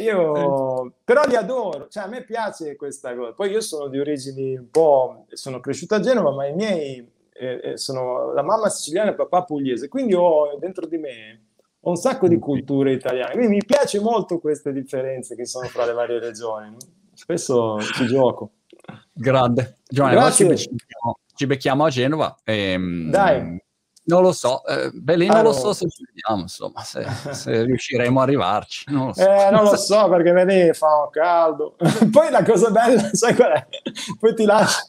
io 0.00 0.94
però 1.04 1.24
li 1.24 1.34
adoro, 1.36 1.88
cioè 1.88 2.04
a 2.04 2.08
me 2.08 2.24
piace 2.24 2.76
questa 2.76 3.14
cosa. 3.14 3.32
Poi 3.32 3.50
io 3.50 3.60
sono 3.60 3.88
di 3.88 4.00
origini 4.00 4.56
un 4.56 4.70
po', 4.70 5.26
sono 5.30 5.60
cresciuto 5.60 5.94
a 5.94 6.00
Genova, 6.00 6.32
ma 6.32 6.46
i 6.46 6.54
miei 6.54 7.08
eh, 7.38 7.76
sono 7.76 8.32
la 8.32 8.42
mamma 8.42 8.68
siciliana 8.68 9.08
e 9.08 9.10
il 9.10 9.16
papà 9.16 9.44
pugliese, 9.44 9.88
quindi 9.88 10.14
ho 10.14 10.56
dentro 10.58 10.86
di 10.86 10.98
me 10.98 11.42
un 11.80 11.96
sacco 11.96 12.28
di 12.28 12.38
culture 12.38 12.92
italiane. 12.92 13.32
Quindi 13.32 13.56
mi 13.56 13.64
piace 13.64 14.00
molto 14.00 14.38
queste 14.38 14.72
differenze 14.72 15.34
che 15.34 15.46
sono 15.46 15.66
fra 15.68 15.86
le 15.86 15.92
varie 15.92 16.18
regioni. 16.18 16.76
Spesso 17.14 17.80
ci 17.80 18.06
gioco. 18.06 18.52
Grande. 19.12 19.78
Giovanni, 19.88 20.34
ci 20.34 20.44
becchiamo, 20.44 21.18
ci 21.34 21.46
becchiamo, 21.46 21.84
a 21.84 21.88
Genova. 21.88 22.36
E, 22.44 22.72
ehm, 22.72 23.10
Dai. 23.10 23.60
Non 24.08 24.22
lo 24.22 24.32
so, 24.32 24.64
eh, 24.64 24.90
beh, 24.90 25.16
non 25.16 25.36
ah, 25.36 25.42
lo 25.42 25.52
so 25.52 25.74
se 25.74 25.86
ci 25.90 26.02
vediamo, 26.02 26.40
insomma, 26.40 26.80
se, 26.80 27.06
se 27.32 27.62
riusciremo 27.62 28.20
a 28.20 28.22
arrivarci. 28.22 28.90
Non 28.90 29.08
lo 29.08 29.12
so, 29.12 29.20
eh, 29.20 29.50
non 29.50 29.64
lo 29.64 29.76
so 29.76 30.08
perché 30.08 30.32
vedi, 30.32 30.72
fa 30.72 31.08
caldo. 31.10 31.76
Poi 32.10 32.30
la 32.30 32.42
cosa 32.42 32.70
bella, 32.70 33.10
sai 33.12 33.34
qual 33.34 33.52
è? 33.52 33.66
Poi 34.18 34.34
ti 34.34 34.46
lascio. 34.46 34.86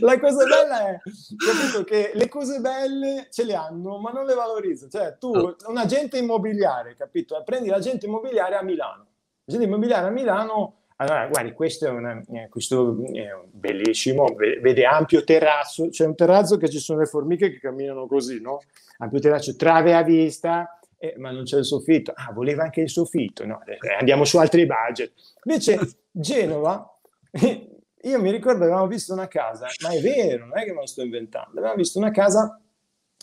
La 0.00 0.18
cosa 0.18 0.44
bella 0.44 0.88
è 0.88 1.00
capito, 1.00 1.84
che 1.84 2.10
le 2.14 2.28
cose 2.28 2.58
belle 2.58 3.28
ce 3.30 3.44
le 3.44 3.54
hanno, 3.54 3.98
ma 3.98 4.10
non 4.10 4.26
le 4.26 4.34
valorizzo. 4.34 4.88
Cioè, 4.88 5.18
tu, 5.18 5.30
un 5.30 5.76
agente 5.76 6.18
immobiliare, 6.18 6.96
capito? 6.96 7.40
Prendi 7.44 7.68
l'agente 7.68 8.06
immobiliare 8.06 8.56
a 8.56 8.62
Milano. 8.62 9.06
L'agente 9.44 9.68
immobiliare 9.68 10.08
a 10.08 10.10
Milano 10.10 10.78
allora, 11.00 11.26
guardi, 11.28 11.52
questo 11.52 11.86
è, 11.86 11.90
una, 11.90 12.20
eh, 12.32 12.48
questo 12.48 12.96
è 13.12 13.30
bellissimo, 13.50 14.34
vede 14.34 14.84
ampio 14.84 15.22
terrazzo, 15.22 15.90
c'è 15.90 16.04
un 16.04 16.16
terrazzo 16.16 16.56
che 16.56 16.68
ci 16.68 16.80
sono 16.80 16.98
le 16.98 17.06
formiche 17.06 17.52
che 17.52 17.60
camminano 17.60 18.08
così, 18.08 18.40
no? 18.40 18.62
Ampio 18.98 19.20
terrazzo, 19.20 19.54
trave 19.54 19.94
a 19.94 20.02
vista, 20.02 20.76
eh, 20.98 21.14
ma 21.16 21.30
non 21.30 21.44
c'è 21.44 21.58
il 21.58 21.64
soffitto. 21.64 22.12
Ah, 22.16 22.32
voleva 22.32 22.64
anche 22.64 22.80
il 22.80 22.90
soffitto, 22.90 23.46
no? 23.46 23.60
Eh, 23.64 23.78
andiamo 23.96 24.24
su 24.24 24.38
altri 24.38 24.66
budget. 24.66 25.12
Invece 25.44 25.78
Genova, 26.10 26.92
io 27.30 28.20
mi 28.20 28.30
ricordo 28.32 28.64
avevamo 28.64 28.88
visto 28.88 29.12
una 29.12 29.28
casa, 29.28 29.68
ma 29.82 29.90
è 29.90 30.00
vero, 30.00 30.46
non 30.46 30.58
è 30.58 30.64
che 30.64 30.72
me 30.72 30.80
lo 30.80 30.86
sto 30.86 31.02
inventando, 31.02 31.52
avevamo 31.52 31.76
visto 31.76 32.00
una 32.00 32.10
casa 32.10 32.60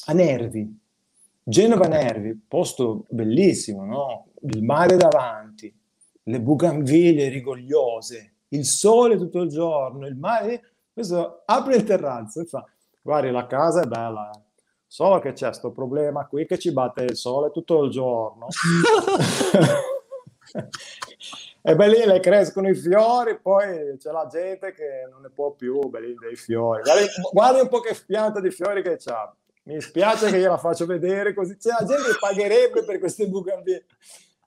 a 0.05 0.13
Nervi, 0.13 0.79
Genova 1.43 1.87
Nervi, 1.87 2.39
posto 2.47 3.05
bellissimo, 3.09 3.83
no? 3.83 4.27
Il 4.43 4.63
mare 4.63 4.95
davanti, 4.95 5.74
le 6.27 6.41
bucanville 6.41 7.29
rigogliose, 7.29 8.33
il 8.49 8.65
sole 8.65 9.17
tutto 9.17 9.41
il 9.41 9.49
giorno, 9.49 10.07
il 10.07 10.15
mare. 10.15 10.71
Questo 10.91 11.43
apre 11.45 11.75
il 11.75 11.83
terrazzo 11.83 12.41
e 12.41 12.45
fa: 12.45 12.65
Guardi, 13.01 13.31
la 13.31 13.47
casa 13.47 13.81
è 13.81 13.85
bella, 13.85 14.31
eh. 14.31 14.39
solo 14.87 15.19
che 15.19 15.33
c'è 15.33 15.47
questo 15.47 15.71
problema 15.71 16.27
qui 16.27 16.45
che 16.45 16.57
ci 16.57 16.71
batte 16.71 17.03
il 17.03 17.15
sole 17.15 17.51
tutto 17.51 17.83
il 17.83 17.91
giorno. 17.91 18.47
e 21.61 21.75
beh, 21.75 21.87
lì 21.87 22.05
le 22.05 22.19
crescono 22.19 22.69
i 22.69 22.75
fiori, 22.75 23.39
poi 23.39 23.97
c'è 23.97 24.11
la 24.11 24.27
gente 24.31 24.73
che 24.73 25.07
non 25.11 25.21
ne 25.21 25.29
può 25.29 25.51
più 25.51 25.79
belli 25.89 26.15
dei 26.15 26.35
fiori. 26.35 26.81
Guardi, 26.81 27.05
guardi 27.31 27.59
un 27.61 27.67
po' 27.67 27.81
che 27.81 27.95
pianta 28.05 28.39
di 28.39 28.49
fiori 28.49 28.81
che 28.81 28.97
c'ha. 28.97 29.31
Mi 29.63 29.81
spiace 29.81 30.29
che 30.29 30.37
gliela 30.37 30.57
faccio 30.57 30.85
vedere 30.85 31.33
così. 31.33 31.57
C'è 31.57 31.69
la 31.69 31.85
gente 31.85 32.11
che 32.11 32.17
pagherebbe 32.19 32.83
per 32.83 32.99
queste 32.99 33.27
bucanville. 33.27 33.85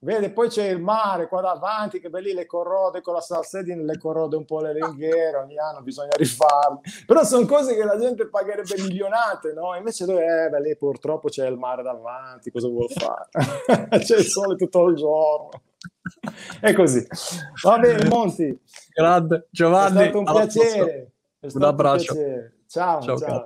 Vede, 0.01 0.31
poi 0.31 0.49
c'è 0.49 0.69
il 0.69 0.81
mare 0.81 1.27
qua 1.27 1.41
davanti 1.41 1.99
che 1.99 2.09
lì 2.21 2.33
le 2.33 2.47
corrode 2.47 3.01
con 3.01 3.15
la 3.15 3.21
salsedine, 3.21 3.83
le 3.83 3.99
corrode 3.99 4.37
un 4.37 4.45
po' 4.45 4.61
le 4.61 4.73
ringhiere, 4.73 5.37
ogni 5.37 5.59
anno 5.59 5.83
bisogna 5.83 6.15
rifarle. 6.17 6.81
Però 7.05 7.25
sono 7.25 7.47
cose 7.47 7.75
che 7.75 7.83
la 7.83 7.99
gente 7.99 8.29
pagherebbe 8.29 8.81
milionate, 8.81 9.53
no? 9.55 9.75
Invece 9.75 10.05
dove 10.05 10.45
eh, 10.45 10.49
beh, 10.51 10.61
lì 10.61 10.77
purtroppo 10.77 11.29
c'è 11.29 11.49
il 11.49 11.57
mare 11.57 11.83
davanti, 11.83 12.53
cosa 12.53 12.69
vuol 12.69 12.89
fare? 12.91 13.29
c'è 13.99 14.19
il 14.19 14.25
sole 14.25 14.55
tutto 14.55 14.87
il 14.87 14.95
giorno. 14.95 15.51
È 16.61 16.73
così. 16.75 17.05
Va 17.63 17.79
bene, 17.79 18.09
Monti. 18.09 18.61
Grande, 18.93 19.49
Giovanni. 19.51 19.99
È 19.99 20.03
stato 20.03 20.19
un 20.19 20.25
piacere. 20.25 21.13
un 21.41 21.63
abbraccio. 21.63 22.13
Un 22.13 22.19
piacere. 22.19 22.53
Ciao, 22.69 23.01
ciao. 23.03 23.19
ciao. 23.19 23.29